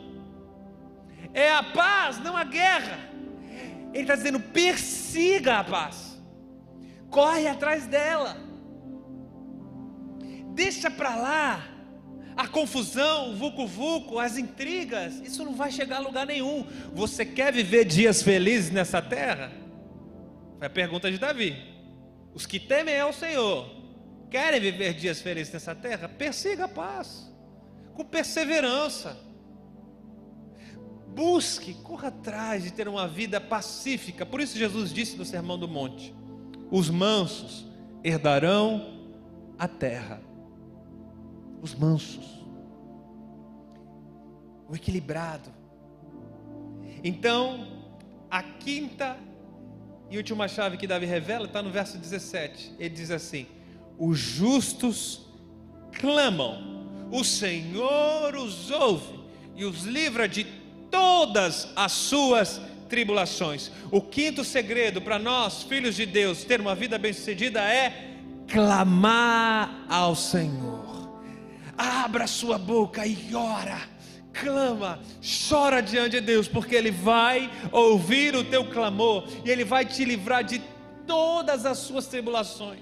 É 1.32 1.52
a 1.52 1.62
paz, 1.62 2.18
não 2.18 2.36
a 2.36 2.44
guerra. 2.44 2.98
Ele 3.92 4.02
está 4.02 4.16
dizendo: 4.16 4.40
persiga 4.40 5.58
a 5.58 5.64
paz, 5.64 6.20
corre 7.08 7.46
atrás 7.46 7.86
dela, 7.86 8.36
deixa 10.54 10.90
para 10.90 11.14
lá 11.14 11.69
a 12.40 12.48
confusão, 12.48 13.30
o 13.30 13.36
vucu-vucu, 13.36 14.18
as 14.18 14.38
intrigas, 14.38 15.20
isso 15.20 15.44
não 15.44 15.54
vai 15.54 15.70
chegar 15.70 15.96
a 15.96 16.00
lugar 16.00 16.26
nenhum. 16.26 16.66
Você 16.92 17.24
quer 17.24 17.52
viver 17.52 17.84
dias 17.84 18.22
felizes 18.22 18.70
nessa 18.70 19.02
terra? 19.02 19.52
Foi 20.58 20.66
a 20.66 20.70
pergunta 20.70 21.10
de 21.10 21.18
Davi. 21.18 21.56
Os 22.34 22.46
que 22.46 22.58
temem 22.58 22.98
ao 22.98 23.12
Senhor, 23.12 23.68
querem 24.30 24.60
viver 24.60 24.94
dias 24.94 25.20
felizes 25.20 25.52
nessa 25.52 25.74
terra? 25.74 26.08
Persiga 26.08 26.64
a 26.64 26.68
paz, 26.68 27.30
com 27.94 28.04
perseverança 28.04 29.28
Busque, 31.14 31.74
corra 31.74 32.08
atrás 32.08 32.62
de 32.62 32.72
ter 32.72 32.86
uma 32.86 33.08
vida 33.08 33.40
pacífica. 33.40 34.24
Por 34.24 34.40
isso 34.40 34.56
Jesus 34.56 34.92
disse 34.92 35.16
no 35.16 35.24
Sermão 35.24 35.58
do 35.58 35.66
Monte: 35.66 36.14
os 36.70 36.88
mansos 36.88 37.66
herdarão 38.04 39.10
a 39.58 39.66
terra. 39.66 40.29
Os 41.60 41.74
mansos, 41.74 42.26
o 44.68 44.74
equilibrado. 44.74 45.50
Então, 47.02 47.66
a 48.30 48.42
quinta 48.42 49.16
e 50.10 50.16
última 50.16 50.48
chave 50.48 50.76
que 50.76 50.86
Davi 50.86 51.06
revela 51.06 51.46
está 51.46 51.62
no 51.62 51.70
verso 51.70 51.96
17. 51.96 52.74
Ele 52.78 52.88
diz 52.90 53.10
assim: 53.10 53.46
Os 53.98 54.18
justos 54.18 55.26
clamam, 55.92 57.08
o 57.10 57.24
Senhor 57.24 58.34
os 58.34 58.70
ouve 58.70 59.20
e 59.54 59.64
os 59.64 59.84
livra 59.84 60.28
de 60.28 60.44
todas 60.90 61.68
as 61.76 61.92
suas 61.92 62.60
tribulações. 62.88 63.70
O 63.90 64.00
quinto 64.00 64.44
segredo 64.44 65.00
para 65.00 65.18
nós, 65.18 65.62
filhos 65.62 65.94
de 65.94 66.04
Deus, 66.04 66.44
ter 66.44 66.60
uma 66.60 66.74
vida 66.74 66.98
bem-sucedida 66.98 67.60
é 67.60 68.16
clamar 68.48 69.86
ao 69.88 70.16
Senhor. 70.16 70.69
Abra 71.80 72.26
sua 72.26 72.58
boca 72.58 73.06
e 73.06 73.34
ora. 73.34 73.80
Clama, 74.34 75.00
chora 75.48 75.80
diante 75.80 76.10
de 76.10 76.20
Deus, 76.20 76.46
porque 76.46 76.74
Ele 76.74 76.90
vai 76.90 77.50
ouvir 77.72 78.36
o 78.36 78.44
teu 78.44 78.66
clamor 78.66 79.26
e 79.44 79.50
Ele 79.50 79.64
vai 79.64 79.86
te 79.86 80.04
livrar 80.04 80.44
de 80.44 80.60
todas 81.06 81.64
as 81.64 81.78
suas 81.78 82.06
tribulações. 82.06 82.80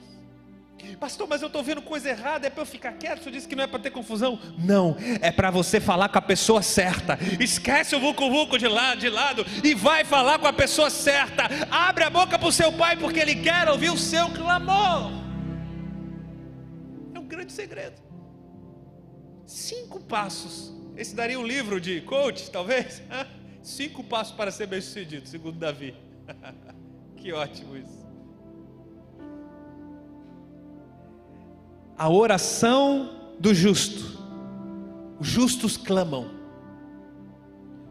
Pastor, 0.99 1.29
mas 1.29 1.43
eu 1.43 1.47
estou 1.47 1.63
vendo 1.63 1.81
coisa 1.81 2.11
errada, 2.11 2.47
é 2.49 2.51
para 2.51 2.63
eu 2.63 2.67
ficar 2.67 2.93
quieto? 2.93 3.23
Você 3.23 3.31
disse 3.31 3.47
que 3.47 3.55
não 3.55 3.63
é 3.63 3.67
para 3.69 3.79
ter 3.79 3.91
confusão? 3.91 4.39
Não, 4.59 4.97
é 5.21 5.31
para 5.31 5.51
você 5.51 5.81
falar 5.81 6.09
com 6.09 6.19
a 6.19 6.23
pessoa 6.23 6.61
certa. 6.61 7.17
Esquece 7.39 7.95
o 7.95 8.01
vucu-vucu 8.01 8.59
de 8.59 8.67
lado, 8.67 8.99
de 8.99 9.09
lado 9.09 9.47
e 9.63 9.75
vai 9.75 10.05
falar 10.05 10.41
com 10.41 10.47
a 10.47 10.53
pessoa 10.53 10.91
certa. 10.91 11.45
Abre 11.71 12.05
a 12.05 12.11
boca 12.11 12.37
para 12.37 12.49
o 12.49 12.53
seu 12.53 12.73
pai, 12.73 12.97
porque 12.97 13.21
ele 13.21 13.37
quer 13.37 13.69
ouvir 13.69 13.91
o 13.91 13.99
seu 13.99 14.29
clamor. 14.31 15.13
É 17.15 17.19
um 17.19 17.27
grande 17.27 17.53
segredo. 17.53 18.08
Cinco 19.49 19.99
passos. 19.99 20.73
Esse 20.97 21.17
daria 21.17 21.41
um 21.41 21.47
livro 21.47 21.81
de 21.81 22.01
coach, 22.03 22.51
talvez? 22.51 23.03
Cinco 23.63 24.05
passos 24.05 24.35
para 24.35 24.53
ser 24.53 24.67
bem-sucedido, 24.67 25.27
segundo 25.27 25.59
Davi. 25.59 25.97
que 27.17 27.33
ótimo 27.33 27.77
isso. 27.77 27.99
a 31.99 32.09
oração 32.09 33.11
do 33.41 33.53
justo. 33.53 34.17
Os 35.19 35.27
justos 35.27 35.77
clamam. 35.77 36.31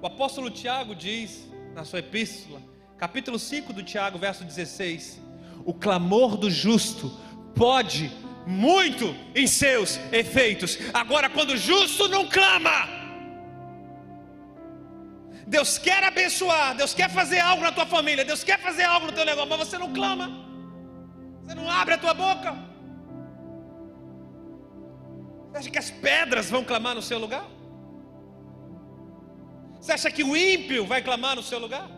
O 0.01 0.07
apóstolo 0.07 0.49
Tiago 0.49 0.95
diz 0.95 1.45
na 1.75 1.83
sua 1.83 1.99
epístola, 1.99 2.61
capítulo 2.97 3.37
5 3.37 3.73
do 3.73 3.83
Tiago, 3.83 4.17
verso 4.17 4.45
16: 4.45 5.21
O 5.65 5.73
clamor 5.73 6.37
do 6.37 6.49
justo 6.49 7.11
pode 7.53 8.09
muito 8.47 9.13
em 9.35 9.45
seus 9.45 9.99
efeitos. 10.11 10.79
Agora, 10.93 11.29
quando 11.29 11.51
o 11.51 11.57
justo 11.57 12.07
não 12.07 12.25
clama, 12.27 12.87
Deus 15.45 15.77
quer 15.77 16.01
abençoar, 16.03 16.75
Deus 16.75 16.93
quer 16.93 17.09
fazer 17.09 17.39
algo 17.39 17.61
na 17.61 17.73
tua 17.73 17.85
família, 17.85 18.23
Deus 18.23 18.43
quer 18.45 18.59
fazer 18.59 18.83
algo 18.83 19.07
no 19.07 19.11
teu 19.11 19.25
negócio, 19.25 19.49
mas 19.49 19.59
você 19.59 19.77
não 19.77 19.91
clama, 19.91 20.29
você 21.41 21.53
não 21.53 21.69
abre 21.69 21.95
a 21.95 21.97
tua 21.97 22.13
boca. 22.13 22.55
Você 25.51 25.57
acha 25.57 25.69
que 25.69 25.77
as 25.77 25.91
pedras 25.91 26.49
vão 26.49 26.63
clamar 26.63 26.95
no 26.95 27.01
seu 27.01 27.19
lugar? 27.19 27.45
Você 29.79 29.91
acha 29.91 30.09
que 30.09 30.23
o 30.23 30.35
ímpio 30.37 30.85
vai 30.85 31.01
clamar 31.01 31.35
no 31.35 31.43
seu 31.43 31.59
lugar? 31.59 31.89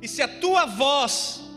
E 0.00 0.06
se 0.06 0.22
a 0.22 0.28
tua 0.28 0.66
voz, 0.66 1.47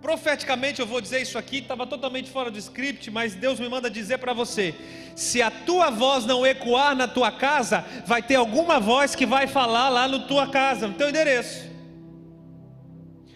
profeticamente 0.00 0.80
eu 0.80 0.86
vou 0.86 1.00
dizer 1.00 1.20
isso 1.20 1.38
aqui, 1.38 1.58
estava 1.58 1.86
totalmente 1.86 2.30
fora 2.30 2.50
do 2.50 2.58
script, 2.58 3.10
mas 3.10 3.34
Deus 3.34 3.58
me 3.58 3.68
manda 3.68 3.90
dizer 3.90 4.18
para 4.18 4.32
você: 4.32 4.74
se 5.16 5.42
a 5.42 5.50
tua 5.50 5.90
voz 5.90 6.24
não 6.24 6.46
ecoar 6.46 6.94
na 6.94 7.08
tua 7.08 7.30
casa, 7.32 7.84
vai 8.06 8.22
ter 8.22 8.36
alguma 8.36 8.78
voz 8.78 9.14
que 9.14 9.26
vai 9.26 9.46
falar 9.46 9.88
lá 9.88 10.06
na 10.06 10.20
tua 10.20 10.48
casa, 10.48 10.86
no 10.86 10.94
teu 10.94 11.08
endereço. 11.08 11.68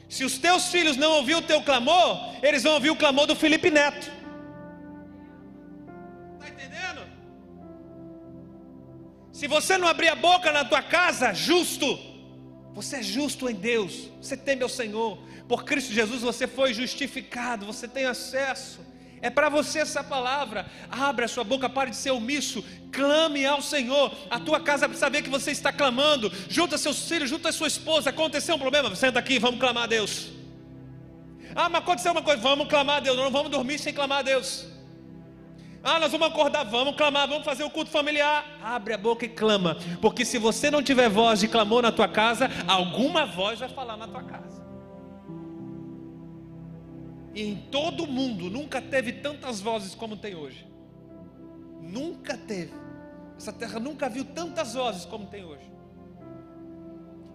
Se 0.09 0.25
os 0.25 0.37
teus 0.39 0.69
filhos 0.69 0.97
não 0.97 1.13
ouvir 1.13 1.37
o 1.37 1.43
teu 1.43 1.63
clamor, 1.63 2.35
eles 2.43 2.63
vão 2.63 2.75
ouvir 2.75 2.91
o 2.91 2.97
clamor 2.97 3.27
do 3.27 3.35
Felipe 3.35 3.71
Neto. 3.71 4.23
Se 9.43 9.49
você 9.49 9.77
não 9.77 9.89
abrir 9.89 10.07
a 10.09 10.15
boca 10.15 10.53
na 10.53 10.65
tua 10.65 10.81
casa, 10.81 11.35
justo, 11.35 11.99
você 12.73 12.99
é 12.99 13.03
justo 13.03 13.51
em 13.51 13.55
Deus, 13.55 14.09
você 14.21 14.37
teme 14.37 14.63
ao 14.63 14.69
Senhor, 14.69 15.19
por 15.53 15.65
Cristo 15.65 15.93
Jesus 15.93 16.23
você 16.23 16.47
foi 16.47 16.73
justificado, 16.73 17.67
você 17.67 17.87
tem 17.87 18.07
acesso. 18.07 18.81
É 19.21 19.29
para 19.29 19.51
você 19.51 19.81
essa 19.81 20.03
palavra. 20.03 20.65
Abra 20.91 21.27
a 21.27 21.29
sua 21.29 21.45
boca, 21.45 21.69
pare 21.69 21.91
de 21.91 21.97
ser 21.97 22.11
omisso. 22.11 22.65
Clame 22.91 23.45
ao 23.45 23.61
Senhor. 23.61 24.17
A 24.31 24.41
tua 24.41 24.61
casa 24.61 24.89
precisa 24.89 25.05
saber 25.05 25.21
que 25.21 25.29
você 25.29 25.51
está 25.51 25.71
clamando. 25.71 26.33
Junta 26.49 26.79
seus 26.79 27.07
filhos, 27.07 27.29
junta 27.29 27.53
sua 27.53 27.67
esposa. 27.67 28.09
Aconteceu 28.09 28.55
um 28.55 28.59
problema? 28.59 28.97
Senta 28.97 29.19
aqui, 29.19 29.39
vamos 29.39 29.61
clamar 29.61 29.83
a 29.83 29.87
Deus. 29.87 30.31
Ah, 31.55 31.69
mas 31.69 31.83
aconteceu 31.83 32.13
uma 32.13 32.23
coisa, 32.23 32.41
vamos 32.41 32.67
clamar 32.67 32.97
a 32.97 33.01
Deus. 33.01 33.19
Não 33.19 33.31
vamos 33.31 33.51
dormir 33.51 33.79
sem 33.79 33.93
clamar 33.93 34.21
a 34.21 34.23
Deus. 34.23 34.67
Ah, 35.85 36.01
nós 36.01 36.11
vamos 36.11 36.29
acordar, 36.29 36.65
vamos 36.65 36.97
clamar, 36.97 37.29
vamos 37.29 37.45
fazer 37.45 37.63
o 37.63 37.69
culto 37.69 37.91
familiar. 37.91 38.59
Abre 38.63 38.95
a 38.95 38.99
boca 38.99 39.27
e 39.27 39.29
clama, 39.29 39.77
porque 40.01 40.25
se 40.25 40.39
você 40.39 40.71
não 40.71 40.83
tiver 40.83 41.11
voz 41.11 41.41
de 41.41 41.49
clamor 41.49 41.83
na 41.83 41.93
tua 41.93 42.09
casa, 42.09 42.51
alguma 42.67 43.27
voz 43.27 43.61
vai 43.61 43.69
falar 43.69 43.99
na 43.99 44.09
tua 44.09 44.23
casa. 44.23 44.62
E 47.35 47.43
em 47.43 47.57
todo 47.57 48.05
o 48.05 48.07
mundo 48.07 48.51
nunca 48.51 48.81
teve 48.81 49.13
tantas 49.13 49.61
vozes 49.61 49.95
como 49.95 50.17
tem 50.17 50.35
hoje. 50.35 50.67
Nunca 51.81 52.37
teve. 52.37 52.73
Essa 53.37 53.53
terra 53.53 53.81
nunca 53.81 54.09
viu 54.09 54.25
tantas 54.25 54.75
vozes 54.75 55.05
como 55.05 55.27
tem 55.27 55.45
hoje. 55.45 55.73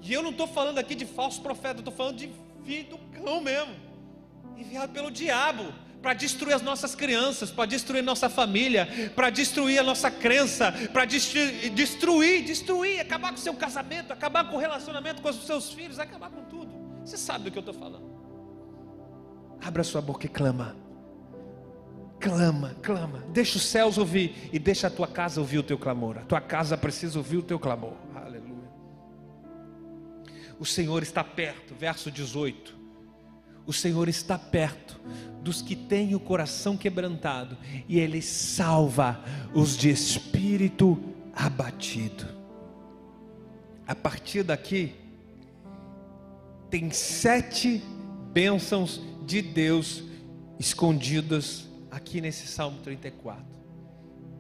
E 0.02 0.14
eu 0.14 0.22
não 0.22 0.30
estou 0.30 0.48
falando 0.48 0.78
aqui 0.78 0.95
de 0.95 1.06
falso 1.06 1.41
profeta, 1.41 1.80
estou 1.80 1.93
falando 1.93 2.18
de 2.18 2.32
filho 2.64 2.89
do 2.91 2.98
cão 3.22 3.41
mesmo, 3.41 3.76
enviado 4.56 4.93
pelo 4.93 5.12
diabo 5.12 5.74
para 6.02 6.14
destruir 6.14 6.54
as 6.54 6.62
nossas 6.62 6.95
crianças, 6.95 7.52
para 7.52 7.66
destruir 7.66 8.04
nossa 8.04 8.30
família, 8.30 8.88
para 9.16 9.30
destruir 9.30 9.80
a 9.80 9.84
nossa 9.84 10.12
crença, 10.12 10.72
para 10.93 11.06
destruir, 11.06 11.72
destruir, 11.72 12.43
destruir, 12.45 13.02
acabar 13.02 13.30
com 13.30 13.36
o 13.36 13.41
seu 13.41 13.54
casamento, 13.56 14.14
acabar 14.14 14.50
com 14.50 14.56
o 14.56 14.60
relacionamento 14.60 15.22
com 15.22 15.30
os 15.30 15.45
seus 15.45 15.74
filhos, 15.74 16.00
acabar 16.00 16.30
com 16.30 16.43
tudo. 16.45 16.72
Você 17.04 17.18
sabe 17.18 17.45
do 17.45 17.52
que 17.52 17.58
eu 17.58 17.62
estou 17.62 17.74
falando. 17.74 18.16
Abra 19.62 19.84
sua 19.84 20.01
boca 20.01 20.26
e 20.26 20.30
clama. 20.30 20.76
Clama, 22.20 22.76
clama. 22.82 23.24
Deixa 23.32 23.58
os 23.58 23.66
céus 23.66 23.97
ouvir 23.97 24.49
e 24.51 24.58
deixa 24.58 24.88
a 24.88 24.89
tua 24.89 25.08
casa 25.08 25.39
ouvir 25.39 25.60
o 25.60 25.64
teu 25.64 25.78
clamor. 25.78 26.18
A 26.18 26.22
tua 26.22 26.41
casa 26.41 26.78
precisa 26.78 27.18
ouvir 27.18 27.38
o 27.38 27.43
teu 27.43 27.60
clamor. 27.60 27.93
Aleluia. 28.16 28.70
O 30.60 30.66
Senhor 30.66 31.03
está 31.03 31.24
perto, 31.24 31.76
verso 31.76 32.10
18. 32.10 32.76
O 33.66 33.74
Senhor 33.74 34.08
está 34.08 34.38
perto 34.38 34.99
dos 35.41 35.62
que 35.62 35.76
têm 35.76 36.16
o 36.16 36.20
coração 36.20 36.76
quebrantado 36.76 37.58
e 37.88 37.99
Ele 37.99 38.22
salva 38.22 39.24
os 39.53 39.78
de 39.78 39.89
espírito 39.89 40.97
abatido. 41.36 42.26
A 43.86 43.93
partir 43.93 44.43
daqui, 44.43 44.95
tem 46.70 46.91
sete 46.91 47.82
bênçãos 48.34 49.01
de 49.28 49.41
Deus 49.41 50.03
escondidas 50.57 51.67
aqui 51.91 52.21
nesse 52.21 52.47
Salmo 52.47 52.80
34. 52.82 53.45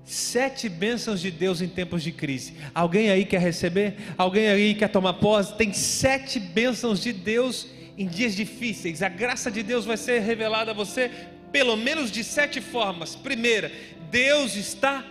Sete 0.05 0.69
bênçãos 0.69 1.19
de 1.19 1.29
Deus 1.29 1.61
em 1.61 1.67
tempos 1.67 2.01
de 2.01 2.13
crise. 2.13 2.53
Alguém 2.73 3.09
aí 3.09 3.25
quer 3.25 3.41
receber? 3.41 3.97
Alguém 4.17 4.47
aí 4.47 4.73
quer 4.73 4.87
tomar 4.87 5.15
posse? 5.15 5.57
Tem 5.57 5.73
sete 5.73 6.39
bênçãos 6.39 7.01
de 7.01 7.11
Deus 7.11 7.67
em 7.97 8.07
dias 8.07 8.33
difíceis. 8.33 9.03
A 9.03 9.09
graça 9.09 9.51
de 9.51 9.61
Deus 9.61 9.83
vai 9.83 9.97
ser 9.97 10.21
revelada 10.21 10.71
a 10.71 10.73
você 10.73 11.11
pelo 11.51 11.75
menos 11.75 12.09
de 12.09 12.23
sete 12.23 12.61
formas. 12.61 13.13
Primeira, 13.13 13.69
Deus 14.09 14.55
está 14.55 15.03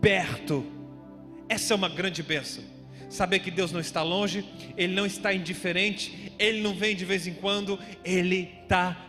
perto. 0.00 0.64
Essa 1.50 1.74
é 1.74 1.76
uma 1.76 1.88
grande 1.90 2.22
bênção. 2.22 2.64
Saber 3.10 3.40
que 3.40 3.50
Deus 3.50 3.72
não 3.72 3.80
está 3.80 4.02
longe, 4.02 4.44
Ele 4.76 4.94
não 4.94 5.04
está 5.04 5.34
indiferente, 5.34 6.32
Ele 6.38 6.62
não 6.62 6.74
vem 6.74 6.96
de 6.96 7.04
vez 7.04 7.26
em 7.26 7.34
quando, 7.34 7.78
Ele 8.02 8.50
está 8.62 8.92
perto. 8.92 9.07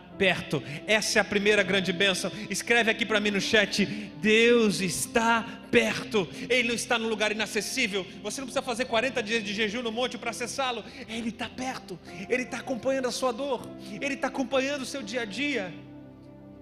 Essa 0.86 1.18
é 1.18 1.22
a 1.22 1.24
primeira 1.24 1.62
grande 1.62 1.92
bênção. 1.92 2.30
Escreve 2.48 2.90
aqui 2.90 3.06
para 3.06 3.20
mim 3.20 3.30
no 3.30 3.40
chat: 3.40 3.86
Deus 4.20 4.80
está 4.80 5.46
perto. 5.70 6.28
Ele 6.48 6.68
não 6.68 6.74
está 6.74 6.98
num 6.98 7.08
lugar 7.08 7.32
inacessível. 7.32 8.06
Você 8.22 8.40
não 8.40 8.46
precisa 8.46 8.62
fazer 8.62 8.84
40 8.84 9.22
dias 9.22 9.42
de 9.42 9.54
jejum 9.54 9.82
no 9.82 9.92
monte 9.92 10.18
para 10.18 10.30
acessá-lo. 10.30 10.84
Ele 11.08 11.30
está 11.30 11.48
perto. 11.48 11.98
Ele 12.28 12.42
está 12.42 12.58
acompanhando 12.58 13.08
a 13.08 13.12
sua 13.12 13.32
dor. 13.32 13.68
Ele 14.00 14.14
está 14.14 14.28
acompanhando 14.28 14.82
o 14.82 14.86
seu 14.86 15.02
dia 15.02 15.22
a 15.22 15.24
dia. 15.24 15.72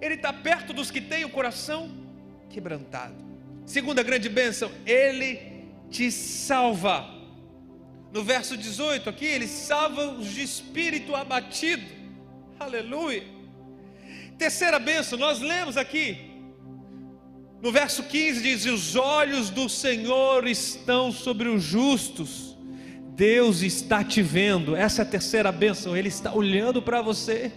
Ele 0.01 0.15
está 0.15 0.33
perto 0.33 0.73
dos 0.73 0.91
que 0.91 1.01
têm 1.01 1.25
o 1.25 1.31
coração 1.31 1.91
quebrantado. 2.51 3.15
Segunda 3.67 4.03
grande 4.03 4.29
bênção, 4.29 4.71
Ele 4.87 5.41
te 5.91 6.11
salva. 6.11 7.15
No 8.13 8.25
verso 8.25 8.57
18 8.57 9.11
aqui, 9.11 9.27
Ele 9.27 9.47
salva 9.47 10.13
os 10.13 10.29
de 10.29 10.43
espírito 10.43 11.15
abatido. 11.15 11.85
Aleluia. 12.59 13.38
Terceira 14.39 14.79
bênção, 14.79 15.19
nós 15.19 15.41
lemos 15.41 15.77
aqui, 15.77 16.17
no 17.61 17.73
verso 17.73 18.05
15 18.05 18.41
diz: 18.41 18.65
Os 18.67 18.95
olhos 18.95 19.51
do 19.51 19.69
Senhor 19.69 20.47
estão 20.47 21.11
sobre 21.11 21.49
os 21.49 21.63
justos, 21.63 22.57
Deus 23.17 23.63
está 23.63 24.05
te 24.05 24.23
vendo, 24.23 24.77
essa 24.77 25.03
é 25.03 25.05
a 25.05 25.09
terceira 25.09 25.51
bênção, 25.51 25.97
Ele 25.97 26.07
está 26.07 26.33
olhando 26.33 26.81
para 26.81 27.03
você. 27.03 27.53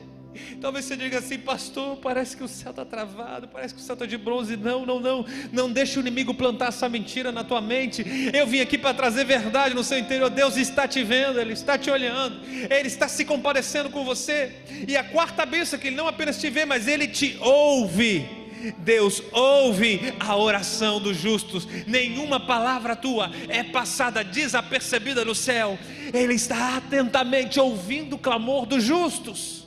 Talvez 0.59 0.85
você 0.85 0.95
diga 0.95 1.19
assim, 1.19 1.37
pastor, 1.37 1.97
parece 1.97 2.37
que 2.37 2.43
o 2.43 2.47
céu 2.47 2.71
está 2.71 2.85
travado, 2.85 3.47
parece 3.47 3.73
que 3.73 3.81
o 3.81 3.83
céu 3.83 3.93
está 3.93 4.05
de 4.05 4.17
bronze. 4.17 4.55
Não, 4.55 4.85
não, 4.85 4.99
não. 4.99 5.25
Não 5.51 5.71
deixe 5.71 5.97
o 5.97 6.01
inimigo 6.01 6.33
plantar 6.33 6.67
essa 6.67 6.87
mentira 6.87 7.31
na 7.31 7.43
tua 7.43 7.61
mente. 7.61 8.05
Eu 8.33 8.47
vim 8.47 8.59
aqui 8.59 8.77
para 8.77 8.93
trazer 8.93 9.25
verdade 9.25 9.75
no 9.75 9.83
seu 9.83 9.99
interior. 9.99 10.29
Deus 10.29 10.57
está 10.57 10.87
te 10.87 11.03
vendo, 11.03 11.39
Ele 11.39 11.53
está 11.53 11.77
te 11.77 11.89
olhando, 11.89 12.39
Ele 12.45 12.87
está 12.87 13.07
se 13.07 13.25
compadecendo 13.25 13.89
com 13.89 14.03
você. 14.05 14.51
E 14.87 14.95
a 14.95 15.03
quarta 15.03 15.45
bênção 15.45 15.77
que 15.77 15.87
Ele 15.87 15.95
não 15.95 16.07
apenas 16.07 16.39
te 16.39 16.49
vê, 16.49 16.65
mas 16.65 16.87
Ele 16.87 17.07
te 17.07 17.37
ouve. 17.41 18.41
Deus 18.77 19.23
ouve 19.31 20.13
a 20.19 20.35
oração 20.35 20.99
dos 20.99 21.17
justos, 21.17 21.67
nenhuma 21.87 22.39
palavra 22.39 22.95
tua 22.95 23.31
é 23.49 23.63
passada 23.63 24.23
desapercebida 24.23 25.25
no 25.25 25.33
céu, 25.33 25.79
Ele 26.13 26.35
está 26.35 26.77
atentamente 26.77 27.59
ouvindo 27.59 28.17
o 28.17 28.19
clamor 28.19 28.67
dos 28.67 28.83
justos 28.83 29.60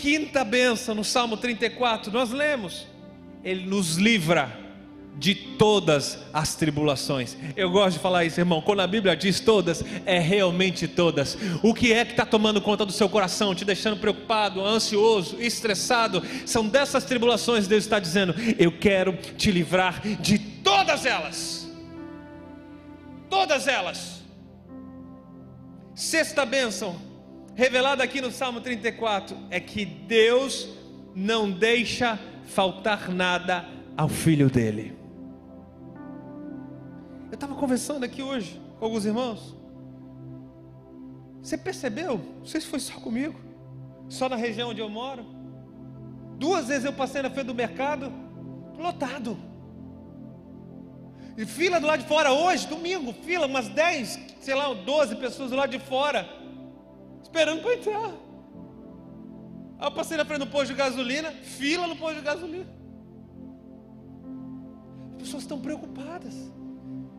quinta 0.00 0.42
bênção 0.42 0.94
no 0.94 1.04
Salmo 1.04 1.36
34, 1.36 2.10
nós 2.10 2.30
lemos: 2.30 2.86
Ele 3.44 3.66
nos 3.66 3.96
livra 3.96 4.58
de 5.16 5.34
todas 5.34 6.18
as 6.32 6.54
tribulações. 6.54 7.36
Eu 7.54 7.70
gosto 7.70 7.96
de 7.96 8.02
falar 8.02 8.24
isso, 8.24 8.40
irmão. 8.40 8.62
Quando 8.62 8.80
a 8.80 8.86
Bíblia 8.86 9.14
diz 9.14 9.38
todas, 9.38 9.84
é 10.06 10.18
realmente 10.18 10.88
todas. 10.88 11.36
O 11.62 11.74
que 11.74 11.92
é 11.92 12.04
que 12.04 12.12
está 12.12 12.24
tomando 12.24 12.60
conta 12.62 12.86
do 12.86 12.92
seu 12.92 13.08
coração, 13.08 13.54
te 13.54 13.64
deixando 13.64 13.98
preocupado, 13.98 14.64
ansioso, 14.64 15.36
estressado? 15.38 16.22
São 16.46 16.66
dessas 16.66 17.04
tribulações, 17.04 17.68
Deus 17.68 17.84
está 17.84 17.98
dizendo: 17.98 18.34
Eu 18.58 18.72
quero 18.72 19.12
te 19.36 19.50
livrar 19.50 20.00
de 20.00 20.38
todas 20.38 21.04
elas. 21.04 21.68
Todas 23.28 23.68
elas. 23.68 24.20
Sexta 25.94 26.46
bênção 26.46 27.09
revelado 27.60 28.02
aqui 28.02 28.22
no 28.22 28.30
Salmo 28.30 28.58
34 28.62 29.36
é 29.50 29.60
que 29.60 29.84
Deus 29.84 30.66
não 31.14 31.50
deixa 31.50 32.18
faltar 32.46 33.10
nada 33.10 33.68
ao 33.94 34.08
filho 34.08 34.48
dele. 34.48 34.96
Eu 37.30 37.34
estava 37.34 37.54
conversando 37.54 38.02
aqui 38.02 38.22
hoje 38.22 38.58
com 38.78 38.86
alguns 38.86 39.04
irmãos. 39.04 39.54
Você 41.42 41.58
percebeu? 41.58 42.18
Não 42.38 42.46
sei 42.46 42.62
se 42.62 42.66
foi 42.66 42.80
só 42.80 42.94
comigo, 42.94 43.38
só 44.08 44.26
na 44.26 44.36
região 44.36 44.70
onde 44.70 44.80
eu 44.80 44.88
moro. 44.88 45.26
Duas 46.38 46.68
vezes 46.68 46.86
eu 46.86 46.94
passei 46.94 47.20
na 47.20 47.28
frente 47.28 47.48
do 47.48 47.54
mercado, 47.54 48.10
lotado. 48.78 49.36
E 51.36 51.44
fila 51.44 51.78
do 51.78 51.86
lado 51.86 52.00
de 52.00 52.08
fora 52.08 52.32
hoje, 52.32 52.66
domingo, 52.66 53.12
fila, 53.12 53.44
umas 53.46 53.68
10, 53.68 54.18
sei 54.40 54.54
lá, 54.54 54.72
12 54.72 55.16
pessoas 55.16 55.50
do 55.50 55.56
lado 55.56 55.70
de 55.70 55.78
fora 55.78 56.39
esperando 57.30 57.62
para 57.62 57.74
entrar. 57.74 58.10
Aí 59.78 59.86
eu 59.86 59.92
passei 59.92 60.16
na 60.16 60.24
frente 60.24 60.40
do 60.40 60.46
posto 60.48 60.66
de 60.68 60.74
gasolina, 60.74 61.30
fila 61.30 61.86
no 61.86 61.96
posto 61.96 62.16
de 62.16 62.22
gasolina. 62.22 62.66
As 65.12 65.22
pessoas 65.22 65.44
estão 65.44 65.60
preocupadas. 65.60 66.34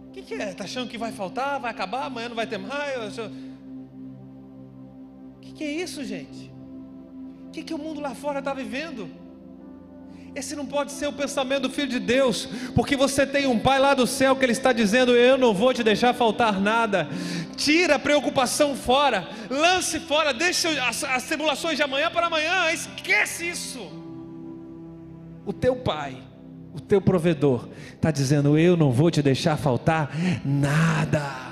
O 0.07 0.11
que, 0.11 0.21
que 0.21 0.33
é? 0.33 0.51
Está 0.51 0.65
achando 0.65 0.89
que 0.89 0.97
vai 0.97 1.13
faltar, 1.13 1.59
vai 1.59 1.71
acabar, 1.71 2.05
amanhã 2.05 2.27
não 2.27 2.35
vai 2.35 2.45
ter 2.45 2.57
mais? 2.57 3.17
O 3.17 3.31
que, 5.39 5.53
que 5.53 5.63
é 5.63 5.71
isso, 5.71 6.03
gente? 6.03 6.51
O 7.47 7.51
que, 7.51 7.63
que 7.63 7.73
o 7.73 7.77
mundo 7.77 8.01
lá 8.01 8.13
fora 8.13 8.39
está 8.39 8.53
vivendo? 8.53 9.09
Esse 10.33 10.55
não 10.55 10.65
pode 10.65 10.93
ser 10.93 11.07
o 11.07 11.13
pensamento 11.13 11.63
do 11.63 11.69
Filho 11.69 11.89
de 11.89 11.99
Deus, 11.99 12.47
porque 12.73 12.95
você 12.95 13.25
tem 13.27 13.47
um 13.47 13.59
Pai 13.59 13.79
lá 13.79 13.93
do 13.93 14.07
céu 14.07 14.35
que 14.35 14.45
Ele 14.45 14.53
está 14.53 14.71
dizendo: 14.71 15.13
Eu 15.13 15.37
não 15.37 15.53
vou 15.53 15.73
te 15.73 15.83
deixar 15.83 16.13
faltar 16.13 16.59
nada. 16.59 17.09
Tira 17.57 17.95
a 17.95 17.99
preocupação 17.99 18.75
fora, 18.75 19.27
lance 19.49 19.99
fora, 19.99 20.33
deixe 20.33 20.67
as, 20.79 21.03
as 21.03 21.23
tribulações 21.23 21.75
de 21.75 21.83
amanhã 21.83 22.09
para 22.09 22.27
amanhã, 22.27 22.71
esquece 22.71 23.49
isso. 23.49 23.79
O 25.45 25.51
teu 25.51 25.75
Pai, 25.75 26.17
o 26.73 26.79
teu 26.79 27.01
provedor, 27.01 27.67
está 27.93 28.09
dizendo: 28.09 28.57
Eu 28.57 28.77
não 28.77 28.89
vou 28.89 29.11
te 29.11 29.21
deixar 29.21 29.57
faltar 29.57 30.11
nada. 30.45 31.51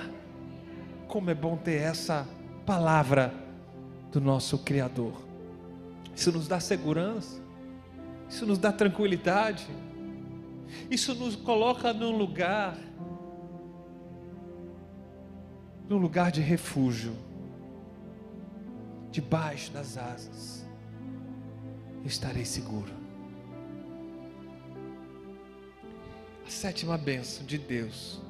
Como 1.05 1.29
é 1.29 1.35
bom 1.35 1.57
ter 1.57 1.81
essa 1.81 2.25
palavra 2.65 3.33
do 4.09 4.21
nosso 4.21 4.57
Criador, 4.59 5.21
isso 6.15 6.31
nos 6.31 6.47
dá 6.47 6.61
segurança 6.61 7.48
isso 8.29 8.45
nos 8.45 8.59
dá 8.59 8.71
tranquilidade, 8.71 9.67
isso 10.89 11.15
nos 11.15 11.35
coloca 11.35 11.91
num 11.91 12.15
lugar, 12.15 12.77
num 15.89 15.97
lugar 15.97 16.31
de 16.31 16.39
refúgio, 16.39 17.15
debaixo 19.09 19.71
das 19.71 19.97
asas, 19.97 20.63
estarei 22.05 22.45
seguro. 22.45 22.93
A 26.45 26.49
sétima 26.49 26.97
bênção 26.97 27.45
de 27.45 27.57
Deus, 27.57 28.21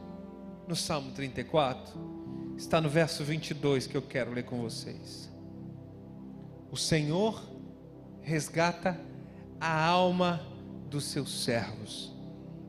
no 0.65 0.75
Salmo 0.77 1.11
34, 1.11 2.55
está 2.57 2.79
no 2.79 2.89
verso 2.89 3.23
22 3.23 3.85
que 3.85 3.97
eu 3.97 4.01
quero 4.01 4.31
ler 4.31 4.43
com 4.43 4.61
vocês. 4.61 5.29
O 6.71 6.77
Senhor 6.77 7.41
resgata 8.21 9.08
a 9.59 9.85
alma 9.85 10.41
dos 10.89 11.05
seus 11.05 11.43
servos 11.43 12.13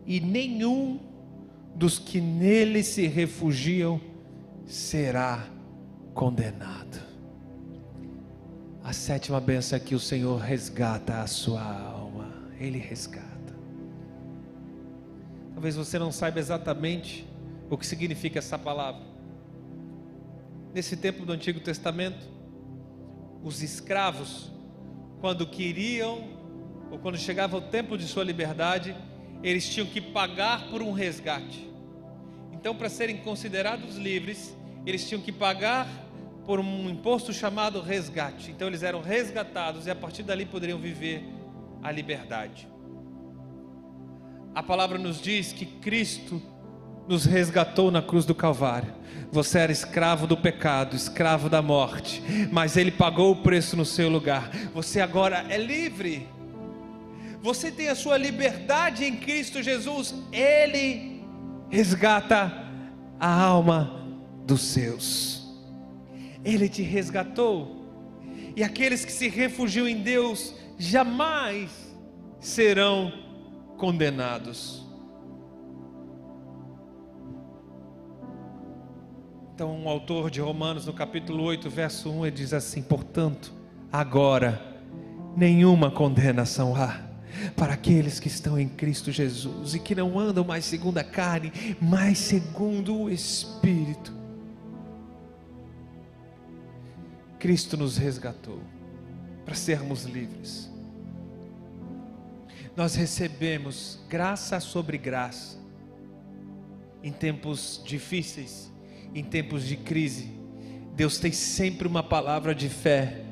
e 0.07 0.21
nenhum 0.21 0.99
dos 1.75 1.99
que 1.99 2.21
nele 2.21 2.83
se 2.83 3.07
refugiam 3.07 4.01
será 4.67 5.47
condenado. 6.15 7.01
A 8.83 8.93
sétima 8.93 9.41
benção 9.41 9.77
é 9.77 9.81
que 9.81 9.95
o 9.95 10.01
Senhor 10.01 10.41
resgata 10.41 11.21
a 11.21 11.27
sua 11.27 11.63
alma, 11.63 12.33
Ele 12.59 12.79
resgata. 12.79 13.31
Talvez 15.55 15.77
você 15.77 15.99
não 15.99 16.11
saiba 16.11 16.39
exatamente 16.39 17.27
o 17.69 17.77
que 17.77 17.87
significa 17.87 18.39
essa 18.39 18.59
palavra. 18.59 19.03
Nesse 20.75 20.97
tempo 20.97 21.25
do 21.25 21.33
Antigo 21.33 21.61
Testamento, 21.61 22.27
os 23.45 23.63
escravos, 23.63 24.51
quando 25.21 25.47
queriam, 25.47 26.40
ou 26.91 26.99
quando 26.99 27.17
chegava 27.17 27.57
o 27.57 27.61
tempo 27.61 27.97
de 27.97 28.07
sua 28.07 28.25
liberdade, 28.25 28.95
eles 29.43 29.69
tinham 29.69 29.87
que 29.87 30.01
pagar 30.01 30.69
por 30.69 30.83
um 30.83 30.93
resgate. 30.93 31.71
Então, 32.53 32.75
para 32.75 32.89
serem 32.89 33.19
considerados 33.19 33.97
livres, 33.97 34.57
eles 34.85 35.09
tinham 35.09 35.23
que 35.23 35.33
pagar 35.33 35.89
por 36.45 36.59
um 36.59 36.91
imposto 36.91 37.33
chamado 37.33 37.81
resgate. 37.81 38.51
Então, 38.51 38.69
eles 38.69 38.83
eram 38.83 39.01
resgatados 39.01 39.87
e 39.87 39.91
a 39.91 39.95
partir 39.95 40.23
dali 40.23 40.45
poderiam 40.45 40.79
viver 40.79 41.25
a 41.83 41.91
liberdade. 41.91 42.69
A 44.55 44.63
palavra 44.63 44.99
nos 44.99 45.21
diz 45.21 45.53
que 45.53 45.65
Cristo 45.65 46.43
nos 47.09 47.25
resgatou 47.25 47.91
na 47.91 48.03
cruz 48.03 48.25
do 48.25 48.35
Calvário. 48.35 48.93
Você 49.33 49.59
era 49.59 49.73
escravo 49.73 50.27
do 50.27 50.37
pecado, 50.37 50.97
escravo 50.97 51.49
da 51.49 51.63
morte, 51.63 52.23
mas 52.51 52.77
Ele 52.77 52.91
pagou 52.91 53.33
o 53.33 53.37
preço 53.37 53.77
no 53.77 53.85
seu 53.85 54.09
lugar. 54.09 54.51
Você 54.75 55.01
agora 55.01 55.47
é 55.49 55.57
livre. 55.57 56.29
Você 57.43 57.71
tem 57.71 57.89
a 57.89 57.95
sua 57.95 58.19
liberdade 58.19 59.05
em 59.05 59.17
Cristo 59.17 59.63
Jesus. 59.63 60.15
Ele 60.31 61.25
resgata 61.71 62.53
a 63.19 63.43
alma 63.43 64.07
dos 64.45 64.61
seus. 64.63 65.49
Ele 66.45 66.69
te 66.69 66.83
resgatou. 66.83 67.81
E 68.55 68.63
aqueles 68.63 69.05
que 69.05 69.13
se 69.13 69.29
refugiam 69.29 69.89
em 69.89 70.03
Deus 70.03 70.55
jamais 70.79 71.71
serão 72.39 73.13
condenados. 73.79 74.87
Então, 79.55 79.85
o 79.85 79.89
autor 79.89 80.31
de 80.31 80.41
Romanos, 80.41 80.87
no 80.87 80.93
capítulo 80.93 81.45
8, 81.45 81.69
verso 81.69 82.11
1, 82.11 82.27
ele 82.27 82.37
diz 82.37 82.55
assim: 82.55 82.83
Portanto, 82.83 83.53
agora, 83.93 84.61
nenhuma 85.37 85.91
condenação 85.91 86.75
há 86.75 87.10
para 87.57 87.75
aqueles 87.75 88.19
que 88.19 88.29
estão 88.29 88.59
em 88.59 88.69
Cristo 88.69 89.11
Jesus 89.11 89.75
e 89.75 89.79
que 89.79 89.95
não 89.95 90.19
andam 90.19 90.45
mais 90.45 90.65
segundo 90.65 90.99
a 90.99 91.05
carne, 91.05 91.53
mas 91.81 92.19
segundo 92.19 92.97
o 92.97 93.11
Espírito. 93.11 94.13
Cristo 97.39 97.77
nos 97.77 97.97
resgatou 97.97 98.61
para 99.45 99.55
sermos 99.55 100.05
livres. 100.05 100.71
Nós 102.77 102.95
recebemos 102.95 103.99
graça 104.09 104.61
sobre 104.61 104.99
graça 104.99 105.59
em 107.03 107.13
tempos 107.13 107.83
difíceis 107.85 108.71
em 109.15 109.25
tempos 109.25 109.67
de 109.67 109.77
crise, 109.77 110.31
Deus 110.95 111.19
tem 111.19 111.33
sempre 111.33 111.89
uma 111.89 112.03
palavra 112.03 112.55
de 112.55 112.69
fé, 112.69 113.25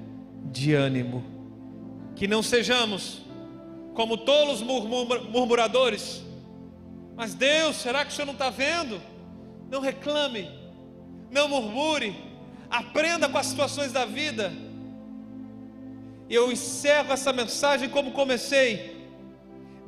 de 0.51 0.75
ânimo. 0.75 1.25
Que 2.17 2.27
não 2.27 2.43
sejamos 2.43 3.23
como 3.99 4.17
tolos 4.17 4.63
murmuradores, 4.63 6.23
mas 7.17 7.35
Deus, 7.35 7.75
será 7.75 8.05
que 8.05 8.13
o 8.13 8.15
Senhor 8.15 8.27
não 8.27 8.33
está 8.33 8.49
vendo? 8.49 9.03
Não 9.69 9.81
reclame, 9.81 10.49
não 11.33 11.49
murmure, 11.49 12.15
aprenda 12.71 13.29
com 13.29 13.37
as 13.37 13.47
situações 13.47 13.91
da 13.91 14.05
vida. 14.05 14.53
Eu 16.31 16.53
encerro 16.53 17.13
essa 17.13 17.33
mensagem 17.33 17.89
como 17.89 18.13
comecei 18.13 18.98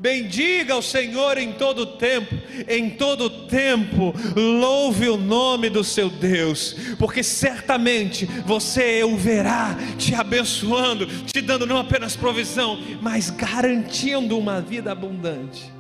Bendiga 0.01 0.77
o 0.77 0.83
Senhor 0.83 1.37
em 1.37 1.53
todo 1.53 1.85
tempo, 1.85 2.35
em 2.67 2.89
todo 2.89 3.29
tempo, 3.47 4.15
louve 4.35 5.11
o 5.11 5.19
nome 5.19 5.69
do 5.69 5.85
seu 5.85 6.09
Deus, 6.09 6.75
porque 6.99 7.23
certamente 7.23 8.25
você 8.47 9.05
o 9.05 9.15
verá 9.15 9.77
te 9.99 10.15
abençoando, 10.15 11.07
te 11.27 11.43
dando 11.43 11.67
não 11.67 11.77
apenas 11.77 12.17
provisão, 12.17 12.79
mas 13.03 13.29
garantindo 13.29 14.39
uma 14.39 14.59
vida 14.59 14.91
abundante 14.91 15.71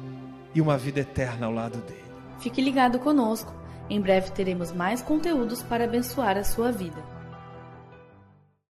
e 0.55 0.61
uma 0.61 0.77
vida 0.77 1.01
eterna 1.01 1.47
ao 1.47 1.53
lado 1.55 1.79
dele. 1.79 2.05
Fique 2.41 2.61
ligado 2.61 2.99
conosco, 2.99 3.55
em 3.89 4.03
breve 4.03 4.33
teremos 4.33 4.71
mais 4.71 5.01
conteúdos 5.01 5.63
para 5.63 5.85
abençoar 5.85 6.37
a 6.37 6.45
sua 6.45 6.71
vida. 6.71 7.03